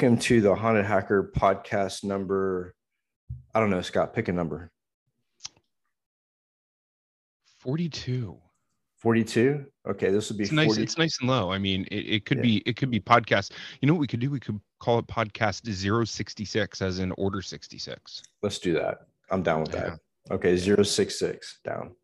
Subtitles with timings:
[0.00, 2.74] Welcome to the Haunted Hacker podcast number.
[3.54, 4.70] I don't know, Scott, pick a number.
[7.58, 8.38] 42.
[8.96, 9.66] 42.
[9.86, 10.78] Okay, this would be it's nice.
[10.78, 11.52] It's nice and low.
[11.52, 12.44] I mean, it, it could yeah.
[12.44, 13.52] be it could be podcast.
[13.82, 14.30] You know what we could do?
[14.30, 15.66] We could call it podcast
[16.06, 18.22] 066 as in order 66.
[18.42, 19.00] Let's do that.
[19.30, 19.96] I'm down with yeah.
[20.30, 20.34] that.
[20.34, 21.94] Okay, 066 down.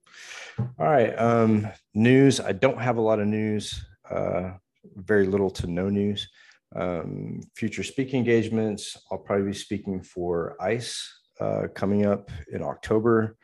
[0.58, 1.18] All right.
[1.18, 2.40] Um, news.
[2.40, 3.82] I don't have a lot of news.
[4.10, 4.50] Uh,
[4.96, 6.28] very little to no news.
[6.74, 8.96] Um, future speaking engagements.
[9.10, 13.36] I'll probably be speaking for ICE uh, coming up in October,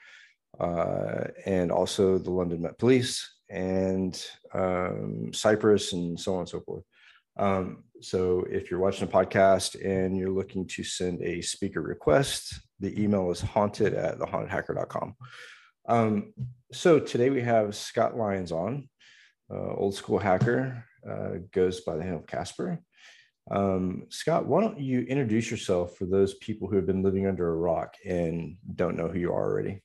[0.58, 6.60] uh, and also the London Met Police and um, Cyprus and so on and so
[6.60, 6.84] forth.
[7.36, 12.60] Um, so if you're watching a podcast and you're looking to send a speaker request,
[12.80, 15.14] the email is haunted at thehauntedhacker.com.
[15.88, 16.32] Um,
[16.72, 18.88] so today we have Scott Lyons on,
[19.52, 22.80] uh, old school hacker, uh, goes by the name of Casper.
[23.50, 27.48] Um, Scott, why don't you introduce yourself for those people who have been living under
[27.48, 29.82] a rock and don't know who you are already?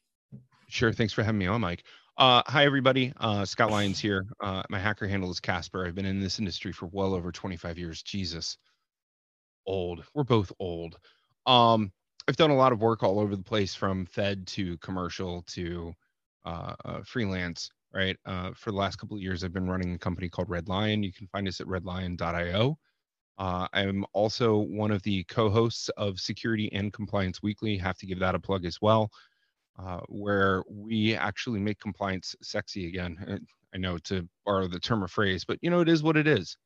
[0.69, 0.93] Sure.
[0.93, 1.83] Thanks for having me on, Mike.
[2.17, 3.13] Uh, hi, everybody.
[3.19, 4.25] Uh, Scott Lyons here.
[4.41, 5.85] Uh, my hacker handle is Casper.
[5.85, 8.01] I've been in this industry for well over 25 years.
[8.01, 8.57] Jesus,
[9.65, 10.03] old.
[10.13, 10.97] We're both old.
[11.45, 11.91] Um,
[12.27, 15.93] I've done a lot of work all over the place, from Fed to commercial to
[16.45, 17.69] uh, uh, freelance.
[17.93, 18.17] Right.
[18.25, 21.03] Uh, for the last couple of years, I've been running a company called Red Lion.
[21.03, 22.77] You can find us at redlion.io.
[23.37, 27.77] Uh, I'm also one of the co-hosts of Security and Compliance Weekly.
[27.77, 29.11] Have to give that a plug as well,
[29.77, 33.45] uh, where we actually make compliance sexy again.
[33.73, 36.25] I know to borrow the term or phrase, but you know it is what it
[36.25, 36.57] is.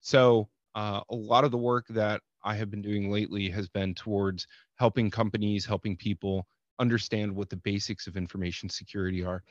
[0.00, 3.94] So uh, a lot of the work that I have been doing lately has been
[3.94, 4.46] towards
[4.76, 6.46] helping companies, helping people
[6.78, 9.42] understand what the basics of information security are.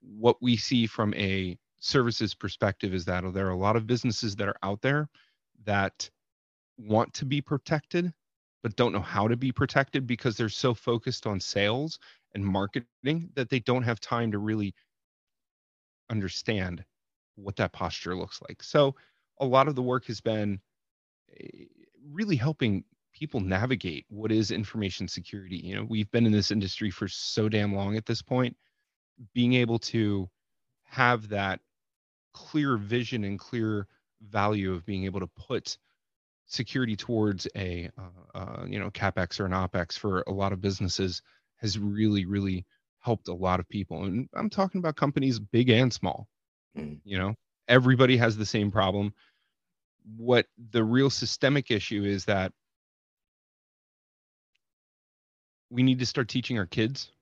[0.00, 4.34] What we see from a services perspective is that there are a lot of businesses
[4.36, 5.08] that are out there
[5.64, 6.08] that
[6.78, 8.12] want to be protected
[8.62, 11.98] but don't know how to be protected because they're so focused on sales
[12.34, 14.74] and marketing that they don't have time to really
[16.10, 16.84] understand
[17.36, 18.62] what that posture looks like.
[18.62, 18.94] So
[19.40, 20.60] a lot of the work has been
[21.40, 21.64] eh,
[22.10, 25.56] really helping people navigate what is information security.
[25.56, 28.56] You know, we've been in this industry for so damn long at this point.
[29.34, 30.28] Being able to
[30.84, 31.60] have that
[32.32, 33.86] clear vision and clear
[34.28, 35.78] value of being able to put
[36.46, 40.60] security towards a uh, uh, you know capex or an opex for a lot of
[40.60, 41.22] businesses
[41.56, 42.66] has really really
[42.98, 44.04] helped a lot of people.
[44.04, 46.28] And i'm talking about companies big and small
[46.76, 46.98] mm.
[47.04, 47.34] you know?
[47.68, 49.14] Everybody has the same problem.
[50.16, 52.52] What the real systemic issue is that
[55.70, 57.12] we need to start teaching our kids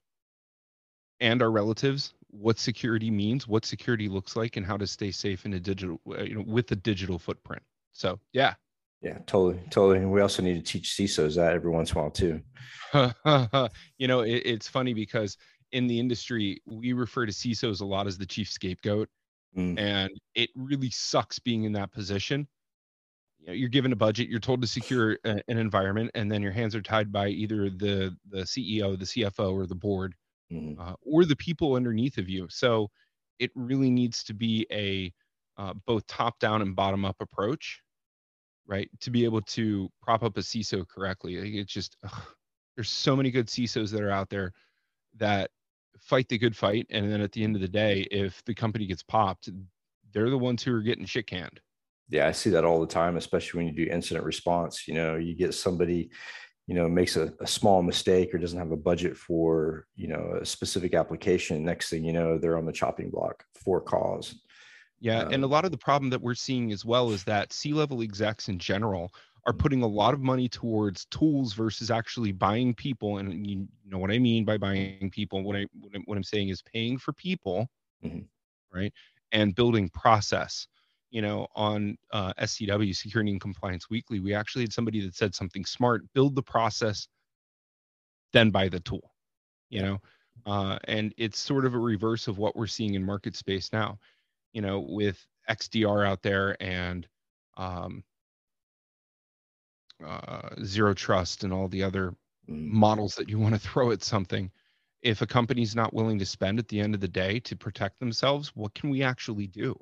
[1.21, 5.47] and our relatives what security means, what security looks like, and how to stay safe
[5.47, 7.63] in a digital, uh, you know, with a digital footprint.
[7.93, 8.55] So, yeah.
[9.01, 9.99] Yeah, totally, totally.
[9.99, 12.41] And we also need to teach CISOs that every once in a while too.
[13.99, 15.37] you know, it, it's funny because
[15.73, 19.09] in the industry we refer to CISOs a lot as the chief scapegoat,
[19.57, 19.79] mm.
[19.79, 22.49] and it really sucks being in that position.
[23.39, 26.43] You know, you're given a budget, you're told to secure a, an environment, and then
[26.43, 30.17] your hands are tied by either the the CEO, the CFO, or the board
[30.53, 30.81] mm-hmm.
[30.81, 32.47] uh, or the people underneath of you.
[32.51, 32.91] So
[33.39, 35.13] it really needs to be a
[35.61, 37.81] uh, both top down and bottom up approach,
[38.67, 38.89] right?
[39.01, 41.37] To be able to prop up a CISO correctly.
[41.37, 42.23] It's just, ugh,
[42.77, 44.53] there's so many good CISOs that are out there
[45.17, 45.51] that
[46.01, 46.87] fight the good fight.
[46.91, 49.49] And then at the end of the day, if the company gets popped,
[50.13, 51.61] they're the ones who are getting shit canned.
[52.09, 54.89] Yeah, I see that all the time, especially when you do incident response.
[54.89, 56.11] You know, you get somebody
[56.69, 60.39] you know makes a, a, small mistake or doesn't have a budget for you know
[60.41, 64.43] a specific application next thing you know they're on the chopping block for cause
[65.01, 67.53] yeah um, and a lot of the problem that we're seeing as well is that
[67.53, 69.11] c-level execs in general
[69.47, 69.61] are mm-hmm.
[69.61, 74.11] putting a lot of money towards tools versus actually buying people and you know what
[74.11, 75.65] i mean by buying people what i
[76.05, 77.67] what i'm saying is paying for people
[78.05, 78.21] mm-hmm.
[78.73, 78.93] right
[79.33, 80.69] and building process
[81.11, 85.35] you know, on uh, SCW, Security and Compliance Weekly, we actually had somebody that said
[85.35, 87.09] something smart: build the process,
[88.33, 89.13] then buy the tool.
[89.71, 89.99] You know,
[90.47, 93.99] uh, and it's sort of a reverse of what we're seeing in market space now.
[94.53, 97.07] You know, with XDR out there and
[97.57, 98.03] um,
[100.05, 102.15] uh, zero trust and all the other
[102.49, 102.71] mm.
[102.71, 104.51] models that you want to throw at something.
[105.03, 108.01] If a company's not willing to spend at the end of the day to protect
[108.01, 109.77] themselves, what can we actually do?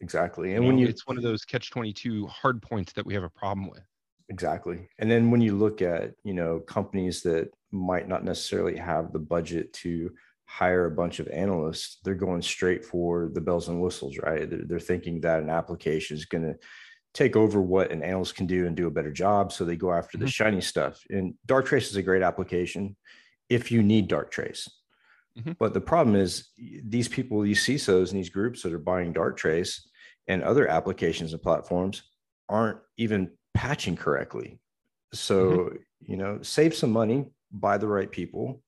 [0.00, 0.54] Exactly.
[0.54, 3.14] And you when know, you it's one of those catch 22 hard points that we
[3.14, 3.82] have a problem with.
[4.28, 4.88] Exactly.
[4.98, 9.18] And then when you look at, you know, companies that might not necessarily have the
[9.20, 10.10] budget to
[10.46, 14.48] hire a bunch of analysts, they're going straight for the bells and whistles, right?
[14.50, 16.58] They're, they're thinking that an application is going to
[17.14, 19.52] take over what an analyst can do and do a better job.
[19.52, 20.34] So they go after the Mhm.
[20.34, 21.02] shiny stuff.
[21.08, 22.96] And Darktrace is a great application
[23.48, 24.68] if you need Darktrace.
[25.38, 25.56] Mhm.
[25.58, 29.80] But the problem is these people, these CISOs and these groups that are buying Darktrace
[30.28, 32.02] and other applications and platforms
[32.48, 34.58] aren't even patching correctly.
[35.12, 38.62] So, you know, save some money, buy the right people,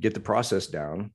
[0.00, 1.12] get the process down,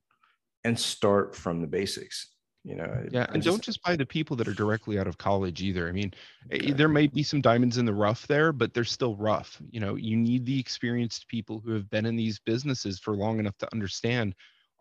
[0.64, 2.32] and start from the basics.
[2.64, 5.20] You know, Yeah, and just- don't just buy the people that are directly out of
[5.20, 5.88] college either.
[5.88, 6.12] I mean,
[6.50, 6.72] eh, Okay.
[6.72, 9.62] there may be some diamonds in the rough there, but they're still rough.
[9.70, 13.38] You know, you need the experienced people who have been in these businesses for long
[13.40, 14.34] enough to understand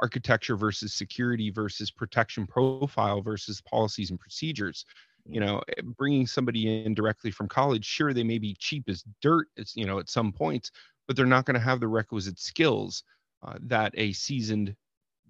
[0.04, 4.84] architecture versus security versus protection profile versus policies and procedures.
[5.24, 9.02] You know, eh, bringing somebody in directly from college, sure, they may be cheap as
[9.22, 10.70] dirt, it's, you know, at some points,
[11.06, 13.02] but they're not going to have the requisite skills
[13.42, 14.76] uh, that a seasoned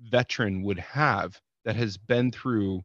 [0.03, 2.83] veteran would have that has been through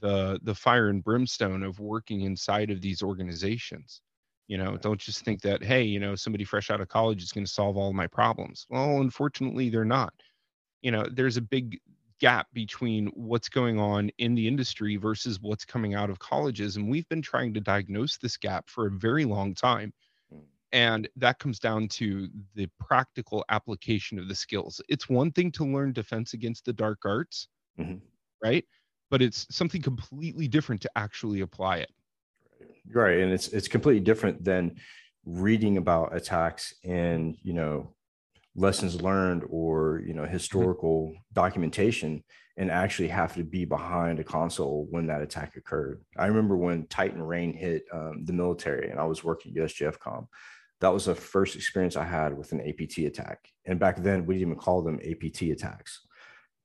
[0.00, 4.00] the the fire and brimstone of working inside of these organizations.
[4.46, 7.32] You know don't just think that hey you know somebody fresh out of college is
[7.32, 8.66] going to solve all my problems.
[8.70, 10.12] Well unfortunately they're not
[10.84, 11.80] you know there's a big
[12.20, 16.88] gap between what's going on in the industry versus what's coming out of colleges and
[16.90, 19.92] we've been trying to diagnose this gap for a very long time.
[20.32, 20.44] Mm.
[20.72, 24.80] and that comes down to the practical application of the skills.
[24.88, 28.00] It's one thing to learn defense against the dark arts Mhm.
[28.44, 28.64] right?
[29.10, 31.92] But it's something completely different to actually apply it.
[32.92, 33.18] Right.
[33.18, 34.76] And it's it's completely different than
[35.24, 37.94] reading about attacks and you know
[38.56, 42.22] lessons learned or you know historical documentation
[42.56, 46.00] and actually have to be behind a console when that attack occurred.
[46.16, 50.26] I remember when titan rain hit um, the military and i was working at USJFCOM
[50.80, 53.38] that was the first experience i had with an apt attack.
[53.64, 56.06] And back then we didn't even call them apt attacks.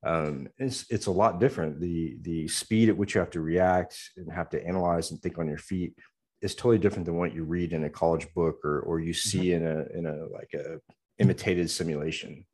[0.06, 1.80] Um, it's it's a lot different.
[1.80, 5.38] The the speed at which you have to react and have to analyze and think
[5.38, 5.94] on your feet
[6.42, 9.54] is totally different than what you read in a college book or or you see
[9.54, 10.80] in a in a like a
[11.20, 12.46] imitated simulation.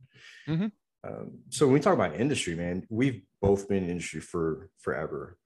[0.48, 0.72] Mhm.
[1.04, 5.38] Um, so when we talk about industry, man, we've both been in industry for forever.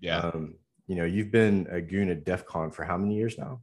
[0.00, 3.38] yeah Um, you know, you've been a goon at DEF CON for how many years
[3.38, 3.62] now?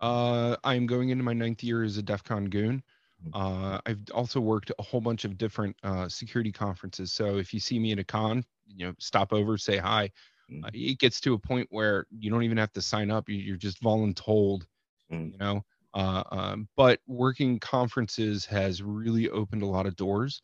[0.00, 2.80] uh i'm going into my ninth year as a def con goon
[3.26, 3.30] Mhm.
[3.34, 7.58] uh i've also worked a whole bunch of different uh security conferences so if you
[7.58, 10.08] see me at a con you know stop over say hi
[10.48, 10.64] Mhm.
[10.64, 13.38] uh, it gets to a point where you don't even have to sign up You-
[13.46, 14.66] you're just voluntold
[15.10, 15.32] Mm.
[15.32, 20.42] you know uh, um, but working conferences has really opened a lot of doors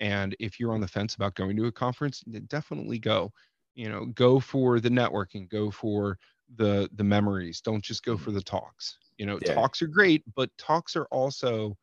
[0.00, 3.32] and if you're on the fence about going to a conference definitely go.
[3.74, 6.18] You know go for the networking go for
[6.56, 7.60] the the memories.
[7.60, 8.98] Don't just go for the talks.
[9.18, 9.54] You know Yeah.
[9.54, 11.76] talks are great but talks are also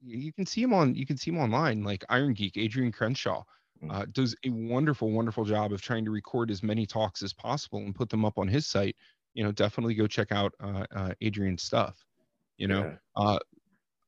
[0.00, 3.42] you can see them on you can see them online like Irongeek adrian crenshaw
[3.82, 3.92] Mm.
[3.92, 7.80] uh, does a wonderful wonderful job of trying to record as many talks as possible
[7.80, 8.96] and put them up on his site
[9.34, 12.04] you know definitely go check out uh, uh, adrian's stuff
[12.58, 12.96] you know Yeah.
[13.16, 13.38] uh,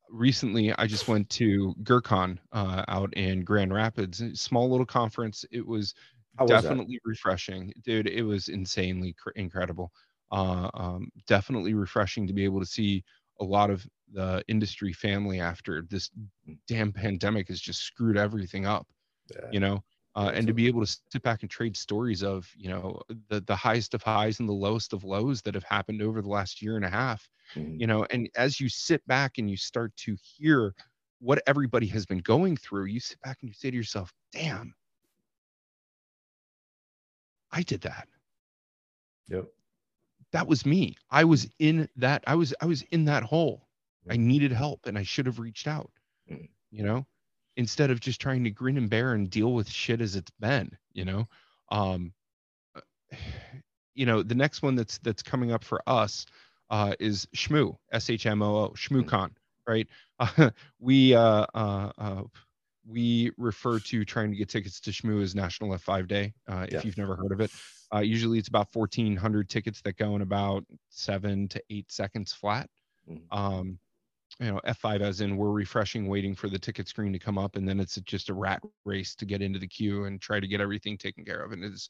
[0.09, 5.45] recently I just went to GrrCON uh, out in Grand Rapids, small little conference.
[5.51, 5.93] It was
[6.39, 6.79] was that?
[6.79, 8.07] definitely refreshing, dude.
[8.07, 9.91] It was insanely cr- incredible.
[10.31, 13.03] Uh, um, definitely refreshing to be able to see
[13.39, 16.09] a lot of the industry family after this
[16.67, 18.87] damn pandemic has just screwed everything up
[19.33, 19.51] Yeah.
[19.51, 19.83] you know
[20.15, 23.41] uh, and to be able to sit back and trade stories of you know the
[23.41, 26.61] the highest of highs and the lowest of lows that have happened over the last
[26.61, 27.83] year and a half Mhm.
[27.83, 30.73] you know and as you sit back and you start to hear
[31.19, 34.73] what everybody has been going through you sit back and you say to yourself damn.
[37.51, 38.07] I did that.
[39.29, 39.51] Yep.
[40.31, 40.95] that was me.
[41.09, 43.67] I was in that i was i was in that hole.
[44.09, 45.91] I needed help and i should have reached out
[46.29, 46.49] Mhm.
[46.71, 47.05] you know
[47.57, 50.69] instead of just trying to grin and bear and deal with shit as it's been
[50.93, 51.27] you know?
[51.71, 52.13] Um
[53.95, 56.25] you know the next one that's that's coming up for us
[56.69, 59.31] uh is shmoo s-h-m-o-o shmoocon
[59.67, 59.87] right?
[60.19, 62.23] Uh, we uh, uh uh
[62.87, 66.85] we refer to trying to get tickets to shmoo as national f5 day uh, if
[66.85, 67.51] you've never heard of it.
[67.93, 72.69] Uh, usually it's about 1400 tickets that go in about seven to eight seconds flat.
[73.09, 73.21] Mhm.
[73.31, 73.79] um
[74.39, 77.55] you know f5 as in we're refreshing waiting for the ticket screen to come up
[77.55, 80.47] and then it's just a rat race to get into the queue and try to
[80.47, 81.89] get everything taken care of and it's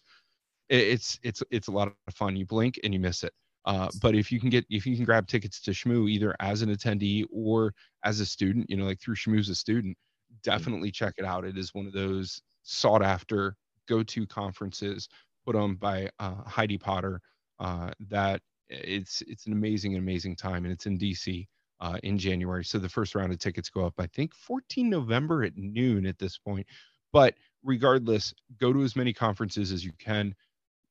[0.69, 2.35] it's it's it's a lot of fun.
[2.35, 3.33] You blink and you miss it.
[3.65, 6.61] Uh, but if you can get if you can grab tickets to shmoo either as
[6.61, 7.73] an attendee or
[8.03, 9.97] as a student you know like through shmoo as a student
[10.43, 11.45] definitely check it out.
[11.45, 13.55] It is one of those sought after
[13.87, 15.07] go-to conferences
[15.45, 17.21] put on by uh, heidi potter
[17.59, 21.45] uh, that it's it's an amazing amazing time and it's in dc
[21.79, 22.63] uh, in January.
[22.63, 26.17] So the first round of tickets go up, I think, 14 November at noon at
[26.19, 26.65] this point.
[27.11, 30.35] But regardless, go to as many conferences as you can,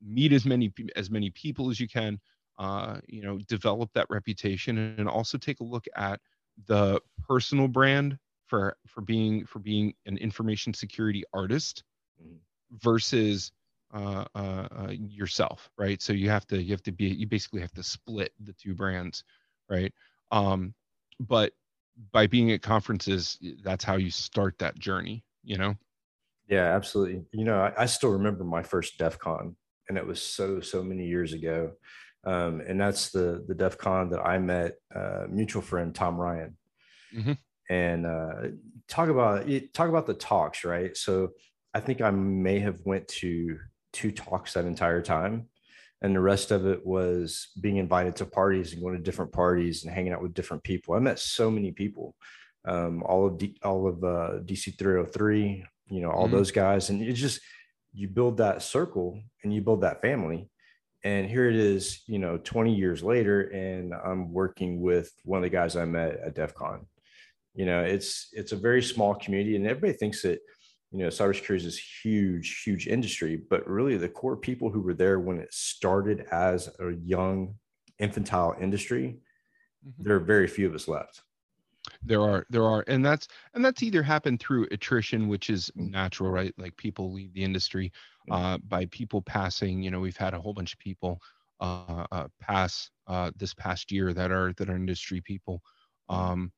[0.02, 2.20] meet as many as many people as you can.
[2.58, 6.20] uh, you know, develop that reputation and also take a look at
[6.66, 11.82] the personal brand for for being for being an information security artist
[12.22, 12.36] mm-hmm.
[12.82, 13.50] versus
[13.92, 16.00] uh, uh, uh, yourself, right?
[16.02, 18.74] So you have to you have to be you basically have to split the two
[18.74, 19.24] brands,
[19.68, 19.92] right?
[20.30, 20.74] Um,
[21.20, 21.52] but
[22.12, 25.76] by being at conferences, that's how you start that journey, you know?
[26.48, 27.24] Yeah, absolutely.
[27.32, 29.56] You know, I, I still remember my first DEF CON
[29.88, 31.72] and it was so, so many years ago.
[32.24, 36.56] Um, and that's the, the DEF CON that I met uh, mutual friend, Tom Ryan.
[37.14, 37.32] Mm-hmm.
[37.70, 38.34] And uh,
[38.88, 40.96] talk about, talk about the talks, right?
[40.96, 41.30] So
[41.72, 43.58] I think I may have went to
[43.92, 45.48] two talks that entire time
[46.02, 49.84] and the rest of it was being invited to parties and going to different parties
[49.84, 50.94] and hanging out with different people.
[50.94, 52.14] I met so many people,
[52.66, 56.36] um, all of D, all of uh, DC 303, you know, all mm-hmm.
[56.36, 57.40] those guys, and it's just
[57.92, 60.48] you build that circle and you build that family.
[61.04, 65.42] And here it is, you know, 20 years later, and I'm working with one of
[65.42, 66.86] the guys I met at DEF CON.
[67.54, 70.40] You know, it's it's a very small community, and everybody thinks that
[70.94, 74.94] you know, cybersecurity is this huge, huge industry, but really the core people who were
[74.94, 77.56] there when it started as a young
[77.98, 79.18] infantile industry,
[79.84, 80.02] mm-hmm.
[80.04, 81.22] there are very few of us left.
[82.04, 85.90] There are, there are, and that's and that's either happened through attrition, which is mm-hmm.
[85.90, 86.54] natural, right?
[86.58, 87.92] Like people leave the industry
[88.30, 88.32] mm-hmm.
[88.32, 89.82] uh, by people passing.
[89.82, 91.20] You know, we've had a whole bunch of people
[91.60, 95.60] uh, uh, pass uh, this past year that are that are industry people.
[96.08, 96.20] Mm-hmm.
[96.20, 96.52] Um,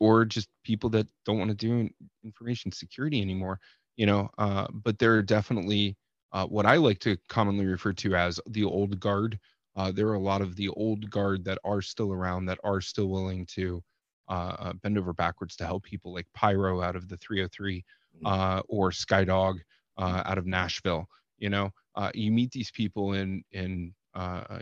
[0.00, 1.88] or just people that don't want to do
[2.24, 3.60] information security anymore
[3.96, 5.96] you know uh, but there are definitely
[6.32, 9.38] uh, what i like to commonly refer to as the old guard.
[9.74, 12.82] Uh, there are a lot of the old guard that are still around that are
[12.82, 13.82] still willing to
[14.28, 18.26] uh, uh, bend over backwards to help people like pyro out of the 303 mm-hmm.
[18.26, 19.58] uh, or skydog
[19.98, 21.06] out of nashville
[21.38, 21.70] you know?
[22.14, 23.94] You meet these people in in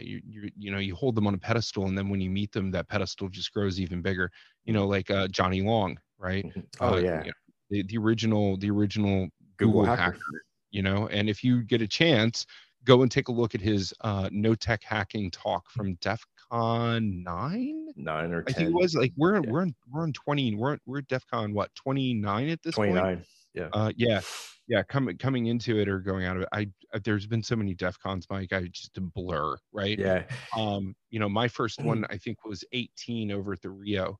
[0.00, 2.52] you, you you know you hold them on a pedestal and then when you meet
[2.52, 4.30] them that pedestal just grows even bigger
[4.64, 6.46] you know like johnny long right?
[6.46, 6.60] Mm-hmm.
[6.80, 7.24] oh yeah.
[7.24, 7.32] you know,
[7.70, 10.02] the, the original the original Google, Google hacker.
[10.02, 10.42] hacker.
[10.70, 12.46] You know, and if you get a chance,
[12.84, 17.22] go and take a look at his uh, no tech hacking talk from DEF CON
[17.22, 18.54] nine, nine or 10.
[18.54, 19.50] I think it was like we're yeah.
[19.50, 20.54] we're on we're on twenty.
[20.54, 23.02] We're we're DEF CON what twenty nine at this 29.
[23.02, 23.26] point.
[23.54, 23.68] Yeah.
[23.72, 24.20] Uh, yeah.
[24.68, 24.82] Yeah.
[24.84, 26.48] Coming coming into it or going out of it.
[26.52, 28.52] I, I there's been so many DEF CONs, Mike.
[28.52, 29.98] I just a blur, right?
[29.98, 30.22] Yeah.
[30.56, 34.18] Um, you know, my first one I think was 18 over at the Rio,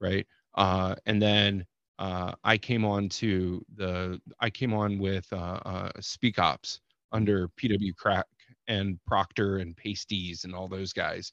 [0.00, 0.26] right?
[0.54, 1.64] Uh, and then
[1.98, 6.80] uh, I came on to the I came on with uh, uh, Speak Ops
[7.12, 8.26] under PW Crack
[8.68, 11.32] and Proctor and Pasties and all those guys,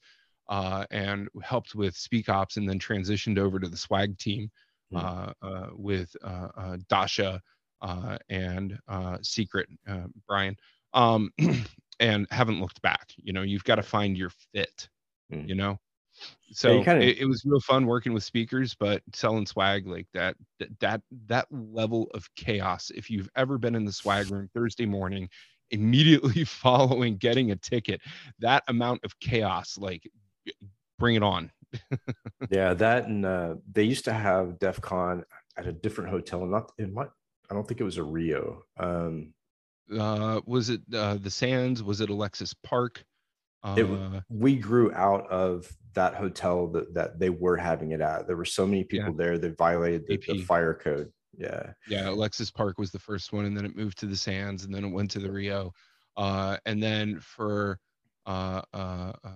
[0.50, 4.50] uh, and helped with Speak Ops, and then transitioned over to the Swag team
[4.94, 5.34] mm.
[5.76, 6.16] with
[6.90, 7.42] Dasha
[8.30, 8.80] and
[9.22, 9.70] Secret
[10.28, 10.56] Brian,
[10.94, 11.30] um,
[12.00, 13.12] and haven't looked back.
[13.18, 14.90] You know, you've got to find your fit.
[15.32, 15.48] Mm.
[15.48, 15.80] You know,
[16.52, 17.06] so yeah, kinda...
[17.06, 20.36] it, it, was real fun working with speakers but selling swag like that
[20.80, 25.30] that that level of chaos if you've ever been in the swag room thursday morning
[25.72, 28.02] immediately following getting a ticket
[28.40, 30.10] that amount of chaos like
[30.98, 31.52] bring it on.
[32.50, 35.24] Yeah that and uh, they used to have def con
[35.58, 37.12] at a different hotel not in what
[37.50, 39.34] i don't think it was a rio um
[39.98, 41.82] uh was it uh the sands?
[41.82, 43.04] Was it alexis park
[43.78, 48.28] it, uh, we grew out of that hotel that, that they were having it at.
[48.28, 49.18] There were so many people yeah.
[49.18, 51.12] there that violated the, the, fire code.
[51.38, 51.72] Yeah.
[51.88, 52.10] Yeah.
[52.10, 54.84] Alexis Park was the first one, and then it moved to the Sands, and then
[54.86, 55.74] it went to the Rio.
[56.18, 57.80] Uh, and then for
[58.26, 59.30] uh, uh, uh,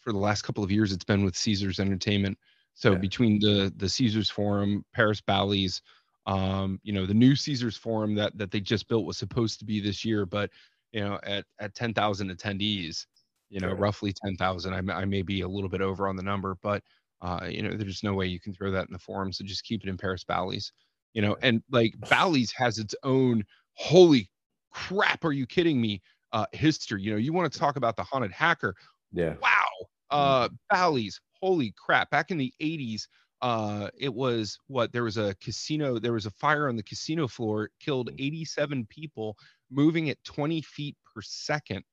[0.00, 2.38] for the last couple of years, it's been with Caesars Entertainment.
[2.74, 2.98] So yeah.
[2.98, 5.82] between the the Caesars Forum, Paris Bally's,
[6.26, 9.64] um, you know, the new Caesars Forum that that they just built was supposed to
[9.64, 10.50] be this year, but
[10.92, 13.06] you know, at at 10,000 attendees,
[13.48, 14.90] you know, roughly 10,000.
[14.90, 16.82] I, I may be a little bit over on the number, but,
[17.22, 19.32] uh, you know, there's no way you can throw that in the forum.
[19.32, 20.72] So just keep it in Paris Bally's,
[21.14, 24.30] you know, and like Bally's has its own holy
[24.72, 25.24] crap.
[25.24, 26.02] Are you kidding me?
[26.32, 28.74] Uh, history, you know, you want to talk about the haunted hacker.
[29.12, 29.34] Yeah.
[29.40, 29.64] Wow.
[30.10, 32.10] Uh, Bally's, holy crap.
[32.10, 33.02] Back in the 80s,
[33.42, 37.28] uh it was what there was a casino there was a fire on the casino
[37.28, 38.14] floor killed mm.
[38.18, 39.36] 87 people
[39.70, 41.84] moving at 20 feet per second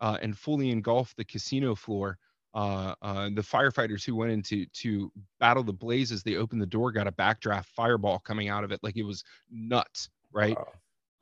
[0.00, 2.18] uh, and fully engulfed the casino floor.
[2.54, 5.10] Uh, uh, the firefighters who went in to, to
[5.40, 8.78] battle the blazes, they opened the door, got a backdraft fireball coming out of it,
[8.82, 10.56] like it was nuts, right?
[10.56, 10.72] Wow.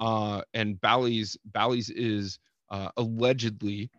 [0.01, 2.39] Uh, and Bally's Bally's is
[2.71, 3.91] uh, allegedly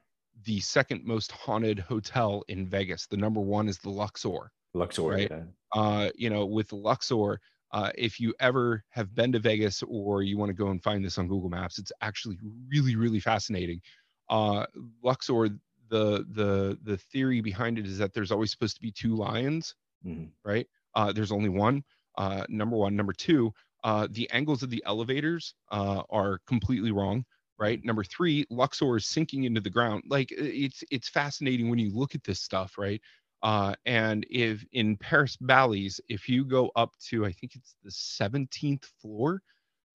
[0.45, 3.07] the second most haunted hotel in Vegas.
[3.07, 4.51] The number one is the Luxor.
[4.73, 5.31] Luxor, right?
[5.31, 5.43] Yeah.
[5.73, 7.39] Uh, you know, with the Luxor,
[7.71, 11.03] uh, if you ever have been to Vegas or you want to go and find
[11.03, 12.37] this on Google Maps, it's actually
[12.69, 13.81] really, really fascinating
[14.29, 14.65] uh,
[15.03, 18.91] Luxor, the the the the theory behind it is that there's always supposed to be
[18.91, 20.33] two lions, Mhm.
[20.45, 20.67] right?
[20.95, 21.83] Uh, there's only one.
[22.17, 22.95] Uh, number one.
[22.95, 23.51] Number two,
[23.83, 27.25] uh, the angles of the elevators uh, are completely wrong,
[27.57, 27.83] right?
[27.83, 30.03] Number three, Luxor is sinking into the ground.
[30.07, 33.01] Like it's it's fascinating when you look at this stuff, right?
[33.41, 37.91] Uh, and if in Paris Bally's, if you go up to I think it's the
[37.91, 39.41] 17th floor,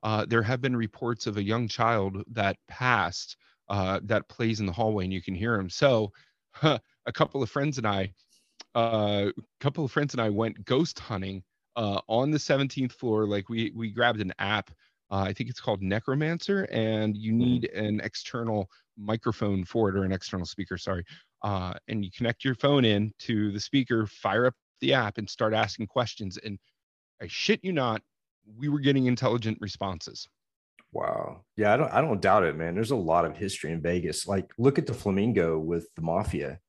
[0.03, 3.37] uh, there have been reports of a young child that passed
[3.69, 5.69] uh, that plays in the hallway and you can hear him.
[5.69, 6.11] So
[6.61, 6.79] a
[7.13, 8.13] couple of friends and I,
[8.75, 11.43] uh, a couple of friends and I went ghost hunting
[11.75, 13.25] uh, on the 17th floor.
[13.25, 14.71] Like we we grabbed an app.
[15.09, 20.03] Uh, I think it's called Necromancer, and you need an external microphone for it or
[20.03, 20.77] an external speaker.
[20.77, 21.05] Sorry,
[21.43, 25.29] uh, and you connect your phone in to the speaker, fire up the app, and
[25.29, 26.37] start asking questions.
[26.43, 26.59] And
[27.21, 28.01] I shit you not,
[28.57, 30.27] we were getting intelligent responses.
[30.93, 31.43] Wow.
[31.57, 32.75] Yeah, I don't I don't doubt it, man.
[32.75, 34.27] There's a lot of history in Vegas.
[34.27, 36.59] Like look at the Flamingo with the mafia.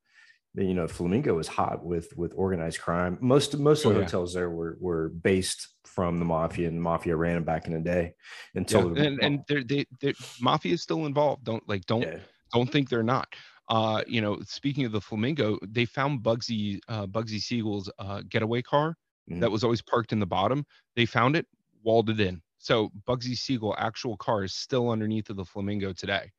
[0.54, 3.16] You know, Flamingo was hot with with organized crime.
[3.20, 4.04] Most most of Oh, the yeah.
[4.06, 7.75] hotels there were were based from the mafia, and the mafia ran them back in
[7.75, 8.14] the day
[8.54, 11.44] until Yeah, and and they're, they they mafia is still involved.
[11.44, 12.18] Don't like don't yeah.
[12.52, 13.28] don't think they're not.
[13.68, 18.62] Uh, you know, speaking of the flamingo, they found Bugsy uh, Bugsy Siegel's uh, getaway
[18.62, 18.96] car
[19.30, 19.40] Mhm.
[19.40, 20.64] that was always parked in the bottom.
[20.96, 21.46] They found it,
[21.84, 22.40] walled it in.
[22.58, 26.30] So Bugsy Siegel actual car is still underneath of the flamingo today.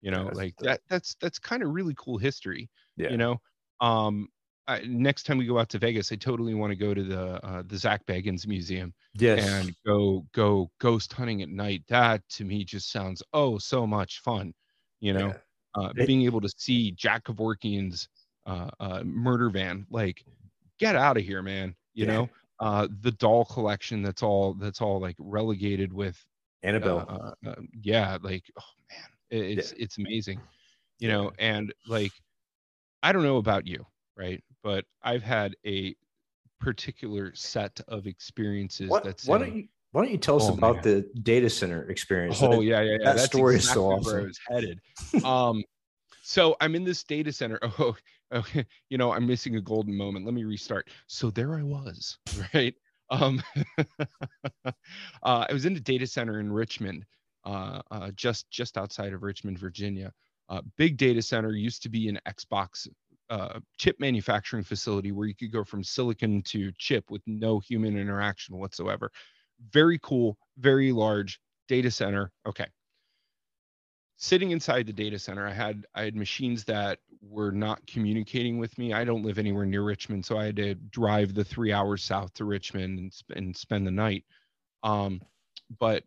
[0.00, 2.68] You know, like that- that that's that's kind of really cool history.
[2.96, 3.10] yeah.
[3.10, 3.40] You know,
[3.80, 4.28] um,
[4.68, 7.44] I, next time we go out to Vegas, I totally want to go to the
[7.44, 9.46] uh, the Zach Bagans Museum yes.
[9.48, 14.20] and go go ghost hunting at night that to me just sounds oh so much
[14.20, 14.52] fun
[15.00, 15.38] you know Yeah.
[15.82, 18.08] uh, It- being able to see jack kevorkian's
[18.46, 20.24] uh, uh, murder van like
[20.78, 22.12] get out of here man you Yeah.
[22.12, 22.28] know
[22.60, 26.22] uh, the doll collection that's all that's all like relegated with
[26.62, 27.06] Annabelle.
[27.08, 30.40] uh, uh, uh, yeah like oh man it- it's it's amazing
[30.98, 32.12] you know and like
[33.02, 33.84] i don't know about you
[34.16, 35.94] right but i've had a
[36.60, 40.54] particular set of experiences what, that's why don't you why don't you tell us Oh,
[40.54, 40.82] about man.
[40.82, 42.38] the data center experience?
[42.42, 42.98] Oh yeah, yeah, yeah.
[43.04, 44.80] that That's story is so exactly where I was headed.
[45.24, 45.64] um,
[46.20, 47.58] so I'm in this data center.
[47.78, 47.96] Oh,
[48.32, 48.66] okay.
[48.90, 50.24] You know, I'm missing a golden moment.
[50.24, 50.88] Let me restart.
[51.06, 52.18] So there I was,
[52.54, 52.74] right?
[53.10, 53.42] Um,
[54.64, 54.72] uh,
[55.22, 57.06] I was in the data center in Richmond,
[57.44, 60.12] uh, uh, just just outside of Richmond, Virginia.
[60.48, 62.88] Uh, big data center used to be an Xbox
[63.30, 67.96] uh, chip manufacturing facility where you could go from silicon to chip with no human
[67.98, 69.10] interaction whatsoever.
[69.70, 71.38] Very cool, very large
[71.68, 72.32] data center.
[72.46, 72.66] Okay.
[74.20, 78.76] Sitting inside the data center, I had I had machines that were not communicating with
[78.76, 78.92] me.
[78.92, 82.34] I don't live anywhere near Richmond, so I had to drive the three hours south
[82.34, 84.24] to Richmond and, and spend the night.
[84.82, 85.22] Um,
[85.78, 86.02] but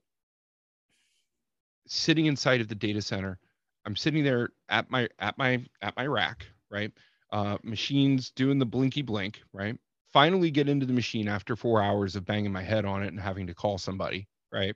[1.87, 3.39] sitting inside of the data center,
[3.85, 6.91] I'm sitting there at my at my at my rack, right?
[7.31, 9.77] Uh, machines doing the blinky blink, right?
[10.11, 13.19] Finally get into the machine after four hours of banging my head on it and
[13.19, 14.75] having to call somebody, right?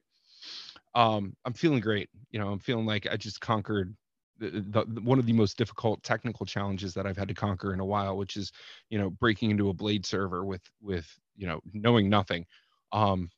[0.95, 2.09] Um, I'm feeling great.
[2.31, 3.95] You know, I'm feeling like I just conquered
[4.39, 7.79] the, the, one of the most difficult technical challenges that I've had to conquer in
[7.79, 8.51] a while, which is,
[8.89, 12.45] you know, breaking into a blade server with with you know knowing nothing.
[12.91, 13.29] Um,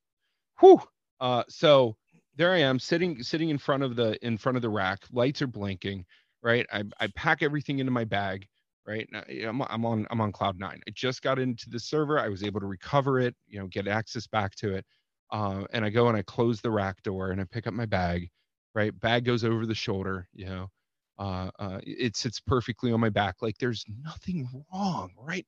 [0.59, 0.81] whew.
[1.19, 1.95] Uh, so
[2.35, 4.99] there I am sitting sitting in front of the in front of the rack.
[5.11, 6.05] Lights are blinking.
[6.43, 6.65] Right.
[6.71, 8.47] I I pack everything into my bag.
[8.87, 9.09] Right.
[9.13, 10.81] I'm I'm on I'm on cloud nine.
[10.87, 12.19] I just got into the server.
[12.19, 13.35] I was able to recover it.
[13.47, 14.85] You know, get access back to it.
[15.31, 17.85] Uh, and I go and I close the rack door and I pick up my
[17.85, 18.29] bag.
[18.73, 18.97] Right.
[18.99, 20.27] Bag goes over the shoulder.
[20.33, 20.71] You know.
[21.19, 23.37] Uh, uh, it sits perfectly on my back.
[23.41, 25.45] Like there's nothing wrong, right?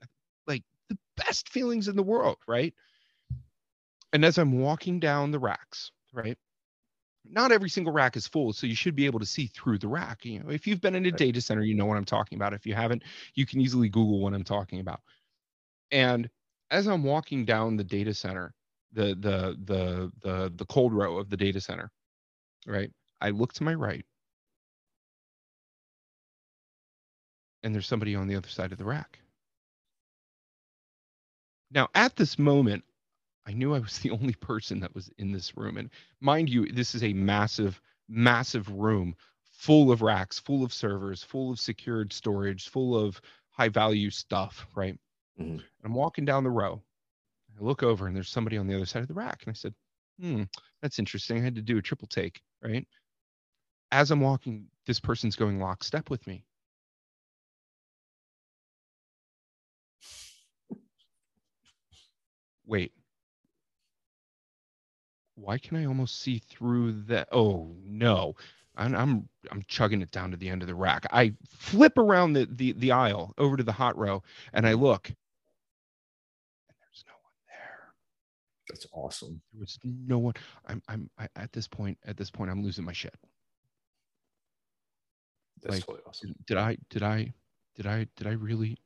[0.48, 2.74] Like the best feelings in the world, right?
[4.12, 6.38] And as I'm walking down the racks, right?
[7.24, 9.88] Not every single rack is full, so you should be able to see through the
[9.88, 10.26] rack.
[10.26, 12.56] You know, if you've been in a data center, you know what I'm talking about.
[12.56, 13.04] If you haven't,
[13.36, 15.02] you can easily Google what I'm talking about.
[15.92, 16.28] And
[16.72, 18.56] as I'm walking down the data center,
[18.94, 21.92] the the the the the cold row of the data center,
[22.68, 22.92] right?
[23.22, 24.06] I look to my right,
[27.64, 29.20] and there's somebody on the other side of the rack.
[31.72, 32.84] Now, at this moment,
[33.46, 35.78] I knew I was the only person that was in this room.
[35.78, 35.90] And
[36.22, 41.52] mind you, this is a massive, massive room full of racks, full of servers, full
[41.52, 43.22] of secured storage, full of
[43.52, 44.98] high value stuff, right?
[45.40, 45.64] Mhm.
[45.84, 46.84] I'm walking down the row.
[47.60, 49.44] I look over and there's somebody on the other side of the rack.
[49.46, 49.74] And I said,
[50.22, 50.44] hmm,
[50.82, 51.38] that's interesting.
[51.40, 52.88] I had to do a triple take, right?
[53.92, 56.46] As I'm walking, this person's going lockstep with me.
[62.68, 62.94] Wait.
[65.36, 67.30] Why can I almost see through that?
[67.32, 68.36] Oh no.
[68.78, 71.06] and I'm I'm chugging it down to the end of the rack.
[71.12, 75.08] I flip around the the, the aisle over to the hot row and I look
[75.10, 75.18] and
[76.82, 77.94] there's no one there.
[78.70, 79.42] That's awesome.
[79.52, 80.36] There was no one.
[80.68, 83.16] I'm I'm I, at this point at this point I'm losing my shit.
[85.62, 86.36] That's Like, totally awesome.
[86.48, 87.34] Did I did I
[87.76, 88.78] did I did I really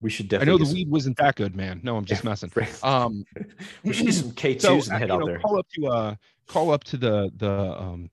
[0.00, 0.52] We should definitely.
[0.52, 1.80] I know the some- weed wasn't that good, man.
[1.82, 2.52] No, I'm just Yeah, messing.
[2.54, 2.84] right.
[2.84, 3.24] Um
[3.84, 5.38] we should get some K2s so and head you out there.
[5.40, 6.14] call up to uh
[6.46, 8.10] call up to the the um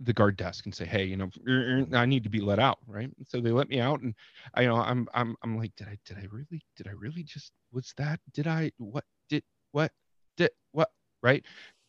[0.00, 2.58] the guard desk and say hey you know er, er, i need to be let
[2.58, 3.10] out right?
[3.28, 4.14] So they let me out and
[4.54, 7.22] i you know i'm i'm i'm like did i did i really did i really
[7.22, 8.20] just what's that?
[8.34, 9.92] Did i what did what
[10.36, 10.90] did what?
[11.22, 11.44] Right?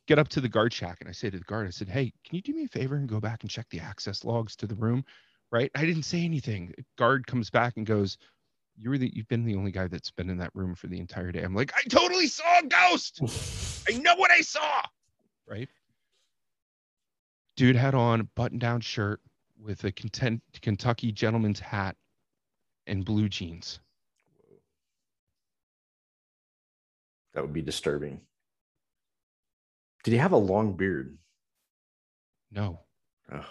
[0.08, 2.14] Get up to the guard shack and i say to the guard i said hey
[2.26, 4.68] can you do me a favor and go back and check the access logs to
[4.68, 5.04] the room?
[5.52, 5.72] Right?
[5.76, 6.74] I didn't say anything.
[6.98, 8.18] Guard comes back and goes
[8.78, 11.00] you were the you've been the only guy that's been in that room for the
[11.00, 11.42] entire day.
[11.42, 13.22] I'm like i totally saw a ghost!
[13.90, 14.82] I know what I saw.
[15.48, 15.70] Right.
[17.58, 19.20] Dude had on a button down shirt
[19.60, 21.98] with a content, Kentucky gentleman's hat
[22.86, 23.80] and blue jeans.
[27.34, 28.22] That would be disturbing.
[30.04, 31.18] Did he have a long beard?
[32.52, 32.80] No.
[33.32, 33.46] Oh,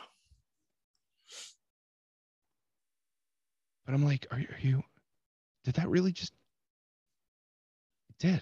[3.85, 4.83] But I'm like, are, you- are you,
[5.65, 6.33] did that really just,
[8.09, 8.41] it did.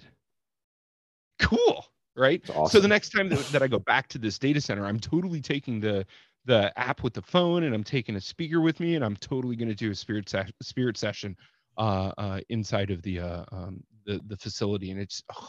[1.39, 1.87] Cool.
[2.17, 2.43] Right.
[2.49, 2.65] awesome.
[2.65, 5.41] So the next time that, that I go back to this data center, I'm totally
[5.41, 6.07] taking the,
[6.45, 9.57] the app with the phone and I'm taking a speaker with me and I'm totally
[9.57, 11.37] going to do a spirit se- spirit session
[11.77, 15.49] uh, uh, inside of the, uh, um, the the facility and it's ugh,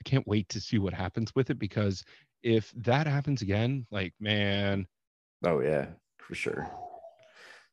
[0.00, 2.04] I can't wait to see what happens with it because
[2.42, 4.86] if that happens again, like man,
[5.44, 5.86] Oh yeah,
[6.18, 6.68] for sure.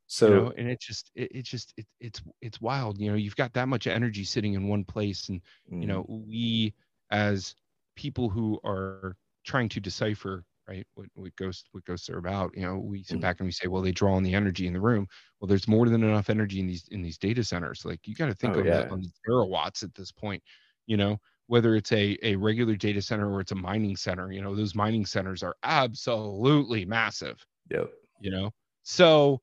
[0.08, 3.00] So you know, and it just it, it just it, it's it's wild.
[3.00, 5.42] You know, you've got that much energy sitting in one place, and
[5.80, 6.74] you mm, know we
[7.10, 7.56] as
[8.02, 12.64] people who are trying to decipher right what, what ghosts what ghosts are about you
[12.66, 13.22] know we sit Mhm.
[13.22, 15.08] back and we say well they draw on the energy in the room
[15.40, 18.28] well there's more than enough energy in these in these data centers like you got
[18.28, 18.82] to think Oh, on, yeah.
[18.82, 20.42] the, on the terawatts at this point
[20.88, 24.42] you know whether it's a a regular data center or it's a mining center you
[24.42, 27.92] know those mining centers are absolutely massive yep.
[28.20, 28.52] you know
[28.84, 29.42] so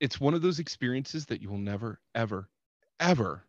[0.00, 2.50] it's one of those experiences that you will never ever
[3.00, 3.46] ever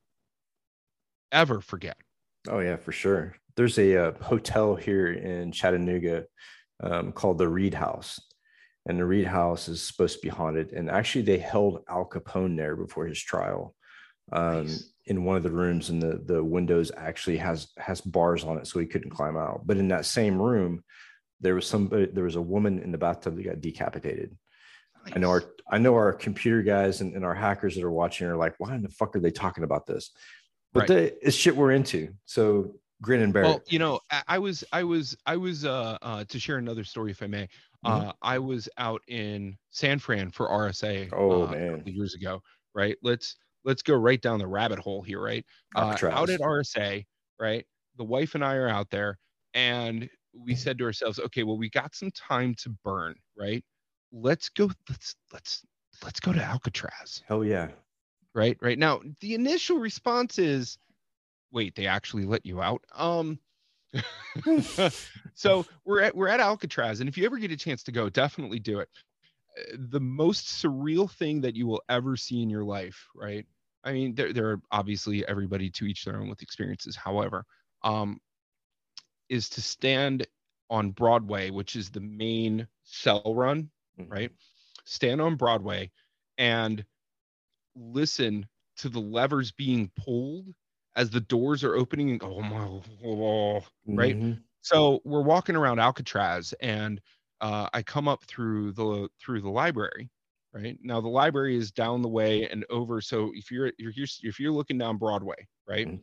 [1.31, 1.97] ever forget
[2.47, 3.35] Oh yeah, for sure.
[3.55, 6.25] There's a, uh hotel here in Chattanooga
[6.81, 8.19] um, called the Read House,
[8.87, 10.71] and the Read House is supposed to be haunted.
[10.71, 13.75] And actually, they held Al Capone there before his trial.
[14.31, 14.93] Um, Nice.
[15.05, 18.67] In one of the rooms, and the the windows actually has has bars on it,
[18.67, 19.65] so he couldn't climb out.
[19.65, 20.83] But in that same room,
[21.41, 22.05] there was somebody.
[22.05, 24.37] There was a woman in the bathtub that got decapitated.
[25.13, 28.27] I know our I know our computer guys and, and our hackers that are watching
[28.27, 30.11] are like, why in the fuck are they talking about this?
[30.73, 30.87] But Right.
[30.87, 32.13] they, it's shit we're into.
[32.25, 33.43] So grin and bear.
[33.43, 36.83] Well, you know, I, I was, I was, I was, uh, uh, to share another
[36.83, 37.47] story, if I may.
[37.85, 38.07] Mhm.
[38.09, 41.09] Uh, I was out in San Fran for RSA.
[41.13, 41.83] Oh, uh, man.
[41.85, 42.41] years ago,
[42.75, 42.97] right?
[43.01, 45.45] Let's let's go right down the rabbit hole here, right?
[45.75, 46.13] Uh, Alcatraz.
[46.13, 47.05] out at RSA,
[47.39, 47.65] right?
[47.97, 49.17] The wife and I are out there,
[49.53, 53.63] and we said to ourselves, okay, well, we got some time to burn, right?
[54.11, 54.69] Let's go.
[54.89, 55.65] Let's let's
[56.03, 57.69] let's go to Alcatraz Hell yeah.
[58.33, 58.77] Right right.
[58.77, 60.77] Now the initial response is
[61.51, 62.83] wait they actually let you out?
[62.93, 63.39] Um
[65.33, 68.09] so we're at we're at alcatraz and if you ever get a chance to go
[68.09, 68.89] definitely do it.
[69.59, 73.45] Uh, the most surreal thing that you will ever see in your life right?
[73.83, 76.95] I mean there, there are obviously everybody to each their own with experiences.
[76.95, 77.45] However
[77.83, 78.19] um
[79.29, 80.27] is to stand
[80.69, 84.11] on broadway which is the main cell run Mhm.
[84.11, 84.31] right?
[84.85, 85.91] Stand on Broadway
[86.37, 86.85] and
[87.75, 90.47] listen to the levers being pulled
[90.95, 93.63] as the doors are opening and go, oh my, oh.
[93.87, 94.17] Right.
[94.17, 94.43] Mhm.
[94.61, 97.01] So we're walking around Alcatraz and
[97.41, 100.09] uh, I come up through the through the library.
[100.53, 103.01] Right now, the library is down the way and over.
[103.01, 106.01] So if you're you're if you're looking down Broadway, right, Mhm.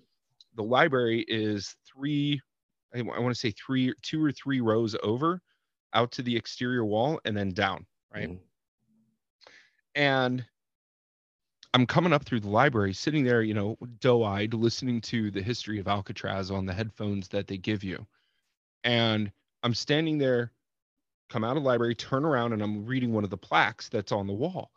[0.55, 2.41] the library is three.
[2.95, 5.41] I, want to say three, two or three rows over,
[5.95, 7.87] out to the exterior wall and then down.
[8.15, 8.41] Right Mhm.
[9.95, 10.47] and
[11.77, 15.79] I'm coming up through the library, sitting there, you know, doe-eyed, listening to the history
[15.79, 18.07] of Alcatraz on the headphones that they give you.
[18.83, 19.31] And
[19.63, 20.53] I'm standing there,
[21.29, 24.11] come out of the library, turn around, and I'm reading one of the plaques that's
[24.11, 24.71] on the wall.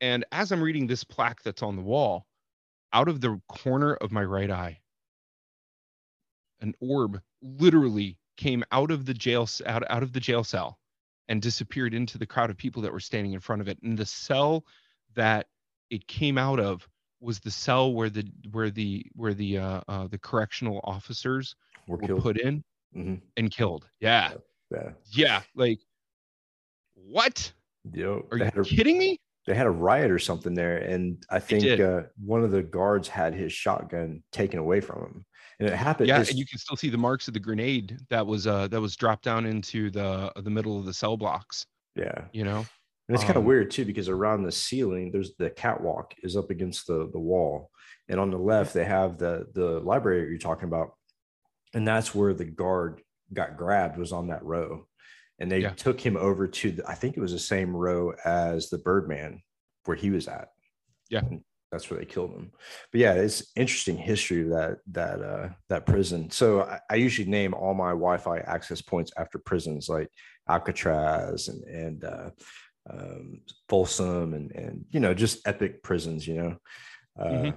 [0.00, 2.26] And as I'm reading this plaque that's on the wall,
[2.92, 4.80] out of the corner of my right eye,
[6.60, 10.80] an orb literally came out of the jail out, out of the jail cell
[11.28, 13.78] and disappeared into the crowd of people that were standing in front of it.
[13.84, 14.64] And the cell
[15.14, 15.46] that
[15.92, 16.88] it came out of
[17.20, 21.54] was the cell where the where the where the uh, uh the correctional officers
[21.86, 22.64] We're were put in
[22.96, 23.20] Mhm.
[23.36, 23.86] and killed.
[24.00, 24.32] Yeah.
[24.70, 24.90] Yeah.
[25.12, 25.42] Yeah.
[25.54, 25.78] Like,
[26.94, 27.52] what?
[27.92, 29.18] Yo, Are you a kidding me?
[29.46, 33.08] they had a riot or something there, and I think uh, one of the guards
[33.08, 35.24] had his shotgun taken away from him,
[35.58, 36.08] and it happened.
[36.08, 38.80] Yeah, and you can still see the marks of the grenade that was uh that
[38.80, 41.66] was dropped down into the the middle of the cell blocks.
[41.96, 42.64] yeah, You know,
[43.12, 46.36] and it's kind of Um, weird too because around the ceiling, there's the catwalk is
[46.36, 47.70] up against the the wall,
[48.08, 50.94] and on the left they have the the library you're talking about,
[51.74, 54.86] and that's where the guard got grabbed was on that row,
[55.38, 55.70] and they Yeah.
[55.70, 59.42] took him over to the, I think it was the same row as the Birdman
[59.84, 60.48] where he was at.
[61.10, 61.20] Yeah.
[61.20, 62.52] And that's where they killed him.
[62.90, 66.30] But yeah, it's interesting history of that that uh that prison.
[66.30, 70.08] So I, I usually name all my Wi-Fi access points after prisons like
[70.48, 72.30] Alcatraz and and uh
[72.90, 76.56] um Folsom and and you know just epic prisons, you know.
[77.18, 77.54] Uh Mhm.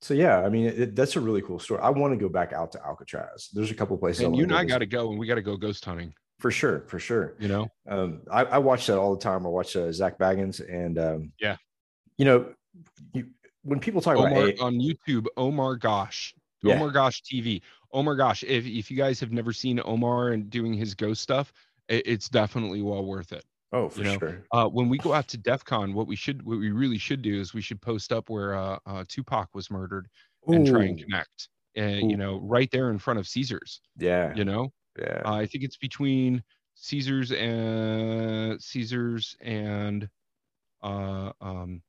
[0.00, 1.80] so yeah, I mean it, that's a really cool story.
[1.82, 3.48] I want to go back out to Alcatraz.
[3.52, 5.42] There's a couple places and you and I got to go, and we got to
[5.42, 6.14] go ghost hunting.
[6.38, 7.36] for sure, for sure.
[7.38, 9.46] You know, Um, I, I watch that all the time.
[9.46, 11.56] I watch uh, Zach Bagans, and um, Yeah.
[12.18, 12.52] you know,
[13.14, 13.28] you,
[13.62, 16.74] when people talk Omar about A- on YouTube, Omar Gosh, Yeah.
[16.74, 18.42] Omar Gosh TV, Omar Gosh.
[18.42, 21.52] If if you guys have never seen Omar and doing his ghost stuff,
[21.88, 23.44] it, it's definitely well worth it.
[23.72, 26.14] Oh, for you know, sure, Uh, when we go out to DEF CON, what we
[26.14, 29.54] should, what we really should do is we should post up where uh, uh, Tupac
[29.54, 30.08] was murdered
[30.46, 31.48] and try and connect.
[31.74, 33.80] And you know, right there in front of Caesars.
[33.96, 36.42] yeah, You know, yeah, I think it's between
[36.74, 40.08] Caesars and Caesars and
[40.82, 41.82] uh, um,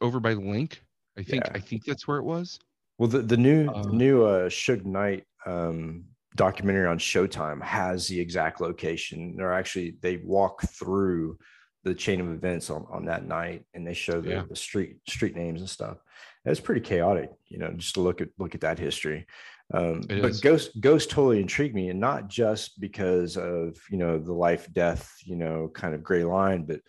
[0.00, 0.78] over by the LINQ.
[1.16, 1.52] I think Yeah.
[1.54, 2.58] I think that's where it was.
[2.98, 8.08] Well, the the new Uh, the new uh, Suge Knight um, documentary on Showtime has
[8.08, 9.36] the exact location.
[9.40, 11.38] Or actually, they walk through
[11.84, 14.44] the chain of events on, on that night, and they show the, Yeah.
[14.48, 15.98] the street street names and stuff.
[16.46, 19.26] It's pretty chaotic, you know, just to look at look at that history.
[19.72, 20.40] Um, but is.
[20.40, 25.14] Ghost Ghost totally intrigued me, and not just because of you know the life death
[25.24, 26.80] you know kind of gray line, but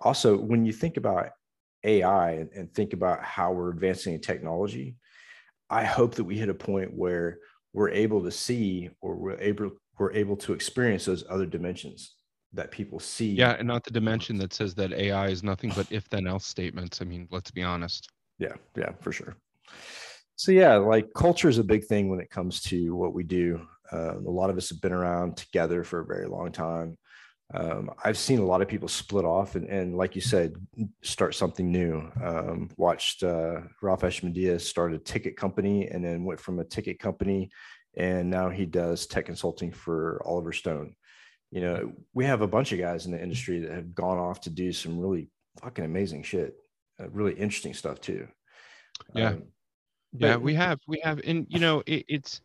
[0.00, 1.30] also when you think about
[1.84, 4.96] AI and, and think about how we're advancing in technology,
[5.68, 7.38] I hope that we hit a point where
[7.76, 12.16] we're able to see or we're able we're able to experience those other dimensions
[12.54, 13.30] that people see.
[13.32, 16.46] Yeah, and not the dimension that says that AI is nothing but if then else
[16.46, 17.02] statements.
[17.02, 18.08] I mean, let's be honest.
[18.38, 19.36] Yeah, yeah, for sure.
[20.36, 23.60] So yeah, like culture is a big thing when it comes to what we do.
[23.92, 26.96] Uh, a lot of us have been around together for a very long time.
[27.54, 30.56] Um, I've seen a lot of people split off and, and like you said,
[31.02, 32.10] start something new.
[32.22, 36.98] Um, watched uh, Ralph Echemendia start a ticket company and then went from a ticket
[36.98, 37.50] company
[37.96, 40.96] and now he does tech consulting for Oliver Stone.
[41.50, 44.40] You know, we have a bunch of guys in the industry that have gone off
[44.42, 45.30] to do some really
[45.62, 46.54] fucking amazing shit,
[47.00, 48.26] uh, really interesting stuff too.
[49.14, 49.28] Yeah.
[49.28, 49.42] Um,
[50.18, 52.40] yeah we have we have and you know it, it's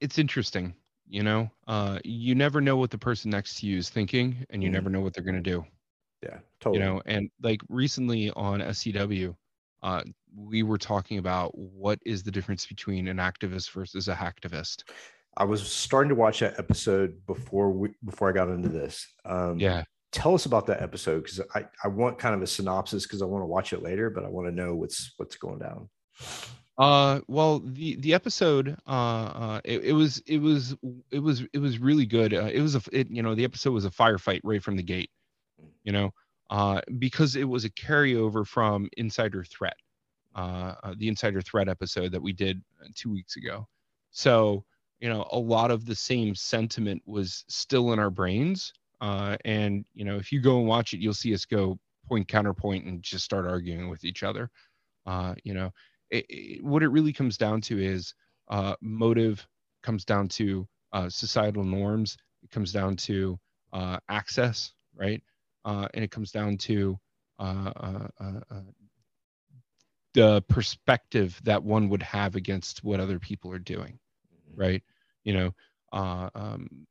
[0.00, 0.74] it's interesting
[1.08, 4.62] you know uh you never know what the person next to you is thinking and
[4.62, 4.72] you Mhm.
[4.74, 5.64] never know what they're going to do
[6.22, 6.78] Yeah, totally.
[6.84, 9.34] you know and like recently on scw
[9.82, 10.02] uh
[10.36, 14.82] we were talking about what is the difference between an activist versus a hacktivist
[15.36, 19.06] I was starting to watch that episode before we before I got into this.
[19.24, 23.04] Um, yeah tell us about that episode because I I want kind of a synopsis
[23.04, 25.60] because I want to watch it later, but I want to know what's what's going
[25.60, 25.88] down.
[26.78, 30.76] Uh, well, the the episode, uh, uh, it, it was it was
[31.10, 32.32] it was it was really good.
[32.32, 34.82] Uh, it was a it, you know the episode was a firefight right from the
[34.82, 35.10] gate,
[35.84, 36.12] you know,
[36.50, 39.76] uh, because it was a carryover from Insider Threat,
[40.36, 43.66] uh, uh, the Insider Threat episode that we did uh, two weeks ago.
[44.12, 44.64] So
[45.00, 49.84] you know a lot of the same sentiment was still in our brains, uh, and
[49.94, 53.02] you know if you go and watch it, you'll see us go point counterpoint and
[53.02, 54.50] just start arguing with each other.
[55.06, 55.70] Uh, you know,
[56.10, 58.14] it, it, what it really comes down to is
[58.48, 59.46] uh, motive
[59.82, 62.16] comes down to uh, societal norms.
[62.42, 63.38] It comes down to
[63.72, 65.22] uh, access right?
[65.64, 66.98] Uh, and it comes down to
[67.38, 68.60] uh, uh,
[70.14, 73.98] the perspective that one would have against what other people are doing
[74.54, 74.82] right?
[75.24, 75.54] You know
[75.92, 76.86] uh, um,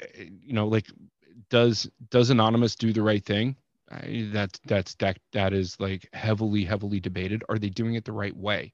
[0.00, 0.86] eh, you know like
[1.50, 3.56] does does anonymous do the right thing
[3.90, 8.12] I, that that's that that is like heavily heavily debated are they doing it the
[8.12, 8.72] right way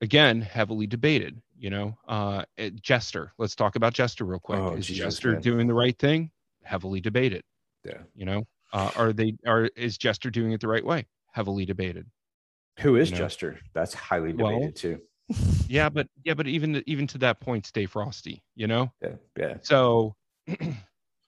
[0.00, 4.76] again heavily debated you know uh eh, jester let's talk about jester real quick Oh,
[4.76, 5.40] is Jesus, jester man.
[5.40, 6.30] doing the right thing
[6.62, 7.42] heavily debated
[7.84, 8.02] Yeah.
[8.14, 12.06] you know uh, are they are is jester doing it the right way heavily debated
[12.80, 13.22] Who is You know?
[13.24, 13.58] Jester?
[13.74, 15.00] That's highly Well, debated too.
[15.68, 19.54] yeah but yeah but even even to that point stay frosty you know Yeah, yeah.
[19.62, 20.14] so
[20.46, 20.68] it,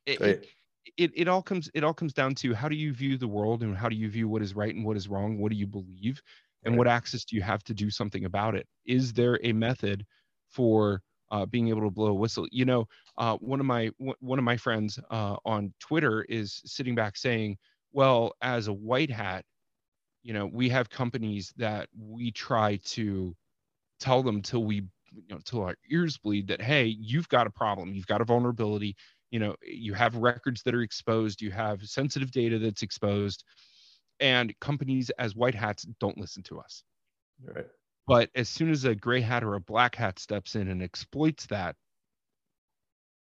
[0.07, 0.49] it,
[0.97, 3.63] it, it all comes it all comes down to how do you view the world
[3.63, 5.39] and how do you view what is right and what is wrong?
[5.39, 6.23] What do you believe?
[6.65, 8.67] And what access do you have to do something about it?
[8.87, 10.07] Is there a method
[10.49, 12.47] for uh, being able to blow a whistle.
[12.53, 12.87] You know,
[13.19, 17.57] uh, one of my one of my friends uh, on Twitter is sitting back saying,
[17.93, 19.45] "Well, as a white hat,
[20.23, 23.35] you know, we have companies that we try to
[24.01, 27.51] tell them till we, you know, till our ears bleed that hey, you've got a
[27.51, 28.97] problem, you've got a vulnerability,
[29.35, 33.43] you know, you have records that are exposed, you have sensitive data that's exposed,
[34.21, 36.85] and companies as white hats don't listen to us."
[37.43, 37.67] Right.
[38.07, 41.47] But as soon as a gray hat or a black hat steps in and exploits
[41.47, 41.75] that,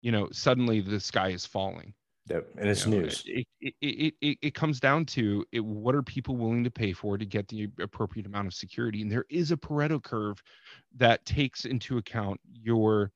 [0.03, 1.95] you know, suddenly the sky is falling.
[2.29, 2.47] Yep.
[2.57, 3.23] And it's you know, news.
[3.25, 6.93] It, it, it, it, it comes down to it, what are people willing to pay
[6.93, 9.01] for to get the appropriate amount of security?
[9.01, 10.37] And there is a Pareto curve
[10.97, 13.11] that takes into account your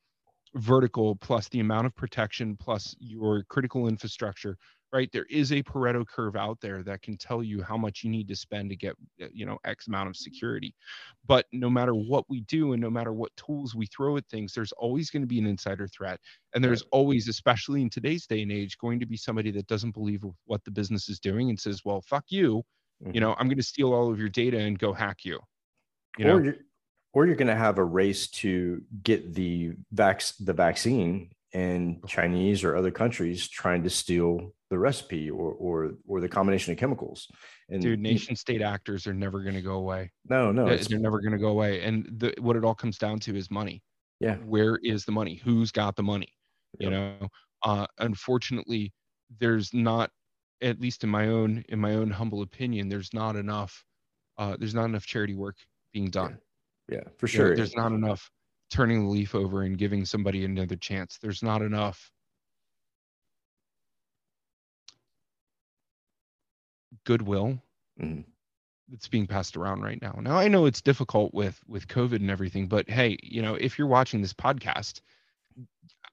[0.55, 4.57] vertical plus the amount of protection plus your critical infrastructure
[4.93, 5.09] right?
[5.11, 8.27] There is a pareto curve out there that can tell you how much you need
[8.29, 10.73] to spend to get uh, you know x amount of security.
[11.25, 14.53] But no matter what we do and no matter what tools we throw at things
[14.53, 16.19] there's always going to be an insider threat.
[16.53, 19.93] And there's always especially in today's day and age going to be somebody that doesn't
[19.93, 22.63] believe what the business is doing and says well fuck you.
[23.03, 23.13] Mm-hmm.
[23.13, 25.39] you know i'm going to steal all of your data and go hack you.
[26.17, 26.37] You know?
[26.37, 26.55] or you're,
[27.17, 32.63] or you're going to have a race to get the vac- the vaccine and Chinese
[32.63, 37.27] or other countries trying to steal the recipe or or or the combination of chemicals.
[37.69, 40.11] And dude, nation state actors are never going to go away.
[40.29, 41.81] No, no, they're, they're never going to go away.
[41.81, 43.81] And the, what it all comes down to is money.
[44.19, 45.41] Yeah, where is the money?
[45.43, 46.31] Who's got the money?
[46.79, 46.83] Yep.
[46.83, 47.27] You know,
[47.63, 48.93] uh, unfortunately,
[49.39, 50.11] there's not,
[50.61, 53.83] at least in my own in my own humble opinion, there's not enough.
[54.37, 55.55] Uh, there's not enough charity work
[55.93, 56.31] being done.
[56.31, 56.37] Yeah,
[56.89, 57.47] yeah for sure.
[57.47, 58.29] You know, there's not enough
[58.69, 61.17] turning the leaf over and giving somebody another chance.
[61.21, 62.11] There's not enough
[67.05, 67.57] goodwill
[67.99, 68.21] mm-hmm.
[68.89, 70.19] that's being passed around right now.
[70.21, 73.77] Now I know it's difficult with with COVID and everything, but hey, you know, if
[73.77, 75.01] you're watching this podcast,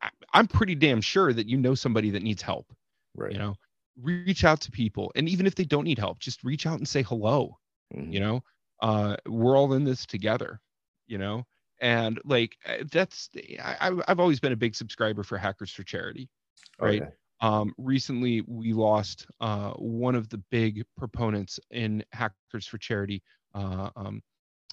[0.01, 2.73] I, I'm pretty damn sure that you know somebody that needs help.
[3.17, 3.33] Right.
[3.33, 3.55] You know,
[4.01, 6.89] reach out to people, and even if they don't need help, just reach out and
[6.89, 7.59] say hello.
[7.95, 8.13] Mm-hmm.
[8.13, 8.41] You know,
[8.81, 10.61] uh, we're all in this together.
[11.07, 11.47] You know,
[11.81, 13.29] and like uh, that's
[13.63, 16.29] I, I've always been a big subscriber for Hackers for Charity,
[16.81, 17.03] right?
[17.03, 17.11] Okay.
[17.41, 23.23] Um, recently, we lost uh, one of the big proponents in Hackers for Charity,
[23.55, 24.23] uh, um,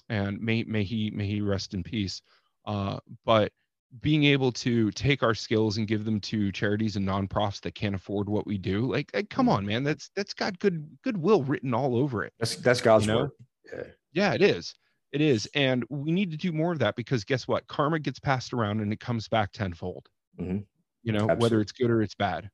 [0.08, 2.22] and may may he may he rest in peace.
[2.64, 3.52] Uh, but
[4.00, 7.94] being able to take our skills and give them to charities and nonprofits that can't
[7.94, 9.56] afford what we do, like, like come mm-hmm.
[9.56, 12.32] on, man, that's that's got good goodwill written all over it.
[12.38, 13.18] That's that's God's you know?
[13.18, 13.34] work.
[13.72, 13.82] Yeah.
[14.12, 14.74] yeah, it is.
[15.12, 15.48] It is.
[15.54, 17.66] And we need to do more of that because guess what?
[17.66, 20.08] Karma gets passed around and it comes back tenfold.
[20.40, 20.58] Mm-hmm.
[21.02, 21.42] You know, Absolutely.
[21.42, 22.50] whether it's good or it's bad.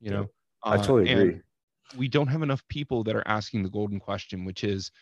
[0.00, 0.30] You know,
[0.62, 1.40] I uh, totally agree.
[1.96, 4.92] We don't have enough people that are asking the golden question, which is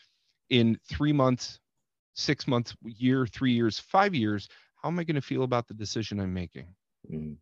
[0.51, 1.61] in three months,
[2.14, 5.75] six months, year, three years, five years, how am I going to feel about the
[5.75, 6.66] decision I'm making?
[7.11, 7.33] Mm-hmm.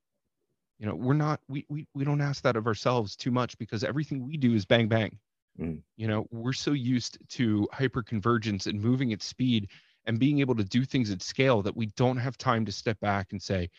[0.79, 3.85] You know, we're not, we, we, we don't ask that of ourselves too much because
[3.85, 5.18] everything we do is bang, bang.
[5.60, 5.80] Mm.
[5.96, 9.68] You know, we're so used to hyperconvergence and moving at speed
[10.06, 12.98] and being able to do things at scale that we don't have time to step
[13.00, 13.70] back and say,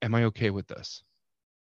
[0.00, 1.02] Am I okay with this?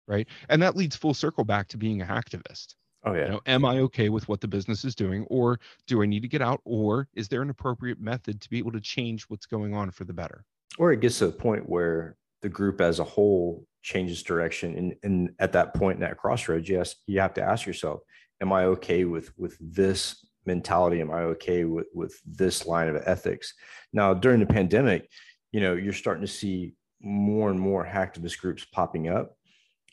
[0.08, 0.26] Right.
[0.48, 2.74] And that leads full circle back to being a hacktivist.
[3.04, 3.24] Oh, yeah.
[3.24, 5.26] You know, am I okay with what the business is doing?
[5.28, 6.60] Or do I need to get out?
[6.64, 10.04] Or is there an appropriate method to be able to change what's going on for
[10.04, 10.44] the better?
[10.78, 14.76] Or it gets to a point where the group as a whole changes direction.
[14.76, 18.00] And, and at that point in that crossroads, yes, you have to ask yourself,
[18.40, 21.00] am I okay with with this mentality?
[21.00, 23.54] Am I okay with with this line of ethics?
[23.92, 25.08] Now, during the pandemic,
[25.52, 29.36] you know, you're starting to see more and more hacktivist groups popping up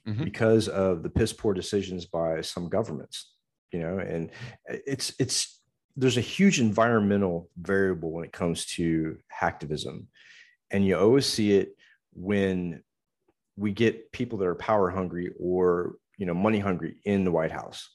[0.07, 0.23] mm-hmm.
[0.23, 3.31] because of the piss poor decisions by some governments.
[3.71, 4.29] You know, and
[4.67, 5.61] it's it's
[5.95, 10.05] there's a huge environmental variable when it comes to hacktivism,
[10.71, 11.75] and you always see it
[12.13, 12.83] when
[13.55, 17.51] we get people that are power hungry or you know money hungry in the White
[17.51, 17.89] House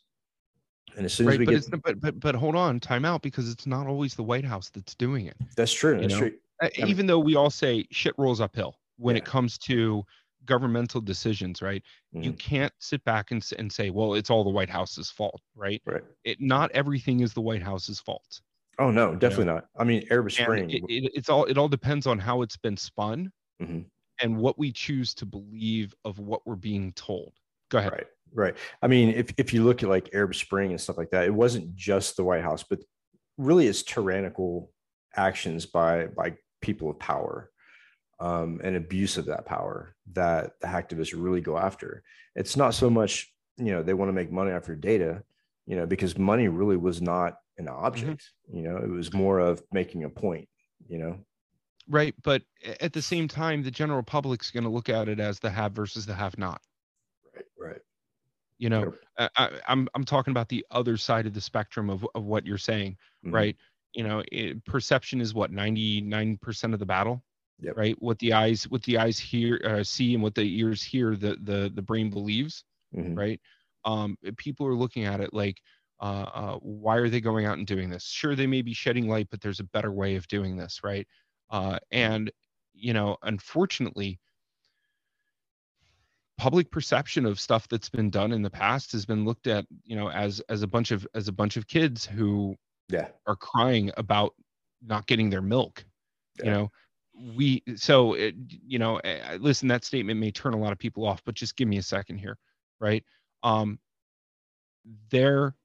[0.98, 3.22] and as soon right, as we but get, but but but hold on, time out
[3.22, 5.36] because it's not always the White House that's doing it.
[5.56, 6.00] That's true.
[6.00, 6.34] That's true.
[6.76, 9.22] Even though we all say shit rolls uphill when yeah.
[9.22, 10.04] it comes to
[10.44, 11.84] governmental decisions, right?
[12.12, 12.24] Mm-hmm.
[12.24, 15.80] You can't sit back and, and say, well, it's all the White House's fault, right?
[15.86, 16.02] Right.
[16.24, 18.40] It not everything is the White House's fault.
[18.80, 19.54] Oh no, definitely you know?
[19.54, 19.68] not.
[19.78, 20.68] I mean, Arab Spring.
[20.68, 23.30] It, it, it's all it all depends on how it's been spun
[23.62, 23.80] mm-hmm.
[24.20, 27.34] and what we choose to believe of what we're being told.
[27.70, 27.92] Go ahead.
[27.92, 28.06] Right.
[28.34, 28.54] Right.
[28.82, 31.34] I mean, if, if you look at like Arab Spring and stuff like that, it
[31.34, 32.80] wasn't just the White House, but
[33.36, 34.70] really it's tyrannical
[35.16, 37.50] actions by by people of power
[38.20, 42.02] um, and abuse of that power that the hacktivists really go after.
[42.34, 45.22] It's not so much, you know, they want to make money off your data,
[45.66, 48.30] you know, because money really was not an object.
[48.50, 48.56] Mm-hmm.
[48.56, 50.48] You know, it was more of making a point,
[50.88, 51.18] you know.
[51.88, 52.42] right but
[52.80, 55.72] at the same time the general public's going to look at it as the have
[55.72, 56.60] versus the have not
[58.58, 58.88] you know
[59.18, 62.46] I, I, i'm i'm talking about the other side of the spectrum of, of what
[62.46, 63.44] you're saying Mhm.
[63.44, 63.56] right?
[63.94, 67.24] You know it, perception is what 99% of the battle
[67.58, 67.76] Yep.
[67.76, 67.94] right?
[68.02, 71.36] What the eyes what the eyes hear uh, see and what the ears hear the
[71.42, 73.18] the the brain believes Mhm.
[73.18, 73.40] right?
[73.84, 75.60] Um people are looking at it like
[76.00, 78.04] uh, uh why are they going out and doing this?
[78.06, 81.06] Sure they may be shedding light but there's a better way of doing this right?
[81.50, 82.30] Uh and
[82.74, 84.20] you know unfortunately
[86.38, 89.96] public perception of stuff that's been done in the past has been looked at you
[89.96, 92.56] know as as a bunch of as a bunch of kids who
[92.88, 93.08] yeah.
[93.26, 94.34] are crying about
[94.80, 95.84] not getting their milk
[96.44, 96.70] you know?
[97.34, 101.04] We so it, you know eh, listen that statement may turn a lot of people
[101.04, 102.38] off but just give me a second here
[102.80, 103.04] right?
[103.42, 103.80] Um
[105.10, 105.56] there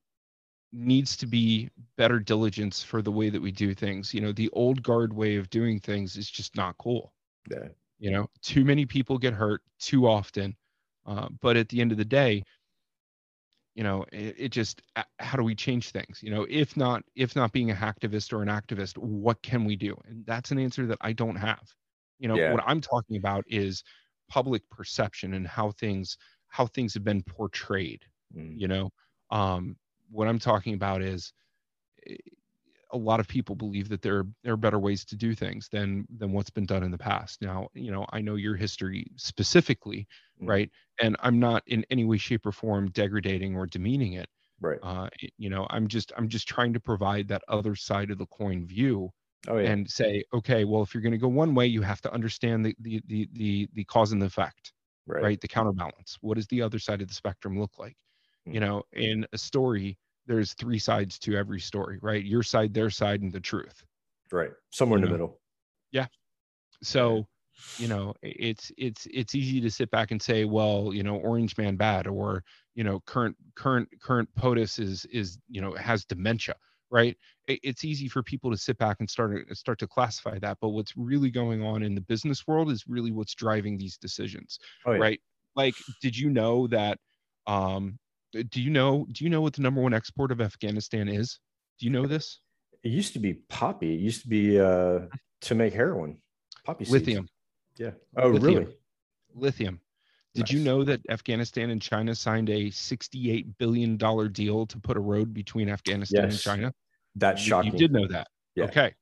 [0.72, 4.16] needs to be better diligence for the way that we do things.
[4.16, 7.14] You know the old guard way of doing things is just not cool.
[7.52, 7.68] Yeah.
[8.00, 10.56] You know too many people get hurt too often
[11.06, 12.44] uh, but at the end of the day
[13.76, 14.82] you know it, it just
[15.20, 18.42] how do we change things you know if not if not being a hacktivist or
[18.42, 21.62] an activist what can we do and that's an answer that i don't have
[22.20, 22.46] you know Yeah.
[22.46, 23.84] what i'm talking about is
[24.30, 28.58] public perception and how things how things have been portrayed Mhm.
[28.58, 28.90] you know
[29.32, 29.76] um
[30.12, 31.34] what i'm talking about is
[32.94, 36.06] a lot of people believe that there there are better ways to do things than
[36.18, 37.42] than what's been done in the past.
[37.42, 40.08] Now you know i know your history specifically
[40.42, 40.48] Mm.
[40.50, 40.72] right?
[41.02, 44.30] And i'm not in any way shape or form degrading or demeaning it.
[44.62, 44.80] Right.
[44.82, 48.28] Uh you know i'm just i'm just trying to provide that other side of the
[48.28, 49.12] coin view
[49.48, 49.72] oh yeah.
[49.72, 52.66] and say okay well if you're going to go one way you have to understand
[52.66, 54.74] the the the the, the cause and the effect
[55.08, 55.24] right.
[55.24, 55.42] right?
[55.42, 56.18] The counterbalance.
[56.22, 57.96] What does the other side of the spectrum look like?
[58.52, 58.62] You Mm.
[58.62, 62.24] know in a story there's three sides to every story right?
[62.24, 63.84] Your side their side and the truth
[64.32, 64.52] right.
[64.72, 65.40] Somewhere in you the middle.
[65.92, 66.08] Yeah.
[66.82, 67.28] so
[67.78, 71.56] you know it's it's it's easy to sit back and say well you know orange
[71.58, 72.44] man bad or
[72.74, 76.56] you know current current current potus is is you know has dementia
[76.92, 77.18] right?
[77.48, 80.96] It's easy for people to sit back and start start to classify that but what's
[80.96, 85.00] really going on in the business world is really what's driving these decisions oh yeah.
[85.00, 85.22] right?
[85.56, 87.00] Like did you know that
[87.48, 87.98] um
[88.50, 91.40] do you know do you know what the number one export of afghanistan is?
[91.80, 92.40] Do you know this?
[92.84, 93.94] it used to be poppy.
[93.94, 95.00] It used to be uh
[95.42, 96.18] to make heroin
[96.66, 96.92] poppy seeds.
[96.94, 97.28] lithium.
[97.78, 97.92] Yeah.
[98.18, 98.44] Oh Lithium.
[98.64, 98.78] really?
[99.34, 99.80] Lithium.
[100.36, 104.98] Did you know that afghanistan and china signed a 68 billion dollar deal to put
[104.98, 106.42] a road between afghanistan and Yes.
[106.44, 106.74] china?
[107.16, 107.72] That's You- shocking.
[107.74, 108.28] you did know that.
[108.56, 108.66] Yeah.
[108.66, 108.94] okay.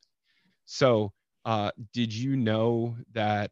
[0.65, 1.11] So
[1.45, 3.49] uh did you know that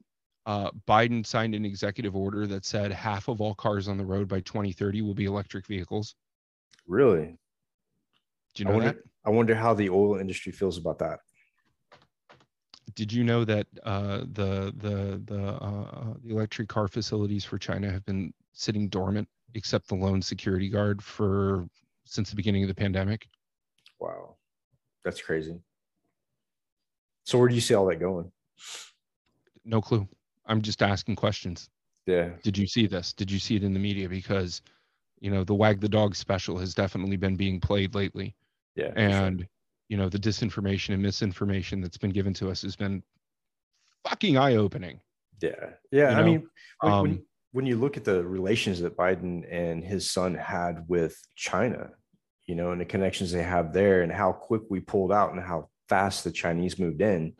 [0.49, 4.27] uh, Biden signed an executive order that said half of all cars on the road
[4.27, 6.15] by 2030 will be electric vehicles.
[6.87, 7.37] really
[8.55, 9.03] Do you I know wonder, that?
[9.25, 11.19] I wonder how the oil industry feels about that
[12.95, 17.91] Did you know that uh, the the the uh, the electric car facilities for China
[17.91, 21.67] have been sitting dormant, except the lone security guard for
[22.05, 23.27] since the beginning of the pandemic?
[23.99, 24.35] wow
[25.05, 25.59] that's crazy
[27.23, 28.31] so where do you see all that going
[29.63, 30.07] No clue.
[30.49, 31.69] I'm just asking questions.
[32.05, 33.13] yeah Did you see this?
[33.13, 34.09] Did you see it in the media?
[34.09, 34.61] Because
[35.21, 38.35] you know the wag the dog special has definitely been being played lately,
[38.75, 39.09] yeah for sure.
[39.09, 39.47] and
[39.89, 43.03] you know the disinformation and misinformation that's been given to us has been
[44.07, 44.99] fucking eye opening.
[45.41, 45.51] Yeah,
[45.91, 46.11] yeah.
[46.11, 46.49] you I know, mean,
[46.81, 50.85] when, when um, when you look at the relations that Biden and his son had
[50.87, 51.91] with China,
[52.45, 55.41] you know, and the connections they have there, and how quick we pulled out, and
[55.41, 57.33] how fast the Chinese moved in,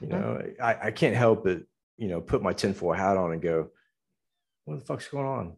[0.00, 1.62] you know, I, I can't help but
[1.96, 3.68] you know put my tinfoil hat on and go,
[4.64, 5.56] what the fuck's going on?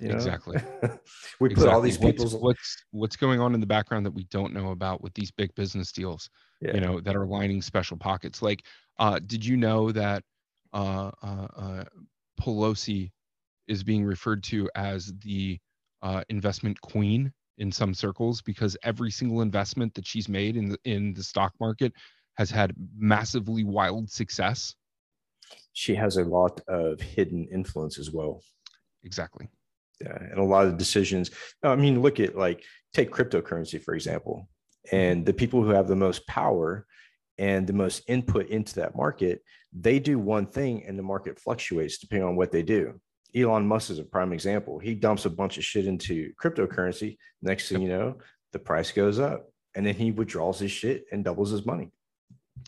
[0.00, 0.14] You know?
[0.14, 0.58] Exactly.
[1.40, 4.24] we put all these people's what's, what's what's going on in the background that we
[4.24, 7.96] don't know about with these big business deals yeah, you know that are lining special
[7.98, 8.62] pockets like
[8.98, 10.22] uh did you know that
[10.72, 11.84] uh uh, uh
[12.40, 13.10] pelosi
[13.68, 15.58] is being referred to as the
[16.02, 20.78] uh investment queen in some circles because every single investment that she's made in the
[20.84, 21.92] in the stock market
[22.34, 24.74] has had massively wild success
[25.72, 28.42] she has a lot of hidden influence as well.
[29.04, 29.48] exactly
[30.00, 31.30] Yeah, and a lot of decisions.
[31.62, 34.48] I mean, look at like take cryptocurrency for example,
[34.86, 34.96] mm-hmm.
[34.96, 36.86] and the people who have the most power
[37.38, 39.42] and the most input into that market,
[39.72, 43.00] they do one thing, and the market fluctuates depending on what they do.
[43.34, 44.78] Elon Musk is a prime example.
[44.78, 47.16] He dumps a bunch of shit into cryptocurrency.
[47.42, 48.18] Next thing you know,
[48.52, 51.92] the price goes up, and then he withdraws his shit and doubles his money.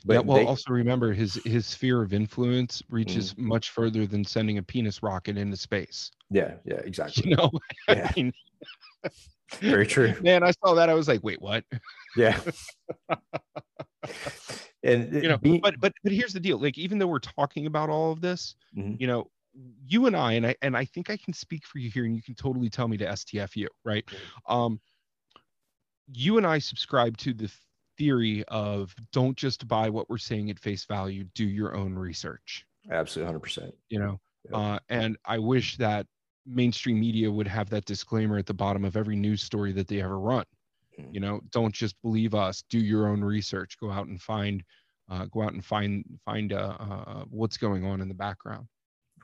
[0.05, 3.38] Yeah well they- also remember his his sphere of influence reaches Mm.
[3.45, 7.30] much further than sending a penis rocket into space yeah, yeah, exactly.
[7.30, 7.51] you know
[7.88, 8.09] Yeah.
[8.11, 8.32] I mean,
[9.61, 10.14] Very true.
[10.22, 11.64] man i saw that i was like wait what
[12.16, 12.38] Yeah.
[14.82, 16.59] and you know, be, but but but here's the deal.
[16.59, 18.95] Like, even though we're talking about all of this, mm-hmm.
[18.99, 19.30] you know,
[19.86, 22.16] you and I, and I and I think I can speak for you here, and
[22.16, 24.05] you can totally tell me to STFU, right?
[24.07, 24.53] Mm-hmm.
[24.53, 24.80] Um,
[26.12, 27.51] you and I subscribe to the
[27.99, 32.64] theory of don't just buy what we're saying at face value, do your own research.
[32.90, 33.74] Absolutely, hundred percent.
[33.88, 34.55] You know, yep.
[34.55, 36.07] uh, and I wish that
[36.47, 40.03] mainstream media would have that disclaimer at the bottom of every news story that they
[40.03, 40.45] ever run.
[40.99, 41.14] Mm-hmm.
[41.14, 42.64] You know, don't just believe us.
[42.68, 43.76] Do your own research.
[43.80, 44.62] Go out and find,
[45.11, 48.66] uh, go out and find find uh, uh, what's going on in the background.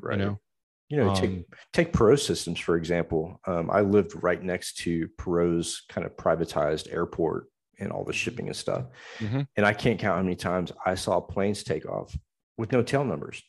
[0.00, 0.18] Right.
[0.18, 0.40] You know,
[0.88, 3.40] you know, um, take take Perot Systems for example.
[3.46, 7.46] Um, I lived right next to Perot's kind of privatized airport
[7.78, 8.86] and all the shipping and stuff,
[9.18, 9.42] mm-hmm.
[9.56, 12.16] and I can't count how many times I saw planes take off
[12.56, 13.42] with no tail numbers.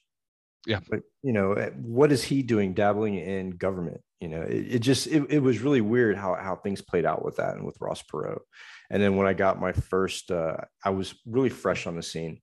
[0.65, 4.01] Yeah, but you know, eh, what is he doing dabbling in government?
[4.19, 7.23] You know, it, it just it, it was really weird how how things played out
[7.23, 8.39] with that and with Ross Perot.
[8.89, 12.41] And then when I got my first, uh, I was really fresh on the scene,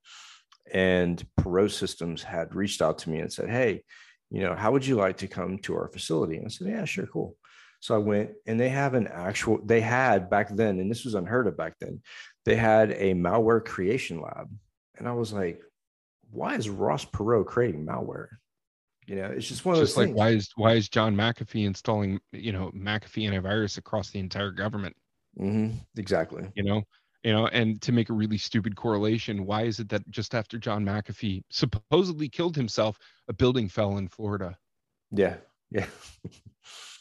[0.72, 3.82] and Perot Systems had reached out to me and said, "Hey."
[4.30, 6.36] you know, how would you like to come to our facility?
[6.36, 7.36] And I said, yeah, sure, cool.
[7.80, 11.14] So I went and they have an actual, they had back then, and this was
[11.14, 12.00] unheard of back then,
[12.44, 14.50] they had a malware creation lab.
[14.98, 15.60] And I was like,
[16.30, 18.28] why is Ross Perot creating malware?
[19.06, 20.18] You know, it's just one of just those like things.
[20.18, 24.96] why is why is John McAfee installing, you know, McAfee antivirus across the entire government?
[25.38, 25.76] Mm-hmm.
[25.96, 26.50] Exactly.
[26.56, 26.82] You know,
[27.26, 30.58] you know and to make a really stupid correlation why is it that just after
[30.58, 32.98] john mcafee supposedly killed himself
[33.28, 34.56] a building fell in florida
[35.10, 35.34] yeah
[35.70, 35.86] yeah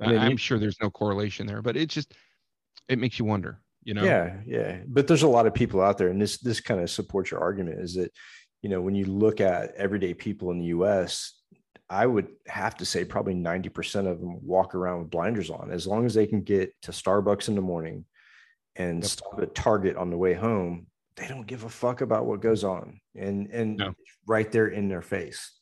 [0.00, 2.14] I am he, sure there's no correlation there but it just
[2.88, 5.98] it makes you wonder you know yeah yeah but there's a lot of people out
[5.98, 8.12] there and this this kind of supports your argument is that
[8.62, 11.36] you know when you look at everyday people in the us
[11.88, 15.86] I would have to say probably 90% of them walk around with blinders on as
[15.86, 18.04] long as they can get to Starbucks in the morning,
[18.74, 19.10] and yep.
[19.10, 22.64] stop at Target on the way home, they don't give a fuck about what goes
[22.64, 23.94] on, and and no.
[24.26, 25.52] right there in their face,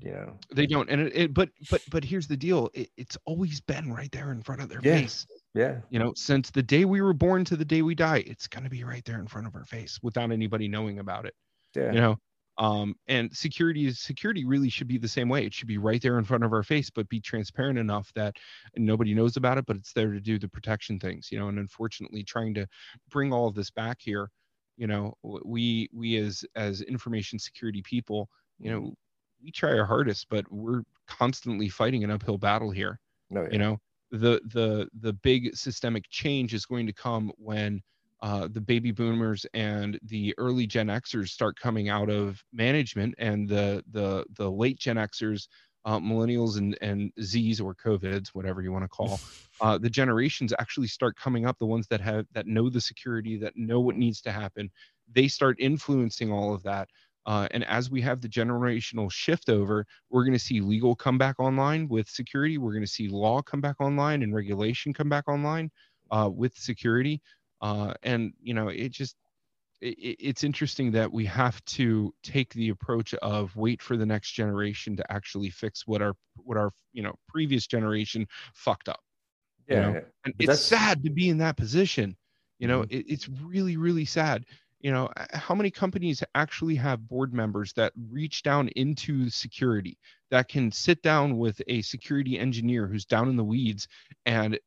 [0.00, 0.36] you know.
[0.52, 3.92] They don't, and it, it but but but here's the deal: it, it's always been
[3.92, 5.00] right there in front of their yeah.
[5.00, 5.26] face.
[5.54, 5.78] Yeah.
[5.90, 8.70] You know, since the day we were born to the day we die, it's gonna
[8.70, 11.34] be right there in front of our face without anybody knowing about it.
[11.74, 11.92] Yeah.
[11.92, 12.16] You know,
[12.58, 16.02] um, and security is security really should be the same way it should be right
[16.02, 18.36] there in front of our face but be transparent enough that
[18.76, 21.58] nobody knows about it but it's there to do the protection things you know and
[21.58, 22.66] unfortunately trying to
[23.10, 24.30] bring all of this back here
[24.76, 28.28] you know we we as as information security people
[28.58, 28.94] you know
[29.42, 32.98] we try our hardest but we're constantly fighting an uphill battle here
[33.30, 33.48] no, yeah.
[33.50, 33.78] you know
[34.12, 37.82] the the the big systemic change is going to come when
[38.22, 43.48] uh, the baby boomers and the early Gen Xers start coming out of management, and
[43.48, 45.48] the the the late Gen Xers,
[45.84, 49.18] uh, millennials and and Zs or COVIDs, whatever you want to call,
[49.60, 51.58] uh, the generations actually start coming up.
[51.58, 54.70] The ones that have that know the security, that know what needs to happen,
[55.10, 56.88] they start influencing all of that.
[57.24, 61.18] Uh, and as we have the generational shift over, we're going to see legal come
[61.18, 62.58] back online with security.
[62.58, 65.70] We're going to see law come back online and regulation come back online
[66.10, 67.20] uh, with security.
[67.60, 69.14] Uh, and you know, it just
[69.80, 74.32] it, it's interesting that we have to take the approach of wait for the next
[74.32, 79.00] generation to actually fix what our what our you know previous generation fucked up.
[79.68, 80.00] Yeah, you know?
[80.24, 82.16] and it's sad to be in that position.
[82.58, 82.96] You know, mm-hmm.
[82.96, 84.44] it, it's really really sad
[84.82, 89.96] you know how many companies actually have board members that reach down into security
[90.30, 93.88] that can sit down with a security engineer who's down in the weeds
[94.26, 94.58] and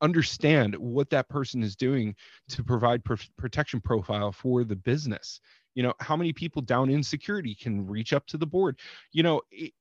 [0.00, 2.14] understand what that person is doing
[2.48, 5.40] to provide pr- protection profile for the business?
[5.74, 8.78] You know how many people down in security can reach up to the board?
[9.12, 9.72] You know it,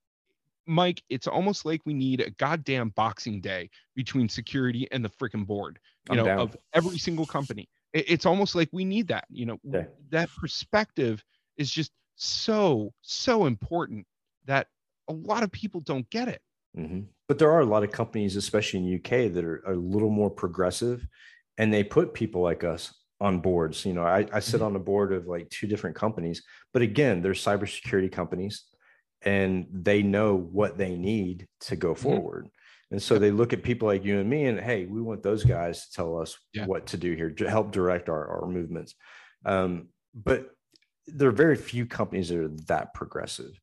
[0.65, 5.45] mike it's almost like we need a goddamn boxing day between security and the freaking
[5.45, 5.77] board
[6.09, 6.39] you I'm know down.
[6.39, 9.83] of every single company it's almost like we need that you know yeah.
[10.09, 11.23] that perspective
[11.57, 14.05] is just so so important
[14.45, 14.67] that
[15.09, 16.41] a lot of people don't get it
[16.77, 20.09] mm-hmm but there are a lot of companies, especially in UK, that are, a little
[20.09, 21.05] more progressive,
[21.57, 23.85] and they put people like us on boards.
[23.85, 24.65] You know, I, I sit mm-hmm.
[24.65, 28.65] on the board of like two different companies, but again, they're cybersecurity companies,
[29.23, 32.03] and they know what they need to go mm-hmm.
[32.03, 32.49] forward.
[32.91, 35.43] And so they look at people like you and me, and hey, we want those
[35.43, 36.65] guys to tell us yeah.
[36.65, 38.93] what to do here to help direct our, our movements.
[39.45, 40.51] Um, but
[41.07, 43.59] there are very few companies that are that progressive.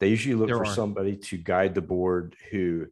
[0.00, 0.74] They usually look there for are.
[0.74, 2.86] somebody to guide the board who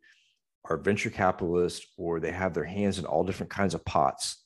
[0.64, 4.44] are venture capitalists or they have their hands in all different kinds of pots.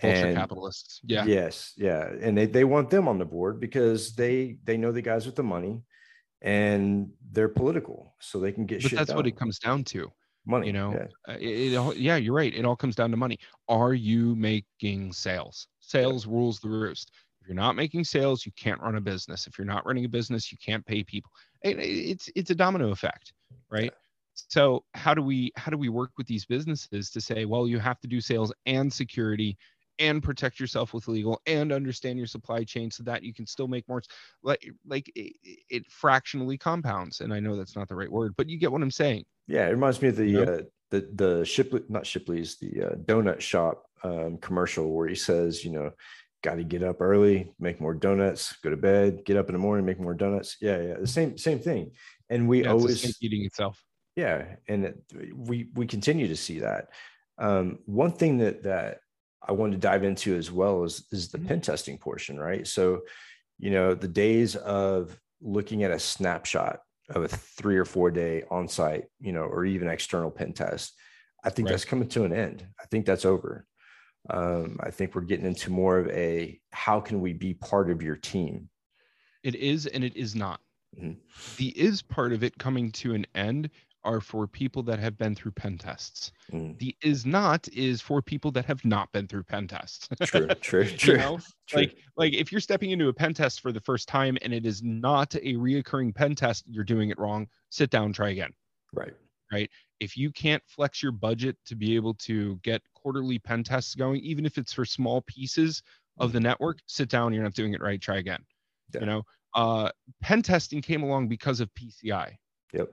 [0.00, 1.00] Venture and capitalists.
[1.04, 1.24] Yeah.
[1.24, 1.72] Yes.
[1.76, 2.08] Yeah.
[2.20, 5.36] And they, they want them on the board because they they know the guys with
[5.36, 5.82] the money
[6.42, 8.14] and they're political.
[8.20, 8.92] So they can get but.
[8.92, 9.16] That's done.
[9.16, 10.12] what it comes down to.
[10.46, 10.68] Money.
[10.68, 11.32] You know, yeah.
[11.34, 12.54] Uh, it, it, yeah, you're right.
[12.54, 13.38] It all comes down to money.
[13.68, 15.68] Are you making sales?
[15.80, 16.32] Sales yeah.
[16.32, 19.46] rules the roost If you're not making sales, you can't run a business.
[19.46, 21.30] If you're not running a business, you can't pay people.
[21.62, 23.32] It's it's a domino effect,
[23.70, 23.92] right?
[24.34, 27.78] So how do we how do we work with these businesses to say, well, you
[27.78, 29.56] have to do sales and security
[29.98, 33.68] and protect yourself with legal and understand your supply chain so that you can still
[33.68, 34.02] make more
[34.42, 35.32] like like it,
[35.70, 38.82] it fractionally compounds and i know that's not the right word but you get what
[38.82, 42.82] i'm saying yeah it reminds me of the uh, the the shipley not shipley's the
[42.84, 45.90] uh, donut shop um, commercial where he says you know
[46.42, 49.58] got to get up early make more donuts go to bed get up in the
[49.58, 50.56] morning make more donuts.
[50.60, 51.92] Yeah yeah the same same thing.
[52.28, 53.82] And we yeah, always eating itself.
[54.14, 55.02] Yeah and it,
[55.34, 56.88] we we continue to see that.
[57.38, 59.00] Um, one thing that that
[59.42, 61.48] I wanted to dive into as well is, is the mm-hmm.
[61.48, 62.66] pen testing portion, right?
[62.66, 63.02] So,
[63.58, 66.80] you know, the days of looking at a snapshot
[67.10, 70.94] of a three or four day on site, you know, or even external pen test,
[71.44, 71.72] I think right.
[71.72, 72.66] that's coming to an end.
[72.80, 73.66] I think that's over.
[74.28, 78.02] Um, I think we're getting into more of a how can we be part of
[78.02, 78.68] your team?
[79.44, 80.60] It is and it is not.
[80.98, 81.20] Mm-hmm.
[81.56, 83.70] The is part of it coming to an end
[84.06, 86.30] are for people that have been through pen tests.
[86.52, 86.78] Mm.
[86.78, 90.08] The is not is for people that have not been through pen tests.
[90.22, 91.38] true, true, true, you know?
[91.66, 91.80] true.
[91.80, 94.64] Like, like if you're stepping into a pen test for the first time and it
[94.64, 97.48] is not a reoccurring pen test, you're doing it wrong.
[97.70, 98.52] Sit down, try again.
[98.94, 99.12] Right.
[99.52, 99.68] Right.
[99.98, 104.20] If you can't flex your budget to be able to get quarterly pen tests going,
[104.20, 105.82] even if it's for small pieces
[106.18, 106.44] of the mm.
[106.44, 107.32] network, sit down.
[107.32, 108.00] You're not doing it right.
[108.00, 108.44] Try again.
[108.94, 109.00] Yeah.
[109.00, 109.22] You know,
[109.54, 109.90] uh,
[110.22, 112.36] pen testing came along because of PCI.
[112.72, 112.88] Yep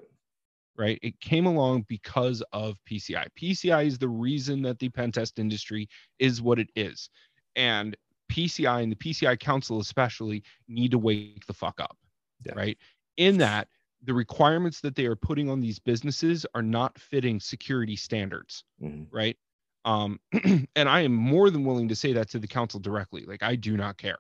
[0.78, 1.00] right?
[1.02, 3.28] It came along because of PCI.
[3.40, 5.88] PCI is the reason that the pen test industry
[6.20, 7.10] is what it is.
[7.56, 7.96] And
[8.32, 11.98] PCI and the PCI Council, especially, need to wake the fuck up,
[12.46, 12.54] yeah.
[12.56, 12.78] right?
[13.18, 13.68] In that,
[14.04, 19.16] the requirements that they are putting on these businesses are not fitting security standards, mm-hmm.
[19.16, 19.38] right?
[19.86, 20.20] Um,
[20.76, 23.26] and I am more than willing to say that to the council directly.
[23.26, 24.18] Like, I do not care.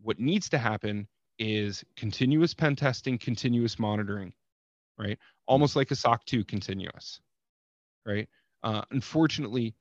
[0.00, 1.06] What needs to happen
[1.38, 4.32] is continuous pen testing, continuous monitoring,
[4.98, 5.18] right?
[5.46, 7.20] Almost like a SOC 2 continuous,
[8.04, 8.28] right?
[8.62, 9.74] Uh, unfortunately,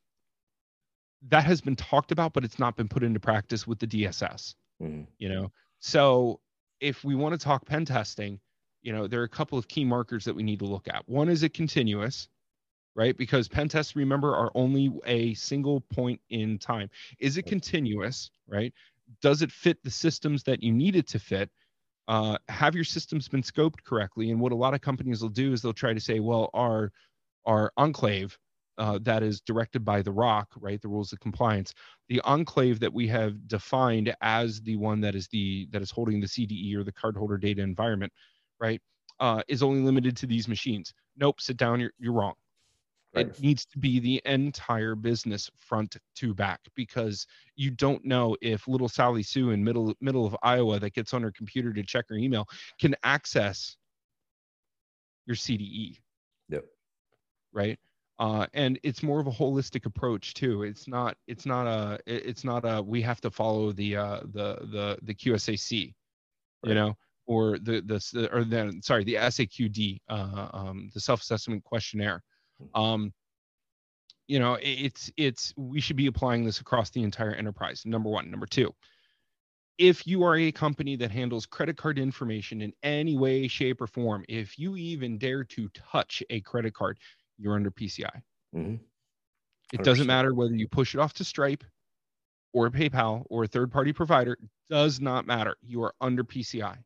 [1.29, 4.55] that has been talked about, but it's not been put into practice with the DSS,
[4.81, 5.03] mm-hmm.
[5.17, 5.51] you know?
[5.79, 6.39] So
[6.79, 8.39] if we want to talk pen testing,
[8.81, 11.07] you know, there are a couple of key markers that we need to look at.
[11.07, 12.29] One is it continuous,
[12.95, 13.17] right?
[13.17, 16.89] Because pen tests, remember, are only a single point in time.
[17.19, 18.73] Is it continuous, right?
[19.21, 21.49] Does it fit the systems that you need it to fit?
[22.07, 24.31] Uh, have your systems been scoped correctly?
[24.31, 26.91] And what a lot of companies will do is they'll try to say, well, our
[27.45, 28.37] our enclave
[28.77, 31.73] uh, that is directed by the ROC, right, the rules of compliance,
[32.09, 36.19] the enclave that we have defined as the one that is the that is holding
[36.19, 38.13] the CDE or the cardholder data environment,
[38.59, 38.81] right,
[39.19, 40.93] uh, is only limited to these machines.
[41.17, 41.79] Nope, sit down.
[41.79, 42.35] You're you're wrong.
[43.17, 43.27] Right.
[43.27, 48.67] It needs to be the entire business front to back because you don't know if
[48.67, 52.05] little Sally Sue in middle middle of Iowa that gets on her computer to check
[52.09, 52.47] her email
[52.79, 53.75] can access
[55.25, 55.97] your CDE.
[56.49, 56.65] Yep.
[57.53, 57.79] Right.
[58.19, 60.63] Uh, and it's more of a holistic approach too.
[60.63, 61.17] It's not.
[61.27, 61.99] It's not a.
[62.07, 62.81] It's not a.
[62.81, 65.93] We have to follow the uh, the the the QSAC,
[66.63, 66.69] right.
[66.69, 66.95] you know,
[67.27, 72.23] or the the or then sorry the SAQD, uh, um, the self assessment questionnaire
[72.73, 73.13] um,
[74.27, 77.83] you know, it's it's we should be applying this across the entire enterprise.
[77.85, 78.73] Number one, number two.
[79.77, 83.87] If you are a company that handles credit card information in any way, shape, or
[83.87, 86.97] form, if you even dare to touch a credit card,
[87.37, 88.21] you're under PCI.
[88.55, 88.75] Mm-hmm.
[89.73, 91.63] It doesn't matter whether you push it off to Stripe
[92.53, 94.37] or PayPal or a third party provider,
[94.69, 95.55] does not matter.
[95.61, 96.77] You are under PCI.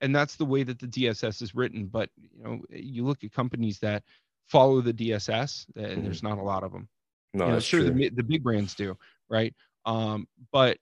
[0.00, 1.86] And that's the way that the DSS is written.
[1.86, 4.02] But you know, you look at companies that
[4.48, 6.04] follow the DSS, and mm-hmm.
[6.04, 6.88] there's not a lot of them.
[7.34, 7.90] No, you know, sure true.
[7.90, 8.96] the the big brands do,
[9.28, 9.54] right?
[9.84, 10.78] Um, but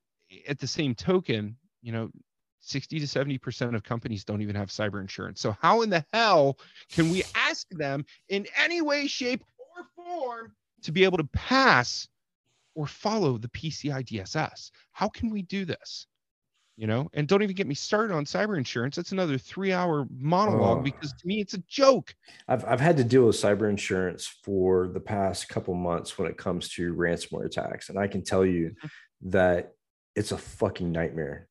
[0.48, 2.10] at the same token, you know,
[2.60, 5.40] 60 to 70 percent of companies don't even have cyber insurance.
[5.40, 6.58] So how in the hell
[6.90, 10.52] can we ask them in any way, shape, or form
[10.82, 12.08] to be able to pass
[12.74, 14.70] or follow the PCI DSS?
[14.92, 16.06] How can we do this?
[16.76, 20.06] You know and don't even get me started on cyber insurance that's another three hour
[20.18, 20.82] monologue oh.
[20.82, 22.14] because to me it's a joke
[22.48, 26.36] I've, I've had to deal with cyber insurance for the past couple months when it
[26.36, 29.30] comes to ransomware attacks and i can tell you mm-hmm.
[29.30, 29.72] that
[30.14, 31.48] it's a fucking nightmare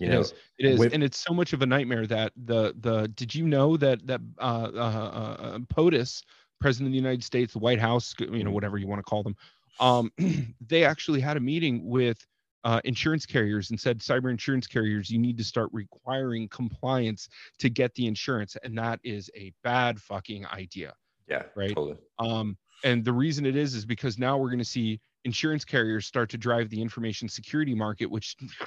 [0.00, 0.34] you it know is.
[0.58, 3.46] it is with, and it's so much of a nightmare that the the did you
[3.46, 6.22] know that that uh, uh, uh, uh potus
[6.60, 8.52] president of the united states the white house you know mm-hmm.
[8.52, 9.36] whatever you want to call them
[9.80, 10.10] um
[10.66, 12.24] they actually had a meeting with
[12.64, 17.68] uh, insurance carriers and said cyber insurance carriers you need to start requiring compliance to
[17.68, 20.92] get the insurance and that is a bad fucking idea
[21.28, 21.96] yeah right totally.
[22.18, 26.06] um and the reason it is is because now we're going to see insurance carriers
[26.06, 28.36] start to drive the information security market, which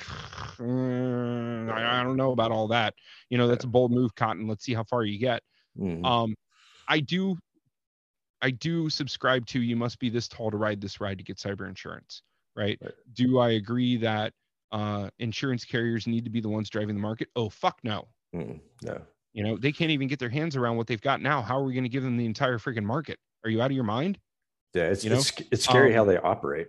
[0.58, 2.94] mm, I, I, don't know about all that.
[3.30, 4.48] You know, that's a bold move, Cotton.
[4.48, 5.42] Let's see how far you get.
[5.78, 6.06] Mm-hmm.
[6.06, 6.36] Um,
[6.88, 7.38] I do,
[8.42, 11.38] I do subscribe to you must be this tall to ride this ride to get
[11.38, 12.22] cyber insurance,
[12.56, 12.78] right?
[12.82, 12.94] right.
[13.14, 14.34] Do I agree that
[14.72, 17.30] uh, insurance carriers need to be the ones driving the market?
[17.36, 18.08] Oh, fuck no.
[18.36, 19.02] Mm, no.
[19.34, 21.42] You know, they can't even get their hands around what they've got now.
[21.42, 23.20] How are we going to give them the entire freaking market?
[23.44, 24.18] Are you out of your mind?
[24.74, 25.18] Yeah, it's you know?
[25.18, 26.68] it's, it's scary um, how they operate.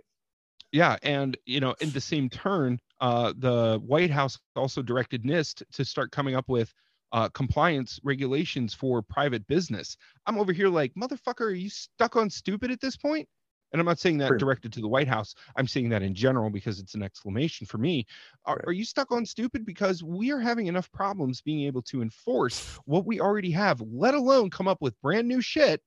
[0.71, 5.63] Yeah, and you know, in the same turn, uh, the White House also directed NIST
[5.73, 6.73] to start coming up with
[7.13, 9.95] uh, compliance regulations for private business.
[10.25, 13.27] I'm over here like, motherfucker, are you stuck on stupid at this point?
[13.71, 15.35] And I'm not saying that directed to the White House.
[15.57, 18.05] I'm saying that in general because it's an exclamation for me.
[18.45, 18.65] Are, right.
[18.67, 19.65] are, you stuck on stupid?
[19.65, 24.13] Because we are having enough problems being able to enforce what we already have, let
[24.13, 25.81] alone come up with brand new shit,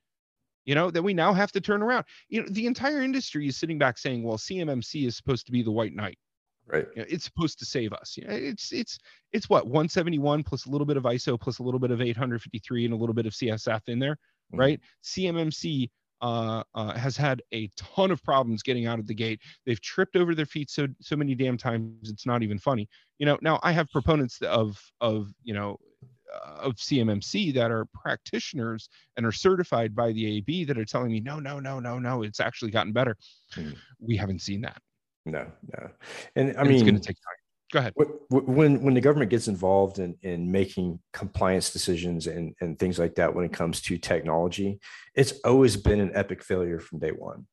[0.67, 2.05] you know, that we now have to turn around.
[2.29, 5.63] You know, the entire industry is sitting back saying, well, CMMC is supposed to be
[5.63, 6.19] the white knight.
[6.67, 6.87] Right.
[6.95, 8.17] You know, it's supposed to save us.
[8.17, 8.99] You know, it's it's
[9.33, 12.85] it's what 171 plus a little bit of ISO plus a little bit of 853
[12.85, 14.61] and a little bit of CSF in there, mm-hmm.
[14.61, 14.81] right?
[15.03, 15.89] CMMC
[16.21, 19.41] uh, uh, has had a ton of problems getting out of the gate.
[19.67, 22.89] They've tripped over their feet so so many damn times it's not even funny.
[23.19, 25.79] You know, now I have proponents of of you know
[26.33, 31.11] uh, of CMMC that are practitioners and are certified by the AB that are telling
[31.11, 33.17] me no no no no no it's actually gotten better.
[33.53, 33.71] Hmm.
[33.99, 34.81] We haven't seen that.
[35.27, 35.47] No
[35.77, 35.91] no,
[36.37, 37.40] and I and mean it's going to take time
[37.73, 37.95] go ahead.
[38.29, 43.15] When when the government gets involved in in making compliance decisions and and things like
[43.17, 44.81] that when it comes to technology
[45.15, 47.47] it's always been an epic failure from day one.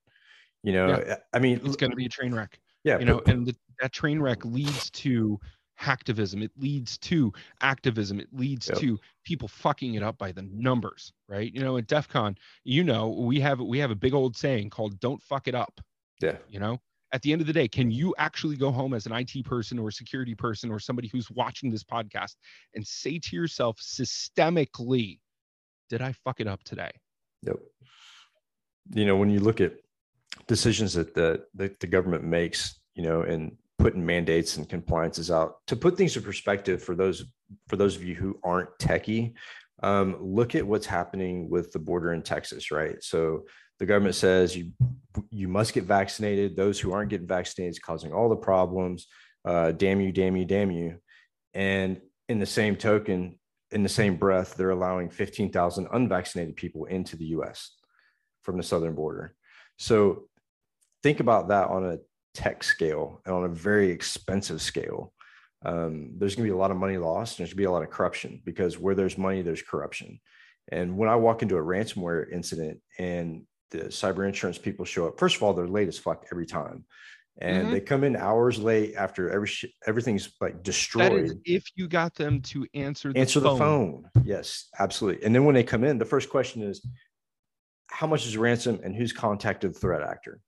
[0.64, 1.16] You know yeah.
[1.34, 2.60] i mean it's going to be a train wreck.
[2.84, 5.40] Yeah you know and the, that train wreck leads to
[5.80, 6.44] hacktivism.
[6.44, 8.20] It leads to activism.
[8.20, 8.80] It leads yep.
[8.80, 11.54] to people fucking it up by the numbers right?
[11.54, 14.72] You know at def con you know we have we have a big old saying
[14.72, 15.80] called don't fuck it up.
[16.22, 16.38] Yeah.
[16.50, 16.82] You know
[17.14, 19.80] at the end of the day, can you actually go home as an IT person
[19.80, 22.36] or a security person or somebody who's watching this podcast
[22.76, 25.20] and say to yourself systemically,
[25.90, 26.92] did I fuck it up today?
[27.44, 27.58] Yep.
[28.94, 29.74] You know, when you look at
[30.48, 35.66] decisions that the, the, the government makes, you know, and putting mandates and compliances out
[35.68, 37.26] to put things in perspective for those
[37.68, 39.34] for those of you who aren't techie,
[39.84, 43.02] um, look at what's happening with the border in Texas, right?
[43.02, 43.46] So
[43.80, 44.72] the government says you
[45.32, 46.56] you must get vaccinated.
[46.56, 49.08] Those who aren't getting vaccinated is causing all the problems.
[49.46, 50.98] Uh, damn you, damn you, damn you.
[51.54, 52.00] And
[52.30, 53.40] in the same token,
[53.72, 57.72] in the same breath, they're allowing 15,000 unvaccinated people into the US
[58.44, 59.36] from the southern border.
[59.78, 60.28] So
[61.04, 61.98] think about that on a
[62.34, 65.14] tech scale and on a very expensive scale.
[65.66, 67.40] Um, there's going to be a lot of money lost.
[67.40, 70.20] And there's going to be a lot of corruption because where there's money, there's corruption.
[70.72, 75.20] And when I walk into a ransomware incident and the cyber insurance people show up.
[75.20, 76.86] First of all, they're late as fuck every time.
[77.40, 77.72] And mm-hmm.
[77.72, 81.40] they come in hours late after every sh- everything's like destroyed.
[81.46, 83.54] if you got them to answer the answer phone.
[83.54, 84.10] the phone.
[84.24, 85.24] Yes, absolutely.
[85.24, 86.84] And then when they come in, the first question is,
[87.92, 90.42] "How much is ransom?" and who's contacted the threat actor.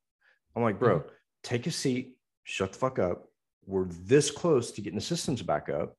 [0.55, 1.09] I'm like, bro, mm-hmm.
[1.43, 3.25] take a seat, shut the fuck up.
[3.67, 5.95] We're this close to getting the systems back up.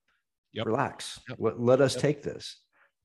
[0.55, 0.67] Yep.
[0.67, 1.21] Relax.
[1.29, 1.39] Yep.
[1.41, 2.03] Let, let us yep.
[2.03, 2.57] take this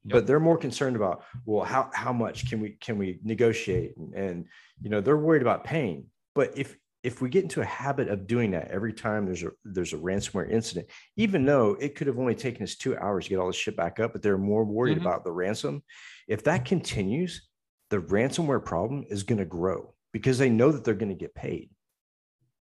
[0.06, 4.14] but they're more concerned about well how how much can we can we negotiate and,
[4.14, 4.46] and,
[4.82, 8.28] you know they're worried about paying but if if we get into a habit of
[8.28, 10.88] doing that every time there's a there's a ransomware incident
[11.18, 13.78] even though it could have only taken us two hours to get all this shit
[13.78, 15.08] back up but they're more worried mm-hmm.
[15.08, 15.82] about the ransom
[16.28, 17.48] if that continues
[17.90, 21.34] the ransomware problem is going to grow because they know that they're going to get
[21.36, 21.70] paid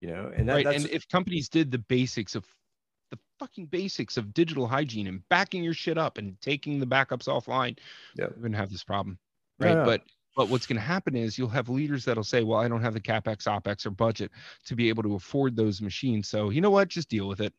[0.00, 0.76] you know and that, right.
[0.76, 2.44] and if companies did the basics of
[3.42, 7.76] fucking basics of digital hygiene and backing your shit up and taking the backups offline,
[8.16, 8.26] yeah.
[8.36, 9.18] we're gonna have this problem,
[9.58, 9.76] right?
[9.76, 9.84] Yeah.
[9.84, 10.02] But
[10.36, 12.94] but what's going to happen is you'll have leaders that'll say, "Well, I don't have
[12.94, 14.30] the capex, opex, or budget
[14.64, 16.28] to be able to afford those machines.
[16.28, 16.88] So you know what?
[16.88, 17.52] Just deal with it."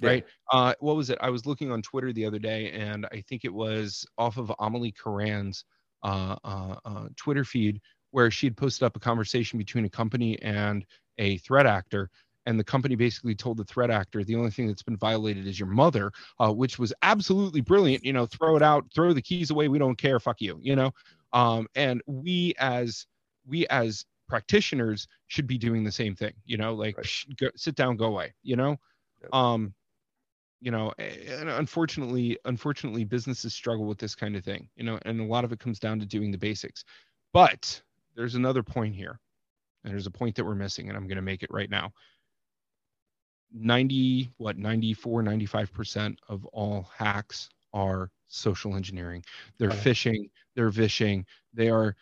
[0.00, 0.08] Yeah.
[0.08, 0.26] Right?
[0.50, 1.18] Uh, what was it?
[1.20, 4.50] I was looking on Twitter the other day, and I think it was off of
[4.58, 5.64] Amelie Koran's
[6.02, 10.40] uh, uh, uh, Twitter feed where she had posted up a conversation between a company
[10.42, 10.84] and
[11.18, 12.10] a threat actor
[12.46, 15.58] and the company basically told the threat actor the only thing that's been violated is
[15.58, 19.50] your mother uh, which was absolutely brilliant you know throw it out throw the keys
[19.50, 20.92] away we don't care fuck you you know?
[21.32, 23.06] Um, and we as
[23.46, 26.74] we as practitioners should be doing the same thing you know?
[26.74, 27.24] Like right.
[27.36, 28.76] go, sit down go away you know?
[29.32, 29.74] Um
[30.60, 34.98] you know and unfortunately unfortunately businesses struggle with this kind of thing you know?
[35.02, 36.84] And a lot of it comes down to doing the basics.
[37.32, 37.80] But
[38.14, 39.18] there's another point here.
[39.84, 41.92] And there's a point that we're missing and i'm going to make it right now
[43.54, 49.22] 90 what 94 95% of all hacks are social engineering
[49.58, 49.90] they're okay.
[49.90, 51.94] phishing they're vishing they are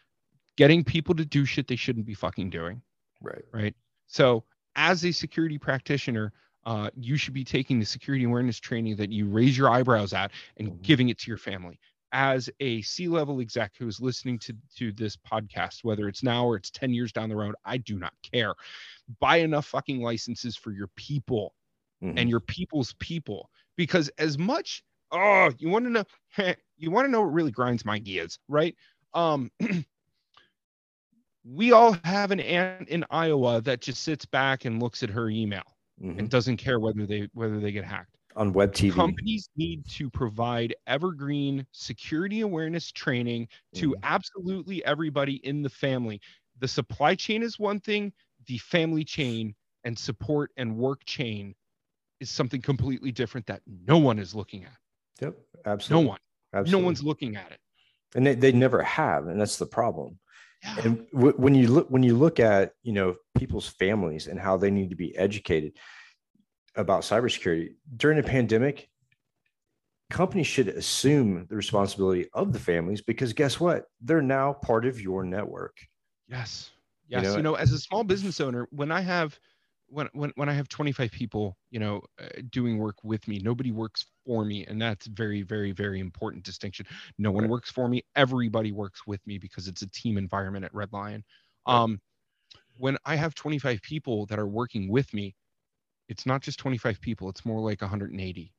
[0.56, 2.80] getting people to do shit they shouldn't be fucking doing
[3.22, 3.44] Right.
[3.52, 3.74] Right.
[4.06, 4.44] So
[4.76, 6.32] as a security practitioner,
[6.64, 10.32] uh, you should be taking the security awareness training that you raise your eyebrows at
[10.58, 10.82] and Mhm.
[10.82, 11.78] giving it to your family.
[12.12, 16.56] As a C-level exec who is listening to to this podcast, whether it's now or
[16.56, 18.54] it's 10 years down the road, I do not care.
[19.20, 21.54] Buy enough fucking licenses for your people
[22.02, 22.14] Mhm.
[22.16, 24.82] and your people's people because as much
[25.12, 26.04] oh you want to know
[26.78, 28.74] you want to know what really grinds my gears right
[29.12, 29.50] um
[31.44, 35.28] we all have an aunt in iowa that just sits back and looks at her
[35.30, 36.18] email Mhm.
[36.18, 38.94] and doesn't care whether they whether they get hacked on web TV.
[38.94, 44.02] companies need to provide evergreen security awareness training to Mhm.
[44.02, 46.20] absolutely everybody in the family
[46.58, 48.12] the supply chain is one thing
[48.46, 49.54] the family chain
[49.84, 51.54] and support and work chain
[52.20, 54.76] is something completely different that no one is looking at
[55.20, 55.36] Yep.
[55.66, 56.04] Absolutely.
[56.04, 56.18] No one
[56.52, 56.80] Absolutely.
[56.82, 57.60] no one's looking at it
[58.14, 60.18] and they, they never have, and that's the problem.
[60.64, 60.80] yeah.
[60.84, 64.56] and w- when you look when you look at you know people's families and how
[64.56, 65.78] they need to be educated
[66.76, 68.88] about cybersecurity during a pandemic
[70.10, 75.00] companies should assume the responsibility of the families because guess what they're now part of
[75.00, 75.78] your network
[76.28, 76.70] Yes.
[77.08, 77.24] You Yes.
[77.24, 79.38] know- You know, as a small business owner, when I have
[79.86, 83.72] when when when I have 25 people, you know, uh, doing work with me, nobody
[83.72, 86.86] works for me, and that's very very very important distinction.
[87.18, 87.50] No one Right.
[87.50, 88.02] works for me.
[88.14, 91.24] Everybody works with me because it's a team environment at Red Lion.
[91.66, 91.82] Right.
[91.82, 92.00] Um
[92.76, 95.34] when I have 25 people that are working with me,
[96.10, 98.54] it's not just 25 people, it's more like 180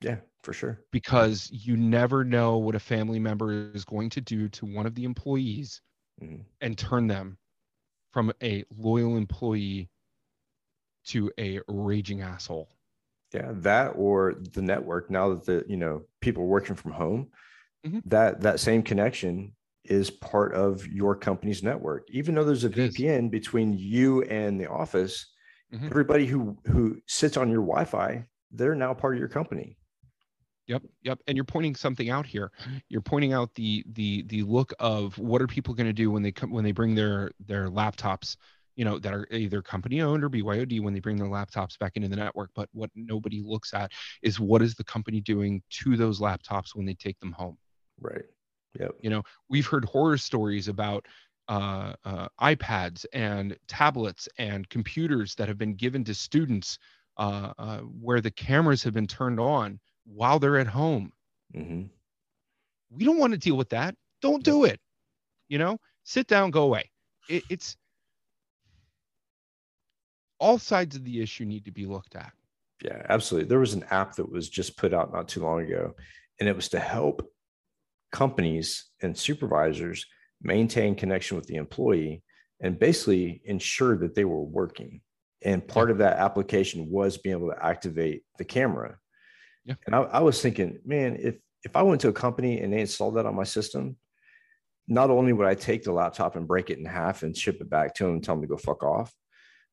[0.00, 4.48] yeah for sure because you never know what a family member is going to do
[4.48, 5.82] to one of the employees
[6.20, 6.48] Mhm.
[6.60, 7.38] and turn them
[8.12, 9.90] from a loyal employee
[11.04, 12.68] to a raging asshole.
[13.32, 17.30] yeah that or the network now that the you know people are working from home
[17.84, 18.00] Mhm.
[18.04, 22.78] that that same connection is part of your company's network even though there's a It
[22.78, 22.96] is.
[22.96, 25.26] vpn between you and the office
[25.72, 25.86] Mhm.
[25.90, 29.76] everybody who who sits on your wi-fi they're now part of your company
[30.66, 31.18] Yep, yep.
[31.26, 32.52] And you're pointing something out here.
[32.90, 36.22] You're pointing out the the the look of what are people going to do when
[36.22, 38.36] they come when they bring their their laptops,
[38.76, 41.92] you know, that are either company owned or BYOD when they bring their laptops back
[41.96, 42.50] into the network.
[42.54, 43.92] But what nobody looks at
[44.22, 47.56] is what is the company doing to those laptops when they take them home.
[48.00, 48.26] right
[48.78, 51.06] yep you know we've heard horror stories about
[51.48, 56.78] uh, uh, ipads and tablets and computers that have been given to students
[57.16, 61.12] uh, uh, where the cameras have been turned on while they're at home.
[61.54, 61.84] Hmm
[62.90, 63.94] we don't want to deal with that.
[64.22, 64.80] Don't do it
[65.48, 65.78] you know?
[66.04, 66.90] Sit down go away.
[67.28, 67.76] It, it's
[70.38, 72.32] all sides of the issue need to be looked at.
[72.82, 73.48] Yeah absolutely.
[73.48, 75.94] There was an app that was just put out not too long ago
[76.38, 77.28] and it was to help
[78.12, 80.06] companies and supervisors
[80.42, 82.22] maintain connection with the employee
[82.60, 85.00] and basically ensure that they were working
[85.42, 88.98] and part of that application was being able to activate the camera
[89.64, 89.74] Yeah.
[89.86, 92.80] and I, I was thinking man if if i went to a company and they
[92.80, 93.96] installed that on my system
[94.86, 97.68] not only would i take the laptop and break it in half and ship it
[97.70, 99.12] back to them and tell them to go fuck off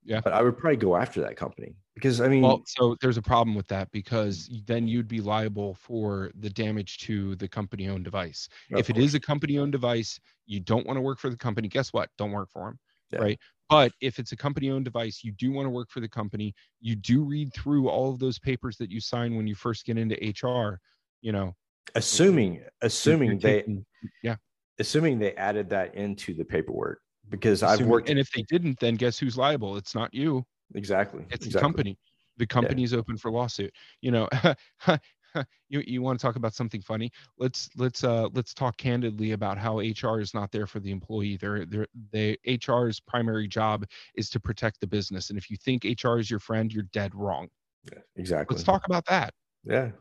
[0.04, 0.22] Yeah.
[0.24, 3.22] but i would probably go after that company because i mean Well, so there's a
[3.22, 8.04] problem with that because then you'd be liable for the damage to the company owned
[8.04, 8.48] device.
[8.70, 11.68] if it is a company owned device, you don't want to work for the company.
[11.68, 12.10] Guess what?
[12.18, 12.80] Don't work for them.
[13.12, 13.20] Yeah.
[13.20, 13.40] Right.
[13.70, 16.54] But if it's a company owned device, you do want to work for the company.
[16.82, 19.98] You do read through all of those papers that you sign when you first get
[19.98, 20.80] into HR.
[21.22, 21.56] You know,
[21.96, 23.66] assuming assuming you're they
[24.22, 24.36] yeah.
[24.80, 28.96] assuming they added that into the paperwork because I've worked and if they didn't, then
[28.96, 29.78] guess who's liable?
[29.78, 30.46] It's not you.
[30.74, 31.62] Exactly It's the exactly.
[31.62, 31.98] company.
[32.38, 33.74] The company's open for lawsuit.
[34.02, 34.30] You know,
[35.70, 37.12] you you want to talk about something funny?
[37.38, 41.38] Let's let's uh let's talk candidly about how HR is not there for the employee.
[41.38, 43.86] They're they're they HR's primary job
[44.16, 45.30] is to protect the business.
[45.30, 47.48] And if you think HR is your friend, you're dead wrong.
[47.92, 48.56] Yeah, exactly.
[48.56, 49.34] Let's talk about that.
[49.64, 49.92] Yeah,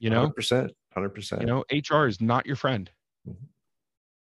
[0.00, 1.40] You know, percent, hundred percent.
[1.42, 2.90] you know, HR is not your friend.
[3.28, 3.36] Mhm.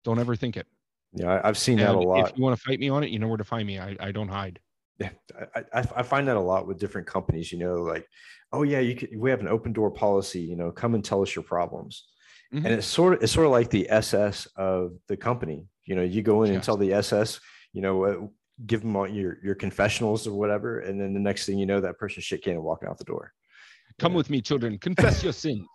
[0.04, 0.66] Don't ever think it.
[1.14, 2.30] yeah, I, I've seen that a lot.
[2.30, 3.78] if you want to fight me on it, you know where to find me.
[3.78, 4.60] I, I don't hide.
[4.98, 5.10] Yeah,
[5.54, 7.50] I, I, find that a lot with different companies.
[7.50, 8.06] You know, like,
[8.52, 10.40] oh yeah, you could, we have an open door policy.
[10.40, 12.04] You know, come and tell us your problems.
[12.52, 12.58] Mhm.
[12.58, 15.66] And it's sort of it's sort of like the SS of the company.
[15.84, 17.40] You know, you go in and tell the SS,
[17.72, 18.26] you know, uh,
[18.66, 21.80] give them all your your confessionals or whatever, and then the next thing you know,
[21.80, 23.32] that person's shit can't walking out the door.
[23.98, 24.16] come Yeah.
[24.18, 25.66] with me children confess your sins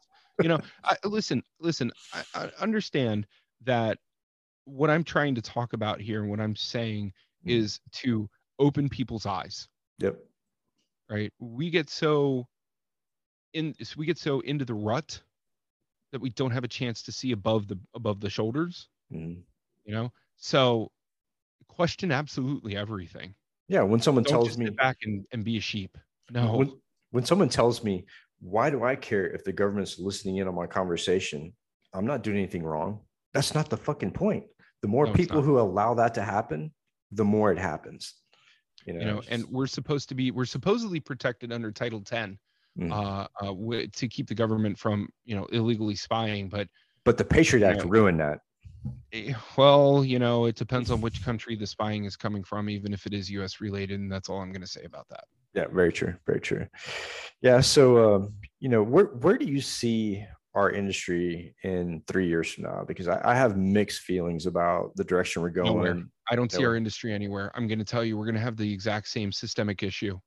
[0.41, 3.27] you know I, listen listen I, I understand
[3.63, 3.97] that
[4.65, 7.13] what i'm trying to talk about here and what i'm saying
[7.45, 7.51] Mhm.
[7.51, 9.67] is to open people's eyes
[9.99, 10.19] Yep.
[11.09, 12.47] right we get so
[13.53, 15.21] in we get so into the rut
[16.11, 19.41] that we don't have a chance to see above the above the shoulders Mhm.
[19.85, 20.91] you know so
[21.67, 23.33] question absolutely everything.
[23.67, 25.97] Yeah, when someone Don't tells me back and, and be a sheep.
[26.31, 26.57] No.
[26.57, 26.81] when,
[27.11, 28.05] when someone tells me
[28.39, 31.53] why do i care if the government's listening in on my conversation
[31.93, 32.99] i'm not doing anything wrong
[33.33, 34.45] that's not the fucking point
[34.81, 36.71] the more No, people who allow that to happen
[37.11, 38.15] the more it happens
[38.85, 42.37] you know, you know, and we're supposed to be we're supposedly protected under Title 10
[42.77, 42.91] Mm.
[42.93, 46.47] uh, uh, wi- to keep the government from you know illegally spying.
[46.49, 46.67] But
[47.03, 47.89] but the patriot act Yeah.
[47.89, 48.39] ruined that
[49.11, 52.93] eh, well, you know, it depends on which country the spying is coming from, even
[52.93, 53.59] if it is U.S.
[53.59, 55.23] related, and that's all I'm going to say about that.
[55.55, 56.67] yeah very true very true
[57.41, 60.23] yeah so um, you know where where do you see
[60.55, 65.03] our industry in three years from now because i, I have mixed feelings about the
[65.03, 66.03] direction we're going Nowhere.
[66.29, 67.51] I don't see our industry anywhere.
[67.55, 70.19] I'm going to tell you, we're going to have the exact same systemic issue.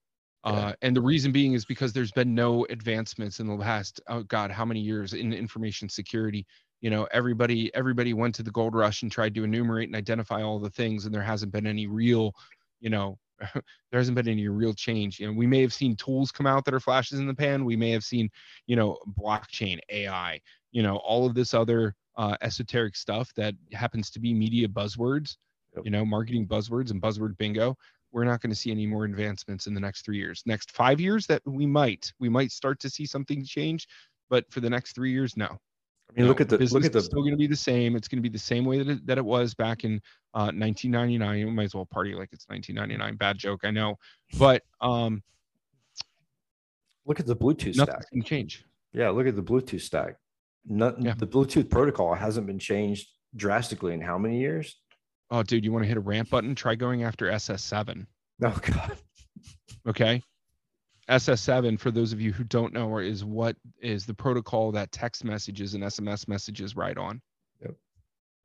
[0.44, 0.52] Yeah.
[0.52, 4.24] Uh, and the reason being is because there's been no advancements in the last, oh
[4.24, 6.44] God, how many years in information security?
[6.80, 10.42] You know, everybody, everybody went to the gold rush and tried to enumerate and identify
[10.42, 12.34] all the things, and there hasn't been any real,
[12.80, 13.18] you know,
[13.90, 15.20] there hasn't been any real change.
[15.20, 17.64] You know, we may have seen tools come out that are flashes in the pan.
[17.64, 18.30] We may have seen,
[18.66, 20.40] you know, blockchain, AI,
[20.70, 25.36] you know, all of this other uh, esoteric stuff that happens to be media buzzwords
[25.76, 25.84] Yep.
[25.84, 27.76] you know, marketing buzzwords and buzzword bingo.
[28.12, 30.42] We're not going to see any more advancements in the next three years.
[30.44, 33.86] Next five years, that we might, we might start to see something change,
[34.28, 35.58] but for the next three years, no.
[36.16, 37.56] I mean look No, at the business look at the still going to be the
[37.56, 37.96] same.
[37.96, 39.94] It's going to be the same way that it, that it was back in
[40.34, 41.38] uh, 1999.
[41.38, 43.16] You might as well party like it's 1999.
[43.16, 43.96] Bad joke, I know,
[44.38, 45.22] but um,
[47.06, 48.64] look at the bluetooth stack to change.
[48.92, 50.16] Yeah, look at the Bluetooth stack.
[50.66, 51.14] Nothing, Yeah.
[51.16, 54.76] The Bluetooth protocol hasn't been changed drastically in how many years?
[55.30, 56.54] Oh, dude, you want to hit a ramp button?
[56.54, 58.06] Try going after SS7.
[58.44, 58.96] Oh God.
[59.88, 60.22] Okay.
[61.12, 65.24] SS7, for those of you who don't know, is what is the protocol that text
[65.24, 67.20] messages and SMS messages write on.
[67.60, 67.74] Yep.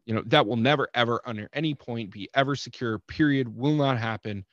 [0.06, 3.98] You know, that will never, ever, under any point, be ever secure, period, will not
[3.98, 4.46] happen.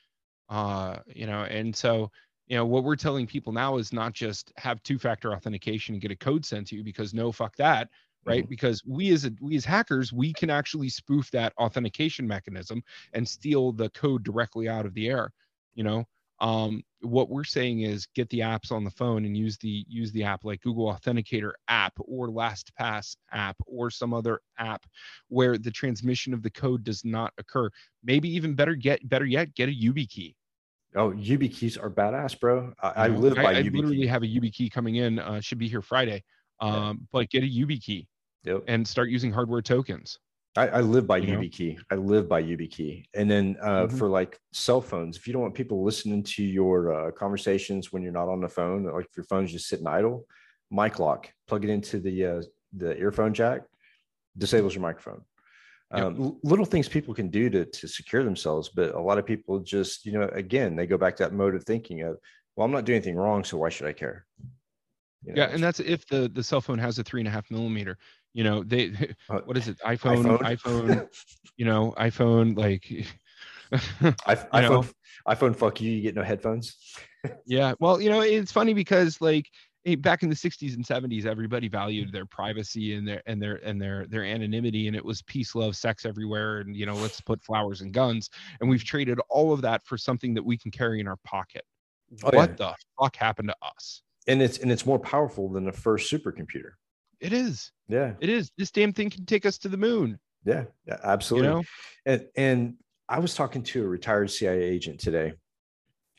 [0.49, 2.11] Uh, you know, and so,
[2.47, 6.03] you know, what we're telling people now is not just have two factor authentication and
[6.03, 7.89] get a code sent to you because no, fuck that.
[8.27, 8.49] Right.
[8.49, 13.29] Because we as a, we as hackers, we can actually spoof that authentication mechanism and
[13.29, 15.31] steal the code directly out of the air.
[15.75, 16.07] You know,
[16.41, 20.11] um, what we're saying is get the apps on the phone and use the use
[20.12, 24.85] the app like google authenticator app or lastpass app or some other app
[25.28, 27.70] where the transmission of the code does not occur
[28.03, 30.35] maybe even better get better yet get a YubiKey.
[30.97, 32.72] Oh, YubiKeys are badass, bro.
[32.80, 33.74] I, I live by I, YubiKey.
[33.74, 36.22] literally have a YubiKey coming in uh, should be here friday
[36.62, 36.89] Yeah.
[36.91, 38.07] um, but get a YubiKey
[38.45, 38.64] Yep.
[38.68, 40.18] and start using hardware tokens
[40.57, 41.83] I, I live by you know?
[41.91, 43.07] I live by YubiKey.
[43.15, 43.99] And then uh, Mhm.
[43.99, 48.03] for like cell phones, if you don't want people listening to your uh, conversations when
[48.03, 50.27] you're not on the phone, like if your phone's just sitting idle,
[50.71, 52.43] mic lock, plug it into the uh,
[52.77, 53.63] the earphone jack,
[54.39, 55.23] disables your microphone.
[55.91, 59.61] Um, little things people can do to to secure themselves, but a lot of people
[59.61, 62.19] just, you know, again, they go back to that mode of thinking of,
[62.57, 64.27] well, I'm not doing anything wrong, so why should I care?
[65.25, 67.31] You know, yeah and that's if the the cell phone has a three and a
[67.31, 67.97] half millimeter
[68.35, 68.93] you know they
[69.30, 71.09] uh, what is it iphone iphone,
[71.57, 72.91] you know iphone like
[74.26, 74.82] I, you know?
[74.82, 74.93] iPhone,
[75.26, 75.91] iPhone, fuck you.
[75.91, 76.76] You get no headphones.
[77.47, 79.51] yeah well you know it's funny because like
[79.99, 83.80] back in the 60s and 70s everybody valued their privacy and their and their and
[83.80, 87.43] their their anonymity and it was peace love sex everywhere and you know let's put
[87.43, 88.28] flowers and guns
[88.61, 91.64] and we've traded all of that for something that we can carry in our pocket
[92.22, 92.55] Oh, what yeah.
[92.57, 96.72] the fuck happened to us and it's and it's more powerful than the first supercomputer.
[97.21, 100.65] It is Yeah, it is this damn thing can take us to the moon yeah,
[100.87, 101.49] yeah, you absolutely.
[101.49, 101.62] know
[102.07, 102.75] And and
[103.09, 105.35] I was talking to a retired CIA agent today,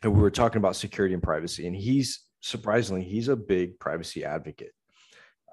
[0.04, 1.68] and we were talking about security and privacy.
[1.68, 4.74] And he's surprisingly he's a big privacy advocate.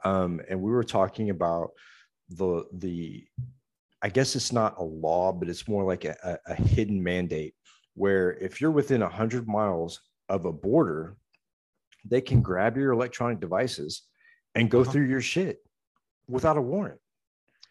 [0.05, 1.71] Um, and we were talking about
[2.29, 3.25] the the
[4.03, 7.55] I guess it's not a law, but it's more like a, a, hidden mandate
[7.95, 11.17] where if you're within hundred miles of a border,
[12.05, 14.03] they can grab your electronic devices
[14.55, 14.93] and go Uh-huh.
[14.93, 15.65] through your shit
[16.29, 17.01] without a warrant.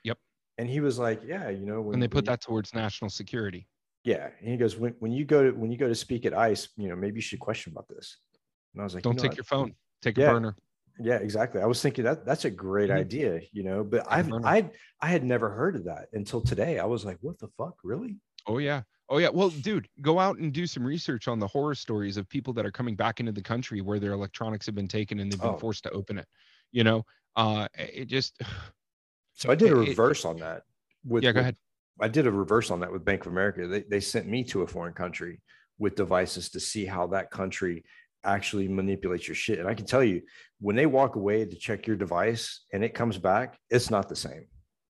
[0.04, 0.18] Yep.
[0.58, 3.68] And he was like, "Yeah, you know, when and they put that towards national security
[4.04, 6.34] yeah." And he goes, "When when you go to when you go to speak at
[6.34, 8.18] ICE, you know, maybe you should question about this."
[8.74, 10.30] And I was like, don't "You know, take I- your phone take Yeah.
[10.32, 10.56] a burner
[11.00, 11.62] Yeah, exactly.
[11.62, 12.96] I was thinking that that's a great Mhm.
[13.00, 14.32] idea, you know, but I've.
[14.34, 14.70] I
[15.00, 16.78] I had never heard of that until today.
[16.80, 18.84] I was like, "What the fuck, really?" Oh yeah.
[19.10, 19.30] Oh yeah.
[19.30, 22.66] Well, dude, go out and do some research on the horror stories of people that
[22.66, 25.50] are coming back into the country where their electronics have been taken and they've been
[25.56, 25.58] Oh.
[25.58, 26.28] forced to open it.
[26.72, 27.06] You know,
[27.36, 28.40] uh, it just
[29.34, 30.64] So I did a It- it- reverse on that.
[31.06, 31.32] With, yeah.
[31.32, 31.56] Go with- ahead.
[32.00, 33.68] I did a reverse on that with Bank of America.
[33.68, 35.40] They, they sent me to a foreign country
[35.78, 37.84] with devices to see how that country
[38.24, 39.60] actually manipulates your shit.
[39.60, 40.22] And I can tell you,
[40.60, 44.16] when they walk away to check your device and it comes back, it's not the
[44.16, 44.46] same.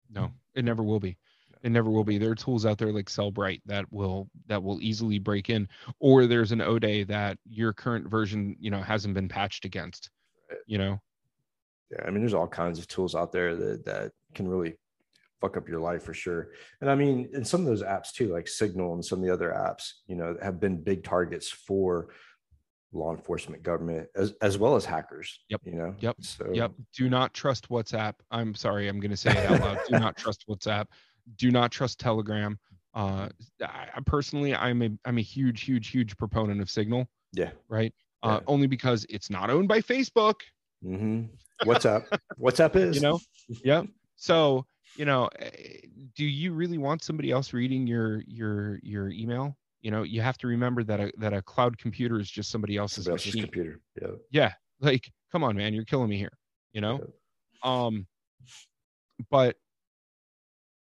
[0.09, 1.17] No, it never will be.
[1.63, 2.17] It never will be.
[2.17, 5.67] There are tools out there like Cellebrite that will that will easily break in,
[5.99, 10.09] or there's an ODay that your current version, you know, hasn't been patched against.
[10.65, 11.01] You know.
[11.91, 14.75] Yeah, I mean, there's all kinds of tools out there that that can really
[15.39, 16.49] fuck up your life for sure.
[16.81, 19.33] And I mean, and some of those apps too, like Signal and some of the
[19.33, 22.09] other apps, you know, have been big targets for
[22.91, 25.39] law enforcement, government, as, as well as hackers.
[25.49, 25.61] Yep.
[25.65, 25.95] You know.
[25.99, 26.15] Yep.
[26.21, 26.49] So.
[26.53, 26.71] Yep.
[26.95, 28.13] Do not trust WhatsApp.
[28.31, 28.88] I'm sorry.
[28.88, 29.79] I'm going to say it out loud.
[29.88, 30.88] Do not trust WhatsApp.
[31.35, 32.57] Do not trust Telegram.
[32.93, 33.29] Uh,
[33.61, 37.07] I, personally, I'm a I'm a huge, huge, huge proponent of Signal.
[37.33, 37.51] Yeah.
[37.69, 37.93] Right.
[38.23, 40.41] Uh, Only because it's not owned by Facebook.
[40.84, 41.23] Mm-hmm.
[41.63, 42.03] What's up?
[42.38, 42.95] What's up is.
[42.95, 43.19] You know.
[43.63, 43.88] Yep.
[44.15, 44.65] So
[44.95, 45.49] you know, eh,
[46.15, 49.55] do you really want somebody else reading your your your email?
[49.82, 52.78] you know you have to remember that a that a cloud computer is just somebody
[52.78, 56.38] else's, somebody else's computer yeah yeah like come on man you're killing me here
[56.73, 57.86] you know yeah.
[57.86, 58.07] um
[59.30, 59.55] but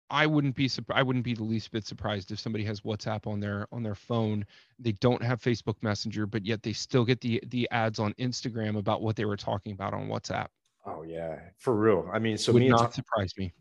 [0.09, 3.39] I wouldn't be I wouldn't be the least bit surprised if somebody has WhatsApp on
[3.39, 4.45] their on their phone.
[4.79, 8.77] They don't have Facebook Messenger, but yet they still get the the ads on Instagram
[8.77, 10.47] about what they were talking about on WhatsApp.
[10.85, 12.09] Oh yeah, for real.
[12.13, 13.53] I mean, so would me not surprise me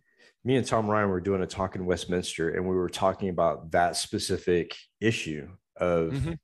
[0.46, 3.72] me and Tom Ryan were doing a talk in Westminster, and we were talking about
[3.72, 6.34] that specific issue of mm-hmm.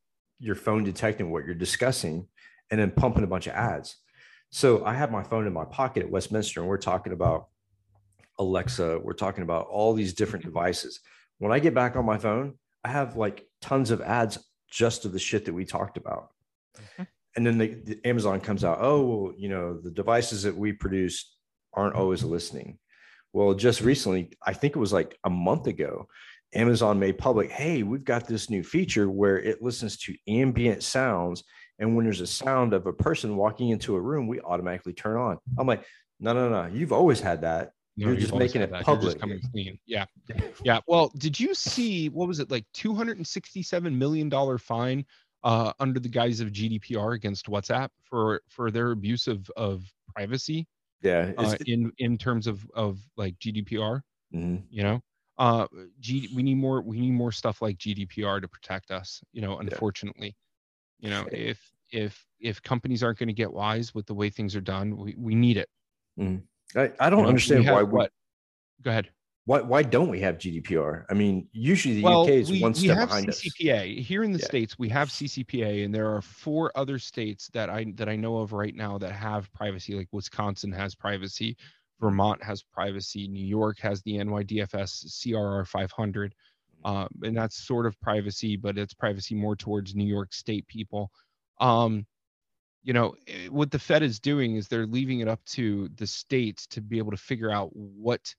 [0.41, 2.27] your phone detecting what you're discussing
[2.73, 3.97] and then pumping a bunch of ads.
[4.51, 7.47] So I have my phone in my pocket at Westminster, and we're talking about
[8.39, 11.01] Alexa, we're talking about all these different devices.
[11.39, 12.55] When I get back on my phone,
[12.85, 14.39] I have like tons of ads
[14.71, 16.31] just of the shit that we talked about.
[16.79, 17.03] Mm-hmm.
[17.37, 20.73] And then the, the Amazon comes out, oh, well, you know, the devices that we
[20.73, 21.35] produce
[21.73, 22.79] aren't always listening.
[23.33, 26.09] Well, just recently, I think it was like a month ago,
[26.55, 31.43] Amazon made public, hey, we've got this new feature where it listens to ambient sounds.
[31.79, 35.17] And when there's a sound of a person walking into a room, we automatically turn
[35.17, 35.39] on.
[35.59, 35.85] I'm like,
[36.21, 37.73] no, no, no, you've always had that.
[37.97, 38.85] No, You're just making it that.
[38.85, 39.21] public.
[39.21, 39.79] coming clean.
[39.87, 40.07] Yeah.
[40.65, 40.81] Yeah.
[40.87, 45.05] Well, did you see what was it like $267 million fine
[45.45, 49.85] uh, under the guise of GDPR against WhatsApp for for their abuse of, of
[50.15, 50.67] privacy?
[51.03, 54.01] yeah uh, in in terms of of like gdpr
[54.35, 54.57] mm-hmm.
[54.71, 55.03] you know
[55.39, 55.67] uh
[56.01, 59.59] G, we need more we need more stuff like gdpr to protect us you know
[59.59, 60.35] unfortunately
[61.01, 61.09] yeah.
[61.09, 64.57] you know if if if companies aren't going to get wise with the way things
[64.57, 65.69] are done we, we need it
[66.19, 66.39] mm-hmm.
[66.77, 68.13] I, I don't you know, understand why we, what
[68.83, 69.11] go ahead
[69.45, 71.05] why why don't we have GDPR?
[71.11, 74.01] I mean, usually the well, UK is we, one step behind CCPA.
[74.01, 74.07] us.
[74.07, 74.45] Here in the yeah.
[74.45, 78.39] states, we have CCPA, and there are four other states that I that I know
[78.39, 79.95] of right now that have privacy.
[79.95, 81.57] Like Wisconsin has privacy,
[82.01, 86.35] Vermont has privacy, New York has the NYDFS CRR 500,
[86.85, 91.11] um, and that's sort of privacy, but it's privacy more towards New York State people.
[91.61, 92.07] Um,
[92.83, 96.07] you know eh, what the Fed is doing is they're leaving it up to the
[96.07, 98.35] states to be able to figure out what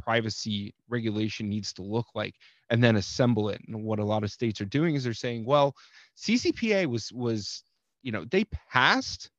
[0.00, 2.34] privacy regulation needs to look like
[2.70, 3.60] and then assemble it.
[3.68, 5.74] And what a lot of states are doing is they're saying well
[6.18, 7.62] ccpa was was
[8.02, 9.30] you know they passed.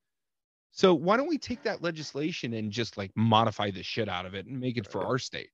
[0.71, 4.33] So why don't we take that legislation and just like modify the shit out of
[4.33, 5.49] it and make it for our state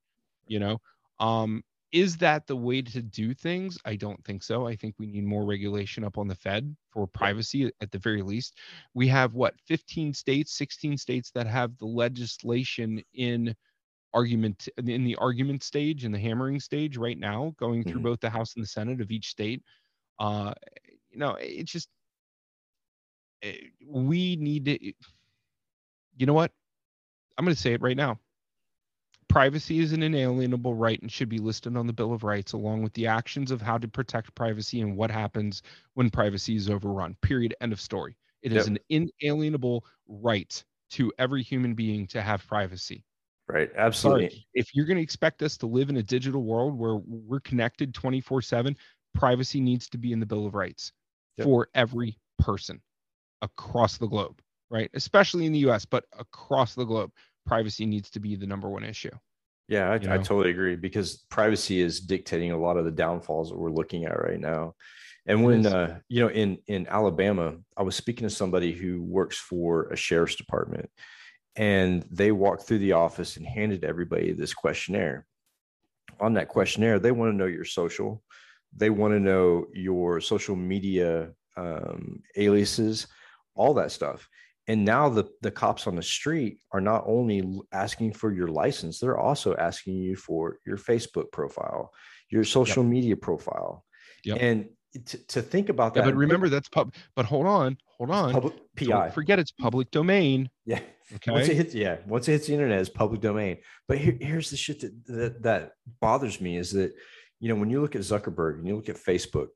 [0.49, 0.81] you know?
[1.19, 5.07] Um is that the way to do things i don't think so i think we
[5.07, 8.55] need more regulation up on the fed for privacy at the very least
[8.93, 13.55] we have what 15 states 16 states that have the legislation in
[14.13, 18.03] argument in the argument stage and the hammering stage right now, going through mm-hmm.
[18.03, 19.61] both the House and the Senate of each state.
[20.19, 20.53] Uh,
[21.11, 21.89] you know, it's just
[23.41, 24.93] it, eh, we need to.
[26.17, 26.51] You know what?
[27.37, 28.19] I'm going to say it right now.
[29.29, 32.81] Privacy is an inalienable right and should be listed on the Bill of Rights, along
[32.81, 35.61] with the actions of how to protect privacy and what happens
[35.93, 37.15] when privacy is overrun.
[37.21, 37.55] Period.
[37.61, 38.15] End of story.
[38.41, 38.61] It yep.
[38.61, 43.03] is an inalienable right to every human being to have privacy.
[43.47, 43.69] Right.
[43.75, 44.29] Absolutely.
[44.29, 47.39] Sorry, if you're going to expect us to live in a digital world where we're
[47.39, 48.75] connected 24 7,
[49.13, 50.91] privacy needs to be in the Bill of Rights
[51.37, 51.45] yep.
[51.45, 52.81] for every person
[53.41, 54.89] across the globe, right?
[54.93, 57.11] Especially in the US, but across the globe,
[57.45, 59.11] privacy needs to be the number one issue.
[59.67, 63.57] Yeah, I, I totally agree because privacy is dictating a lot of the downfalls that
[63.57, 64.73] we're looking at right now.
[65.27, 69.37] And when uh, you know, in in Alabama, I was speaking to somebody who works
[69.37, 70.89] for a sheriff's department,
[71.55, 75.27] and they walked through the office and handed everybody this questionnaire.
[76.19, 78.23] On that questionnaire, they want to know your social,
[78.75, 83.05] they want to know your social media um, aliases,
[83.53, 84.27] all that stuff.
[84.69, 87.43] And now the, the cops on the street are not only
[87.73, 91.91] asking for your license, they're also asking you for your Facebook profile,
[92.29, 92.91] your social yep.
[92.91, 93.83] media profile.
[94.25, 94.37] Yep.
[94.39, 94.69] And
[95.07, 96.01] to, to think about that.
[96.01, 96.93] Yeah, but remember that's pub.
[97.15, 98.31] But hold on, hold on.
[98.31, 98.85] Public PI.
[98.85, 100.51] Don't forget it's public domain.
[100.67, 100.81] Yeah.
[101.15, 101.31] Okay.
[101.31, 103.57] Once it hits, yeah, once it hits the internet, it's public domain.
[103.87, 106.93] But here, here's the shit that, that that bothers me is that,
[107.39, 109.47] you know, when you look at Zuckerberg and you look at Facebook,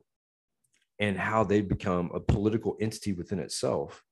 [1.00, 4.04] and how they become a political entity within itself,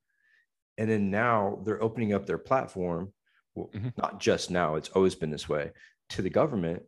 [0.77, 3.13] and then now they're opening up their platform.
[3.55, 3.95] Well, Mhm.
[3.97, 5.71] not just now; it's always been this way
[6.09, 6.83] to the government.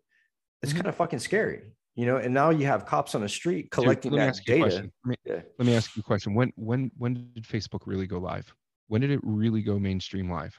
[0.62, 0.78] It's Mhm.
[0.78, 2.18] kind of fucking scary, you know.
[2.18, 4.76] And now you have cops on the street collecting me that ask you a data.
[4.76, 5.42] Let me, Yeah.
[5.60, 6.34] let me ask you a question.
[6.34, 8.54] When when when did Facebook really go live?
[8.88, 10.58] When did it really go mainstream live?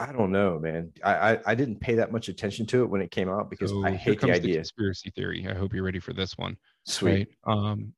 [0.00, 0.92] I don't know, man.
[1.04, 3.70] I, I I didn't pay that much attention to it when it came out because
[3.70, 4.54] So I here hate the idea.
[4.56, 5.46] conspiracy theory.
[5.48, 6.56] I hope you're ready for this one.
[6.84, 7.28] Sweet.
[7.46, 7.56] Right.
[7.56, 7.94] Um,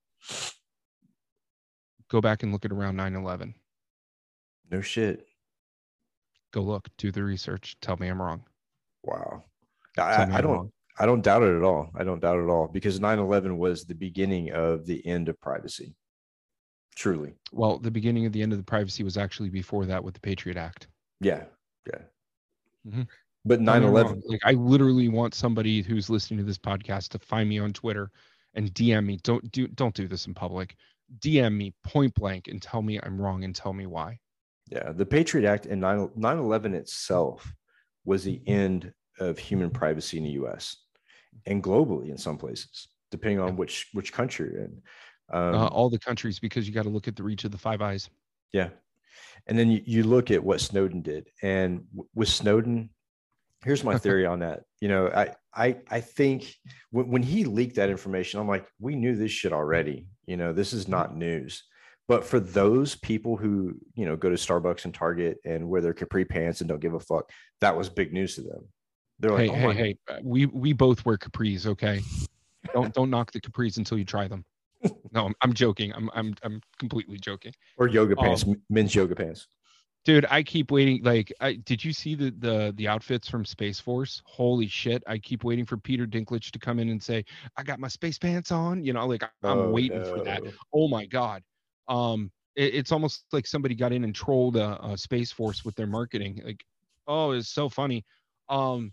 [2.08, 3.54] go back and look at around 9/11.
[4.70, 5.26] No shit.
[6.52, 6.88] Go look.
[6.96, 7.76] Do the research.
[7.80, 8.44] Tell me I'm wrong.
[9.02, 9.44] Wow.
[9.98, 10.72] I, I I'm don't wrong.
[10.98, 11.90] I don't doubt it at all.
[11.94, 15.40] I don't doubt it at all because 9-11 was the beginning of the end of
[15.40, 15.94] privacy.
[16.94, 17.32] Truly.
[17.52, 20.20] Well, the beginning of the end of the privacy was actually before that with the
[20.20, 20.88] Patriot Act.
[21.20, 21.44] Yeah.
[21.86, 22.02] Yeah.
[22.86, 23.08] Mhm.
[23.44, 24.22] But Tell 9-11.
[24.26, 28.10] Like I literally want somebody who's listening to this podcast to find me on Twitter
[28.54, 29.18] and DM me.
[29.22, 30.76] Don't do don't do this in public.
[31.20, 34.18] DM me point blank and tell me I'm wrong and tell me why.
[34.70, 37.52] Yeah, the Patriot Act and 9 9-11 itself
[38.04, 40.76] was the end of human privacy in the US
[41.46, 44.82] and globally in some places, depending on which which country you're in.
[45.32, 47.58] Um, uh, all the countries because you got to look at the reach of the
[47.58, 48.08] Five Eyes.
[48.52, 48.70] Yeah.
[49.46, 51.28] And then you, you look at what Snowden did.
[51.42, 52.90] And w- with Snowden,
[53.64, 54.64] here's my theory on that.
[54.80, 56.54] You know, I I I think
[56.90, 60.06] when, when he leaked that information, I'm like, we knew this shit already.
[60.26, 61.64] You know, this is not news.
[62.10, 65.92] But for those people who, you know, go to Starbucks and Target and wear their
[65.94, 67.30] capri pants and don't give a fuck,
[67.60, 68.66] that was big news to them.
[69.20, 69.96] They're like, hey, oh hey, my hey!
[70.08, 72.00] uh, We we both wear capris, okay?
[72.74, 74.44] don't don't knock the capris until you try them.
[75.12, 75.92] No, I'm, I'm joking.
[75.94, 79.46] I'm I'm I'm completely joking, or yoga pants, Um, men's yoga pants.
[80.04, 80.26] dude.
[80.30, 81.04] I keep waiting.
[81.04, 84.20] Like, I did you see the the the outfits from Space Force?
[84.24, 85.00] Holy shit!
[85.06, 87.24] I keep waiting for Peter Dinklage to come in and say,
[87.56, 90.42] "I got my space pants on." You know, like I'm Oh, waiting for that.
[90.72, 91.44] Oh my god.
[91.90, 95.74] Um, it- it's almost like somebody got in and trolled a, a Space Force with
[95.74, 96.40] their marketing.
[96.44, 96.64] Like,
[97.06, 98.04] oh, it's so funny.
[98.48, 98.92] Um,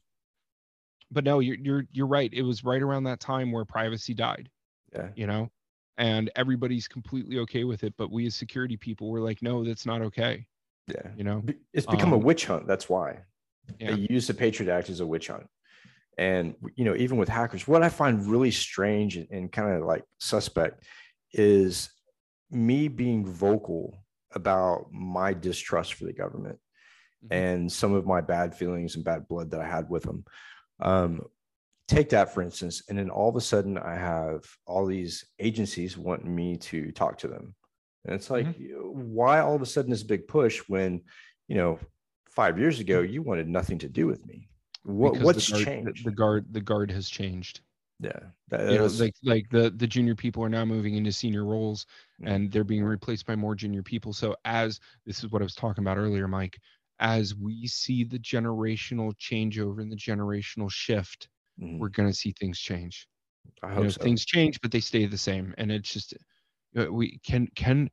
[1.11, 2.29] but no, you're you're you're right.
[2.33, 4.49] It was right around that time where privacy died.
[4.95, 5.09] Yeah.
[5.15, 5.51] you know
[5.99, 9.85] and everybody's completely okay with it but we as security people were like no that's
[9.85, 10.45] not okay
[10.87, 11.09] Yeah.
[11.17, 11.43] you know
[11.73, 12.67] It's become a Um, witch hunt.
[12.67, 13.19] That's why
[13.79, 13.95] Yeah.
[13.95, 15.45] they use the Patriot Act as a witch hunt.
[16.17, 19.85] And you know, even with hackers, what I find really strange and, and kind of
[19.85, 20.85] like suspect
[21.33, 21.89] is
[22.51, 23.97] me being vocal
[24.33, 26.59] about my distrust for the government
[27.25, 27.27] Mhm.
[27.31, 30.25] and some of my bad feelings and bad blood that I had with them.
[30.79, 31.27] Um,
[31.87, 35.97] take that for instance, and then all of a sudden I have all these agencies
[35.97, 37.55] wanting me to talk to them.
[38.05, 38.47] And it's like,
[38.81, 41.01] why all of a sudden this big push when,
[41.47, 41.79] you know,
[42.29, 44.47] five years ago you wanted nothing to do with me?
[44.83, 46.05] What, what's the guard, changed?
[46.05, 47.61] the guard the guard has changed
[47.99, 48.19] yeah,
[48.49, 51.85] that, you know like like the the junior people are now moving into senior roles
[52.19, 52.37] Mhm.
[52.37, 55.55] and they're being replaced by more junior people so as this is what i was
[55.55, 56.59] talking about earlier mike
[56.99, 61.79] as we see the generational changeover and the generational shift Mhm.
[61.79, 63.07] we're going to see things change
[63.61, 64.03] I you hope know, so.
[64.03, 66.15] things change but they stay the same and it's just
[66.91, 67.89] we can can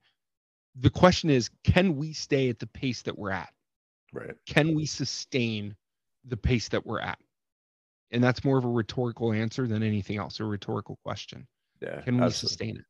[0.77, 3.53] the question is can we stay at the pace that we're at
[4.13, 4.37] right.
[4.47, 5.77] can we sustain
[6.25, 7.19] the pace that we're at
[8.15, 11.49] and that's more of a rhetorical answer than anything else a rhetorical question
[11.81, 12.07] Yeah.
[12.07, 12.33] can we absolutely.
[12.33, 12.87] sustain it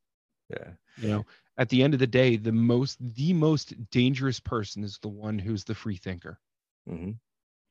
[0.51, 0.75] Yeah.
[0.97, 1.25] you know
[1.57, 5.39] at the end of the day the most the most dangerous person is the one
[5.39, 6.41] who's the free thinker
[6.87, 7.19] hmm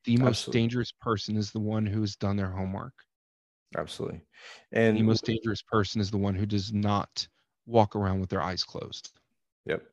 [0.06, 0.50] the most Absolutely.
[0.50, 3.06] dangerous person is the one who's done their homework
[3.76, 4.26] Absolutely.
[4.72, 7.28] And the most dangerous person is the one who does not
[7.66, 9.12] walk around with their eyes closed
[9.66, 9.93] Yep.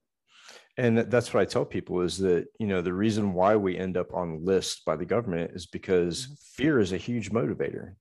[0.81, 3.99] And that's what I tell people is that, you know, the reason why we end
[3.99, 6.39] up on lists by the government is because Mhm.
[6.57, 7.97] fear is a huge motivator.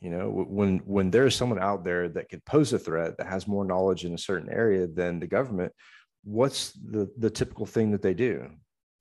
[0.00, 3.46] You know, when when there's someone out there that could pose a threat that has
[3.46, 5.72] more knowledge in a certain area than the government,
[6.22, 8.50] what's the the typical thing that they do?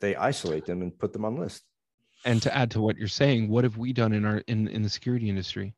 [0.02, 1.66] They isolate them and put them on lists.
[2.26, 4.82] and to add to what you're saying what have we done in our in, in
[4.82, 5.74] the security industry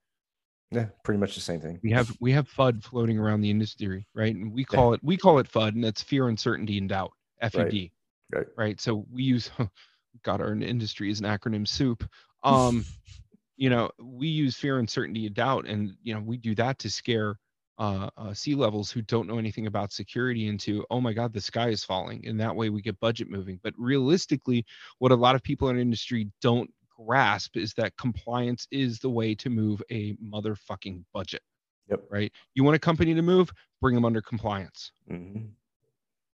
[0.71, 1.79] Yeah, pretty much the same thing.
[1.83, 4.35] we have we have FUD floating around the industry, right?
[4.35, 7.11] And we call it we call it FUD, and that's fear, uncertainty, and doubt.
[7.41, 7.91] FUD,
[8.33, 8.47] Right.
[8.57, 8.79] right?
[8.81, 9.51] So we use
[10.23, 12.09] God, our industry is an acronym soup.
[12.43, 12.85] Um,
[13.57, 16.89] you know, we use fear, uncertainty, and doubt, and you know, we do that to
[16.89, 17.37] scare
[17.77, 21.69] uh, uh, C-levels who don't know anything about security into, oh my God, the sky
[21.69, 23.59] is falling, and that way we get budget moving.
[23.63, 24.65] But realistically,
[24.99, 29.35] what a lot of people in industry don't grasp is that compliance is the way
[29.35, 31.41] to move a motherfucking budget
[31.89, 32.05] Yep.
[32.09, 32.31] right?
[32.53, 33.51] You want a company to move,
[33.81, 34.91] bring them under compliance.
[35.09, 35.55] Mhm.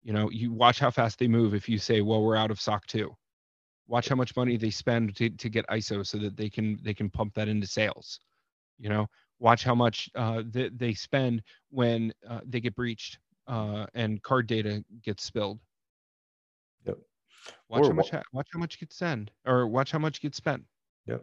[0.08, 2.62] You know, you watch how fast they move if you say, well, we're out of
[2.62, 3.14] SOC 2.
[3.90, 6.94] Watch how much money they spend to, to get ISO so that they can they
[6.94, 8.22] can pump that into sales.
[8.80, 9.08] You know,
[9.40, 13.20] watch how much uh, they, they spend when uh, they get breached
[13.50, 15.60] uh, and card data gets spilled.
[16.86, 17.00] Yep.
[17.68, 20.64] Watch Or how much watch how much gets sent or watch how much gets spent.
[21.08, 21.22] Yep.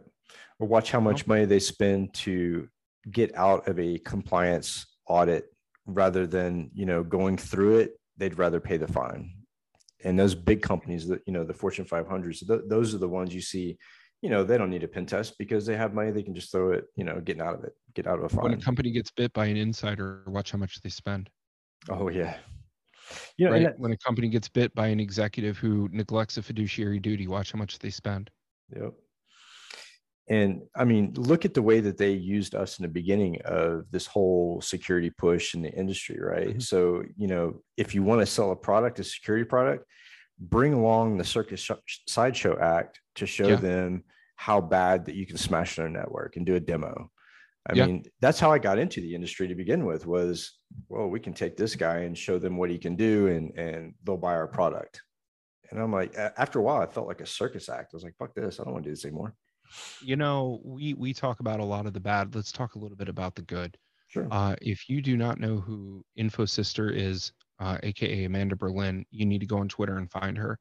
[0.59, 2.69] Or watch how much money they spend to
[3.09, 5.45] get out of a compliance audit
[5.87, 9.31] rather than, you know, going through it, they'd rather pay the fine.
[10.03, 13.33] And those big companies that, you know, the Fortune 500s, th- those are the ones
[13.33, 13.77] you see,
[14.21, 16.11] you know, they don't need a pen test because they have money.
[16.11, 18.29] They can just throw it, you know, getting out of it, get out of a
[18.29, 18.43] fine.
[18.43, 21.29] When a company gets bit by an insider, watch how much they spend.
[21.89, 22.37] Oh, yeah.
[23.37, 23.63] You know, right?
[23.63, 27.51] that- when a company gets bit by an executive who neglects a fiduciary duty, watch
[27.51, 28.29] how much they spend.
[28.75, 28.93] Yep.
[30.27, 33.85] And I mean, look at the way that they used us in the beginning of
[33.91, 36.55] this whole security push in the industry, right?
[36.57, 36.61] Mhm.
[36.63, 39.85] So, you know, if you want to sell a product, a security product,
[40.39, 43.55] bring along the Circus Sh- Sideshow Act to show Yeah.
[43.57, 44.03] them
[44.35, 47.11] how bad that you can smash their network and do a demo.
[47.67, 47.85] I Yeah.
[47.87, 51.33] mean, that's how I got into the industry to begin with was, well, we can
[51.33, 54.47] take this guy and show them what he can do and and they'll buy our
[54.47, 55.01] product.
[55.69, 57.93] And I'm like, after a while, I felt like a circus act.
[57.93, 58.59] I was like, fuck this.
[58.59, 59.35] I don't want to do this anymore.
[60.01, 62.35] You know, we we talk about a lot of the bad.
[62.35, 63.77] Let's talk a little bit about the good.
[64.07, 64.27] Sure.
[64.31, 69.39] Uh, if you do not know who InfoSystir is, uh, aka Amanda Berlin, you need
[69.39, 70.57] to go on Twitter and find her.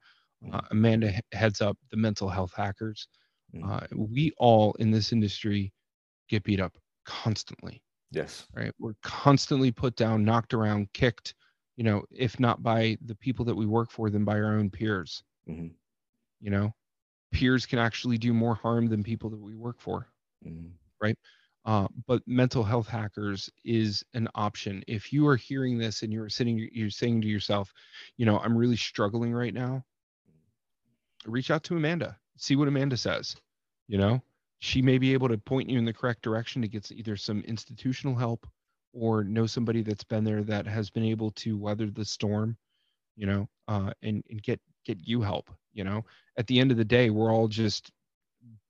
[0.53, 0.71] Uh, Mhm.
[0.71, 3.09] Amanda heads up the mental health hackers.
[3.55, 3.65] Mhm.
[3.69, 5.73] Uh, we all in this industry
[6.29, 7.83] get beat up constantly.
[8.11, 8.47] yes.
[8.55, 8.73] right?
[8.79, 11.35] We're constantly put down, knocked around, kicked,
[11.77, 14.71] you know, if not by the people that we work for, then by our own
[14.71, 15.23] peers.
[15.47, 15.77] Mhm.
[16.41, 16.75] You know,
[17.35, 20.09] peers can actually do more harm than people that we work for.
[20.45, 20.73] Mhm.
[21.67, 24.85] Uh, but mental health hackers is an option.
[24.87, 27.73] If you are hearing this and you're sitting, you're saying to yourself,
[28.19, 29.85] you know, I'm really struggling right now,
[31.25, 33.37] reach out to Amanda, see what Amanda says.
[33.89, 34.23] You know,
[34.59, 37.41] she may be able to point you in the correct direction to get either some
[37.43, 38.47] institutional help
[38.93, 42.59] or know somebody that's been there that has been able to weather the storm,
[43.17, 45.51] you know, uh, and, and get get you help.
[45.75, 46.05] You know,
[46.39, 47.91] at the end of the day, we're all just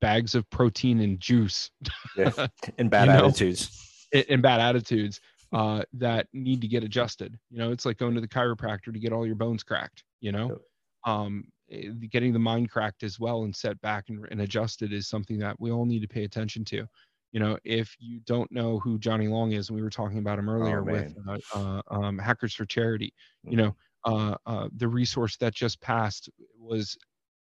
[0.00, 1.70] bags of protein and juice
[2.16, 2.46] Yeah.
[2.78, 3.26] And bad You know?
[3.26, 4.06] attitudes.
[4.28, 5.20] and, bad attitudes
[5.52, 7.38] uh, that need to get adjusted.
[7.50, 10.04] You know, it's like going to the chiropractor to get all your bones cracked.
[10.20, 10.58] You know,
[11.04, 15.08] um, eh, getting the mind cracked as well and set back and, and adjusted is
[15.08, 16.86] something that we all need to pay attention to.
[17.32, 20.38] You know, if you don't know who Johnny Long is, and we were talking about
[20.38, 23.12] him earlier with uh, uh, um, Hackers for Charity,
[23.42, 23.74] you know,
[24.04, 26.28] uh, uh, the resource that just passed
[26.58, 26.96] was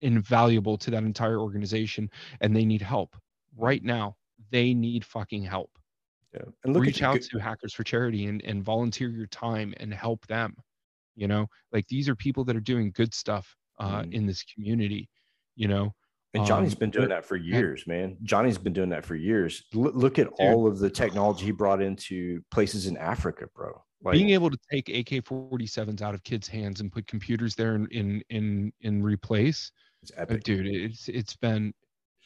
[0.03, 2.11] invaluable to that entire organization,
[2.41, 3.17] and they need help
[3.57, 4.17] right now.
[4.51, 5.79] They need fucking help
[6.35, 6.43] Yeah.
[6.65, 9.93] And look reach out the, to hackers for charity and, and volunteer your time and
[9.95, 10.57] help them
[11.17, 14.13] you know like these are people that are doing good stuff uh, Mhm.
[14.13, 15.11] in this community
[15.57, 15.95] you know
[16.35, 18.19] And Johnny's Um, been doing that for years, man.
[18.25, 19.65] Johnny's been doing that for years.
[19.73, 23.85] Look, look at all of the technology he brought into places in Africa, bro.
[24.05, 27.87] Like, being able to take ak-47s out of kids hands and put computers there in
[27.89, 29.73] in in, in replace
[30.03, 30.43] it's uh, epic.
[30.45, 31.73] dude it's it's been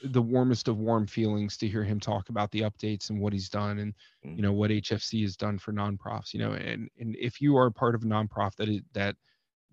[0.04, 3.48] the warmest of warm feelings to hear him talk about the updates and what he's
[3.48, 3.94] done and
[4.24, 4.36] Mm.
[4.36, 7.66] you know what HFC has done for nonprofits you know and and if you are
[7.66, 9.16] a part of a nonprofit that is, that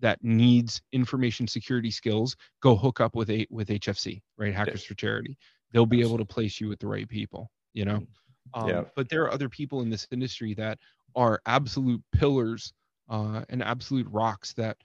[0.00, 4.54] that needs information security skills go hook up with a with HFC right?
[4.54, 5.36] Hackers for charity.
[5.72, 8.06] They'll be able to place you with the right people you know
[8.54, 8.84] um, Yeah.
[8.94, 10.78] but there are other people in this industry that
[11.14, 12.72] are absolute pillars
[13.08, 14.76] uh, and absolute rocks that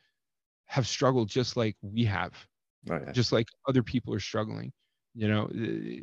[0.66, 2.34] have struggled just like we have
[2.90, 3.12] Oh, yeah.
[3.12, 4.72] just like other people are struggling.
[5.14, 6.00] You know, eh,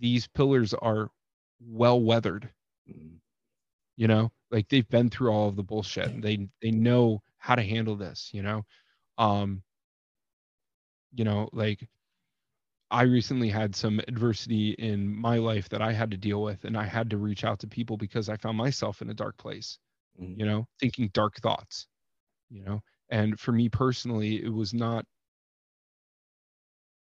[0.00, 1.10] these pillars are
[1.60, 2.50] well weathered.
[2.88, 3.16] Mm.
[3.96, 6.08] You know, like they've been through all of the bullshit.
[6.08, 8.30] and They they know how to handle this.
[8.32, 8.64] You know,
[9.18, 9.62] um,
[11.14, 11.88] you know, like
[12.90, 16.76] I recently had some adversity in my life that I had to deal with, and
[16.76, 19.78] I had to reach out to people because I found myself in a dark place.
[20.20, 20.38] Mhm.
[20.38, 21.86] You know, thinking dark thoughts.
[22.50, 25.06] You know, and for me personally, it was not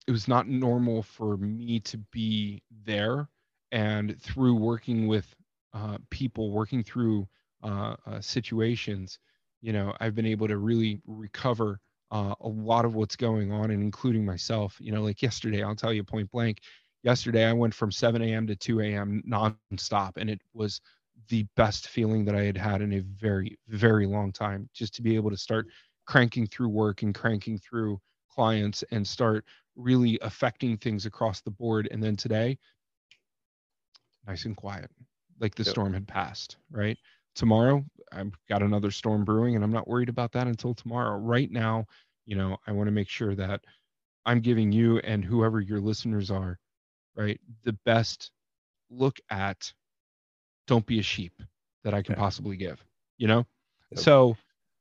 [0.08, 3.30] it was not normal for me to be there
[3.72, 5.34] and through working with
[5.74, 7.28] uh, people working through
[7.64, 9.20] uh, uh, situations
[9.62, 11.80] you know i've been able to really recover
[12.12, 15.76] uh, a lot of what's going on and including myself you know like yesterday i'll
[15.76, 16.60] tell you point blank
[17.04, 20.18] yesterday i went from 7 a.m to 2 a.m nonstop and it
[20.54, 20.58] was
[21.10, 25.02] the best feeling that i had had in a very very long time just to
[25.02, 25.68] be able to start
[26.06, 31.88] cranking through work and cranking through clients and start really affecting things across the board.
[31.92, 32.58] And then today,
[34.28, 34.90] nice and quiet,
[35.40, 35.78] like the Yep.
[35.78, 36.98] storm had passed, right?
[37.36, 41.18] Tomorrow I've got another storm brewing and I'm not worried about that until tomorrow.
[41.18, 41.86] Right now,
[42.26, 43.62] you know, I want to make sure that
[44.26, 46.60] I'm giving you and whoever your listeners are,
[47.16, 48.32] right, the best
[48.90, 49.72] look at
[50.68, 51.42] don't be a sheep
[51.84, 52.20] that I can yeah.
[52.20, 52.84] possibly give,
[53.18, 53.46] you know?
[53.92, 54.00] Yep.
[54.00, 54.38] So,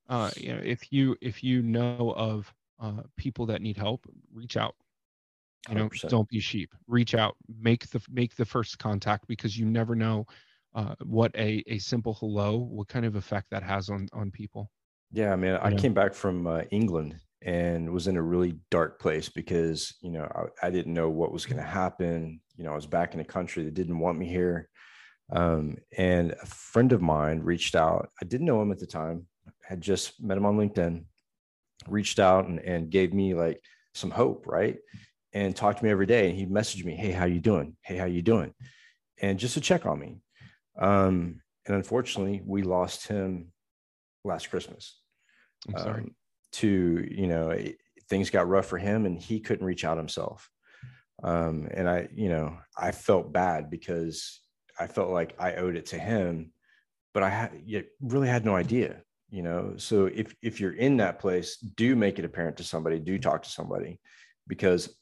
[0.09, 4.57] uh, you know, if you, if you know of uh, people that need help, reach
[4.57, 4.75] out,
[5.69, 6.09] you know, 100%.
[6.09, 10.27] don't be sheep, reach out, make the, make the first contact because you never know
[10.75, 14.71] uh, what a, a simple hello, what kind of effect that has on, on people.
[15.13, 19.01] Yeah, I mean, I came back from uh, England and was in a really dark
[19.01, 22.41] place because you know I, I didn't know what was going to happen.
[22.57, 24.69] You know, I was back in a country that didn't want me here,
[25.33, 28.11] um, and a friend of mine reached out.
[28.23, 29.27] I didn't know him at the time.
[29.65, 31.05] Had just met him on LinkedIn.
[31.89, 33.61] Reached out and, and gave me like
[33.95, 34.77] some hope, right?
[35.33, 36.29] And talked to me every day.
[36.29, 37.77] And he messaged me, "Hey, how you doing?
[37.83, 38.55] Hey, how you doing?"
[39.21, 40.21] And just to check on me.
[40.81, 43.53] Um, and unfortunately, we lost him
[44.25, 44.99] last Christmas.
[45.69, 46.03] I'm sorry.
[46.03, 46.15] Um,
[46.53, 47.57] to you know,
[48.09, 50.51] things got rough for him, and he couldn't reach out himself.
[51.23, 54.41] Um, and I, you know, I felt bad because
[54.79, 56.53] I felt like I owed it to him,
[57.13, 59.03] but I had really had no idea.
[59.31, 62.99] You know, so if if you're in that place, do make it apparent to somebody.
[62.99, 64.01] Do talk to somebody,
[64.49, 64.97] because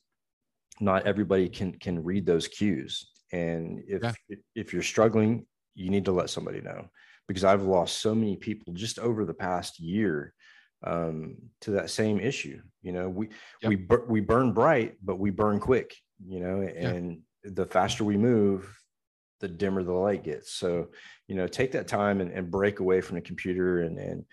[0.80, 3.10] not everybody can can read those cues.
[3.32, 4.36] And if yeah.
[4.54, 5.46] if you're struggling
[5.78, 6.88] you need to let somebody know
[7.26, 10.34] because I've lost so many people just over the past year
[10.82, 12.60] um, to that same issue.
[12.82, 13.28] You know, we
[13.62, 13.68] yep.
[13.68, 15.94] we bur- we burn bright, but we burn quick.
[16.26, 17.50] You know, and yeah.
[17.52, 18.68] the faster we move,
[19.40, 20.52] the dimmer the light gets.
[20.54, 20.88] So,
[21.28, 24.24] you know, take that time and, and break away from the computer and and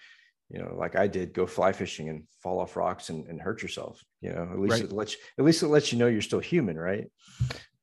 [0.50, 3.64] you know, like I did, go fly fishing and fall off rocks and, and hurt
[3.64, 4.04] yourself.
[4.22, 4.84] You know, at least right.
[4.84, 7.08] it lets you, at least it lets you know you're still human, right?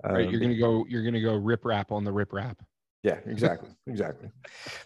[0.05, 0.27] Right.
[0.27, 0.87] Um, you're gonna go.
[0.89, 2.59] You're gonna go rip rap on the rip rap.
[3.03, 4.31] Yeah, exactly, exactly.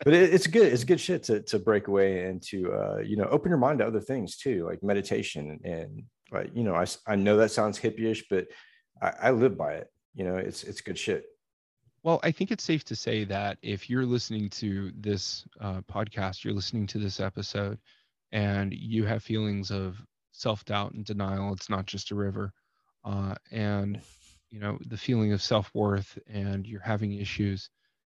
[0.03, 0.73] But it, it's good.
[0.73, 3.81] It's good shit to to break away and to uh, you know open your mind
[3.81, 6.03] to other things too, like meditation and
[6.33, 8.47] like you know I I know that sounds hippie-ish, but
[9.03, 9.89] I, I live by it.
[10.15, 11.25] You know, it's it's good shit.
[12.03, 16.43] Well, I think it's safe to say that if you're listening to this uh, podcast,
[16.43, 17.79] you're listening to this episode,
[18.33, 19.97] and you have feelings of
[20.33, 22.53] self doubt and denial, it's not just a river,
[23.05, 24.01] uh, and
[24.51, 27.69] you know the feeling of self worth, and you're having issues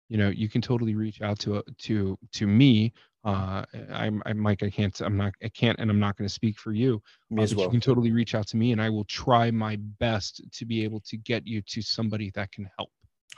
[0.10, 2.94] you know you can totally reach out to to to me
[3.26, 6.34] uh i'm i'm mike i can't i'm not i can't and i'm not going to
[6.34, 7.66] speak for you me uh, as well.
[7.66, 10.84] you can totally reach out to me and i will try my best to be
[10.84, 12.90] able to get you to somebody that can help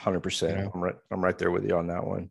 [0.01, 0.71] 100% you know?
[0.73, 2.29] i'm right i'm right there with you on that one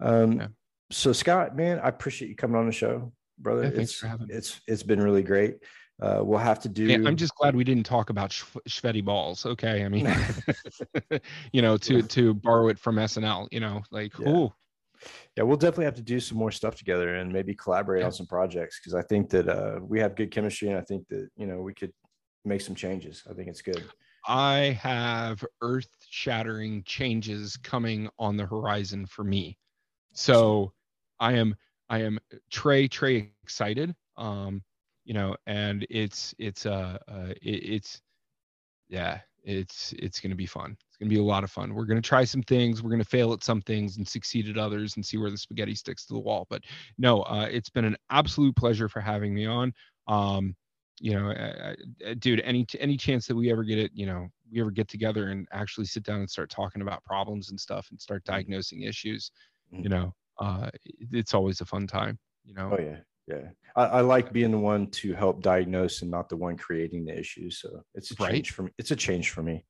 [0.00, 0.46] um yeah.
[0.90, 4.82] so scott man i appreciate you coming on the show brother yeah, it's it's it's
[4.82, 5.56] been really great
[6.00, 6.84] uh, we'll have to do.
[6.84, 9.46] Yeah, I'm just glad we didn't talk about Schweddy balls.
[9.46, 10.12] Okay, I mean,
[11.52, 13.48] you know, to to borrow it from SNL.
[13.50, 14.48] You know, like, yeah.
[15.36, 18.06] Yeah, we'll definitely have to do some more stuff together and maybe collaborate yeah.
[18.06, 21.06] on some projects because I think that uh, we have good chemistry and I think
[21.08, 21.92] that you know we could
[22.44, 23.22] make some changes.
[23.28, 23.84] I think it's good.
[24.26, 29.58] I have earth-shattering changes coming on the horizon for me,
[30.12, 30.72] so
[31.20, 31.54] I am
[31.90, 32.18] I am
[32.50, 33.94] Trey Trey excited.
[34.16, 34.62] Um,
[35.04, 38.00] you know, and it's it's uh, uh it, it's
[38.88, 40.76] yeah, it's it's gonna be fun.
[40.88, 41.74] It's gonna be a lot of fun.
[41.74, 42.82] We're gonna try some things.
[42.82, 45.74] We're gonna fail at some things and succeed at others and see where the spaghetti
[45.74, 46.46] sticks to the wall.
[46.48, 46.62] But
[46.98, 49.72] no, uh, it's been an absolute pleasure for having me on.
[50.08, 50.54] Um,
[51.00, 51.74] you know, I,
[52.06, 54.88] I, dude, any any chance that we ever get it, you know, we ever get
[54.88, 58.34] together and actually sit down and start talking about problems and stuff and start mm-hmm.
[58.34, 59.30] diagnosing issues,
[59.72, 59.82] mm-hmm.
[59.82, 60.70] you know, uh,
[61.12, 62.18] it's always a fun time.
[62.44, 62.76] You know.
[62.78, 66.36] Oh yeah, yeah I, I, like being the one to help diagnose and not the
[66.36, 68.46] one creating the issues so it's a change right.
[68.46, 69.64] for me it's a change for me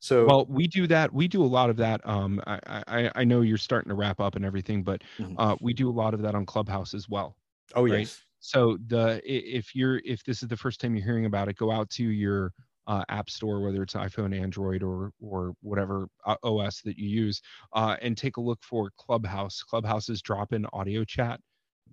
[0.00, 3.24] so well we do that we do a lot of that um i i, I
[3.24, 5.34] know you're starting to wrap up and everything but mm-hmm.
[5.38, 7.36] uh we do a lot of that on clubhouse as well
[7.74, 8.00] oh right?
[8.00, 11.56] yes so the if you're if this is the first time you're hearing about it
[11.56, 12.52] go out to your
[12.88, 17.42] uh, app store, whether it's iPhone, Android, or or whatever uh, OS that you use,
[17.74, 19.62] uh, and take a look for Clubhouse.
[19.62, 21.38] Clubhouse's drop-in audio chat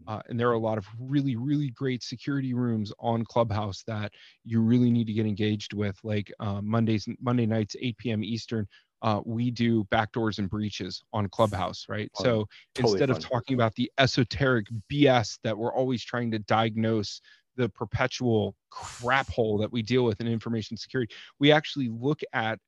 [0.08, 4.12] uh, and there are a lot of really, really great security rooms on Clubhouse that
[4.44, 5.98] you really need to get engaged with.
[6.04, 8.24] Like uh, Mondays, Monday nights, 8 p.m.
[8.24, 8.68] Eastern,
[9.02, 12.10] uh, we do backdoors and breaches on Clubhouse, right?
[12.16, 13.18] So totally instead fun.
[13.18, 17.22] of talking about the esoteric BS that we're always trying to diagnose
[17.56, 22.60] the perpetual crap hole that we deal with in information security, we actually look at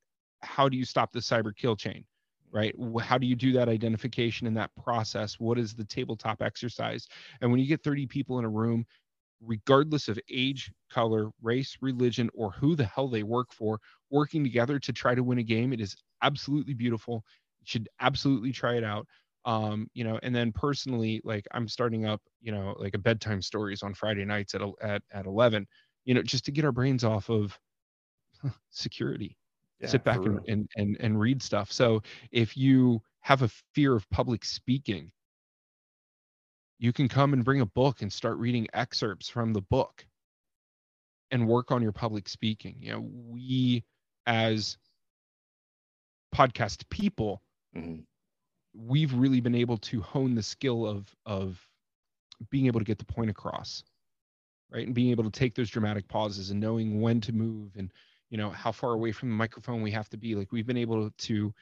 [0.42, 2.04] how do you stop the cyber kill chain?
[2.50, 2.74] Right?
[3.00, 5.38] How do you do that identification in that process?
[5.38, 7.06] What is the tabletop exercise?
[7.40, 8.86] And when you get 30 people in a room
[9.40, 13.78] regardless of age color race religion or who the hell they work for
[14.10, 17.24] working together to try to win a game it is absolutely beautiful.
[17.60, 19.06] You should absolutely try it out.
[19.44, 23.40] Um you know and then personally like i'm starting up you know like a bedtime
[23.40, 25.66] stories on friday nights at at, at 11
[26.04, 27.56] you know just to get our brains off of
[28.70, 29.36] security
[29.80, 31.72] yeah, sit back and, and and and read stuff.
[31.72, 32.02] So
[32.32, 35.10] if you have a fear of public speaking
[36.78, 40.06] you can come and bring a book and start reading excerpts from the book
[41.30, 42.76] and work on your public speaking.
[42.80, 43.84] You know we
[44.26, 44.76] as
[46.34, 47.42] podcast people
[47.76, 48.00] mm-hmm.
[48.74, 51.60] we've really been able to hone the skill of of
[52.50, 53.82] being able to get the point across
[54.70, 54.86] right?
[54.86, 57.90] And being able to take those dramatic pauses and knowing when to move and
[58.30, 60.76] you know how far away from the microphone we have to be like we've been
[60.76, 61.52] able to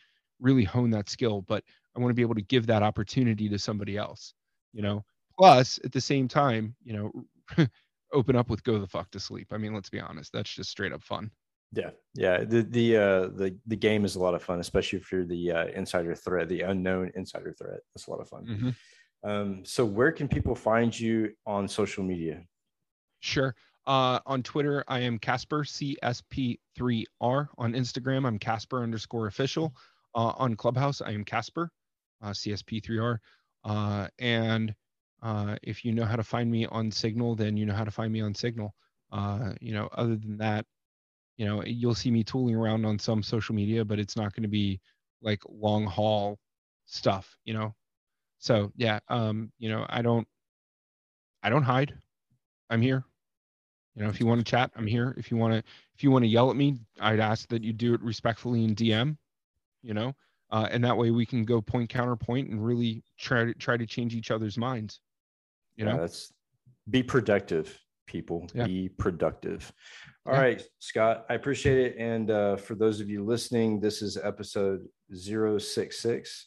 [0.40, 1.64] really hone that skill but
[1.97, 4.34] i want to be able to give that opportunity to somebody else
[4.72, 5.05] you know
[5.38, 7.66] plus at the same time you know
[8.12, 10.70] open up with go the fuck to sleep i mean let's be honest that's just
[10.70, 11.30] straight up fun
[11.72, 12.44] yeah, yeah.
[12.44, 15.52] The the uh, the the game is a lot of fun, especially if you're the
[15.52, 17.80] uh, insider threat, the unknown insider threat.
[17.94, 18.47] that's a lot of fun.
[18.47, 19.28] Mm-hmm.
[19.28, 22.43] Um, so, where can people find you on social media?
[23.20, 23.55] Sure.
[23.86, 26.58] Uh, on Twitter, I am Casper CSP3R.
[27.20, 29.74] On Instagram, I'm Casper underscore official.
[30.14, 31.70] Uh, on Clubhouse, I am Casper
[32.22, 33.18] uh, CSP3R.
[33.64, 34.74] Uh, and
[35.22, 37.90] uh, if you know how to find me on Signal, then you know how to
[37.90, 38.74] find me on Signal.
[39.12, 40.66] Uh, you know, other than that,
[41.36, 44.42] you know you'll see me tooling around on some social media but it's not going
[44.42, 44.80] to be
[45.22, 46.38] like long haul
[46.86, 47.74] stuff you know
[48.38, 50.26] so yeah um you know i don't
[51.42, 51.94] i don't hide
[52.70, 53.04] i'm here
[53.97, 55.14] you know if you want to chat i'm here.
[55.16, 55.59] If you want to
[55.94, 58.74] if you want to yell at me i'd ask that you do it respectfully in
[58.74, 59.16] dm
[59.82, 60.14] you know?
[60.51, 63.86] Uh, and that way we can go point counterpoint and really try to try to
[63.86, 65.01] change each other's minds
[65.77, 65.97] you know?
[65.97, 66.32] that's
[66.89, 68.48] be productive people.
[68.55, 68.66] Yeah.
[68.66, 69.73] be productive.
[70.24, 70.40] All yeah.
[70.40, 71.97] right, scott i appreciate it.
[71.98, 76.47] And uh, for those of you listening this is episode 066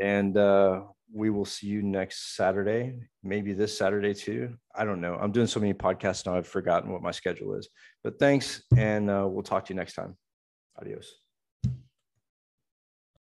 [0.00, 0.82] and uh,
[1.14, 4.54] we will see you next saturday maybe this saturday too.
[4.74, 5.14] I don't know.
[5.20, 7.68] I'm doing so many podcasts now i've forgotten what my schedule is.
[8.02, 10.16] But thanks and uh, we'll talk to you next time.
[10.80, 11.21] Adios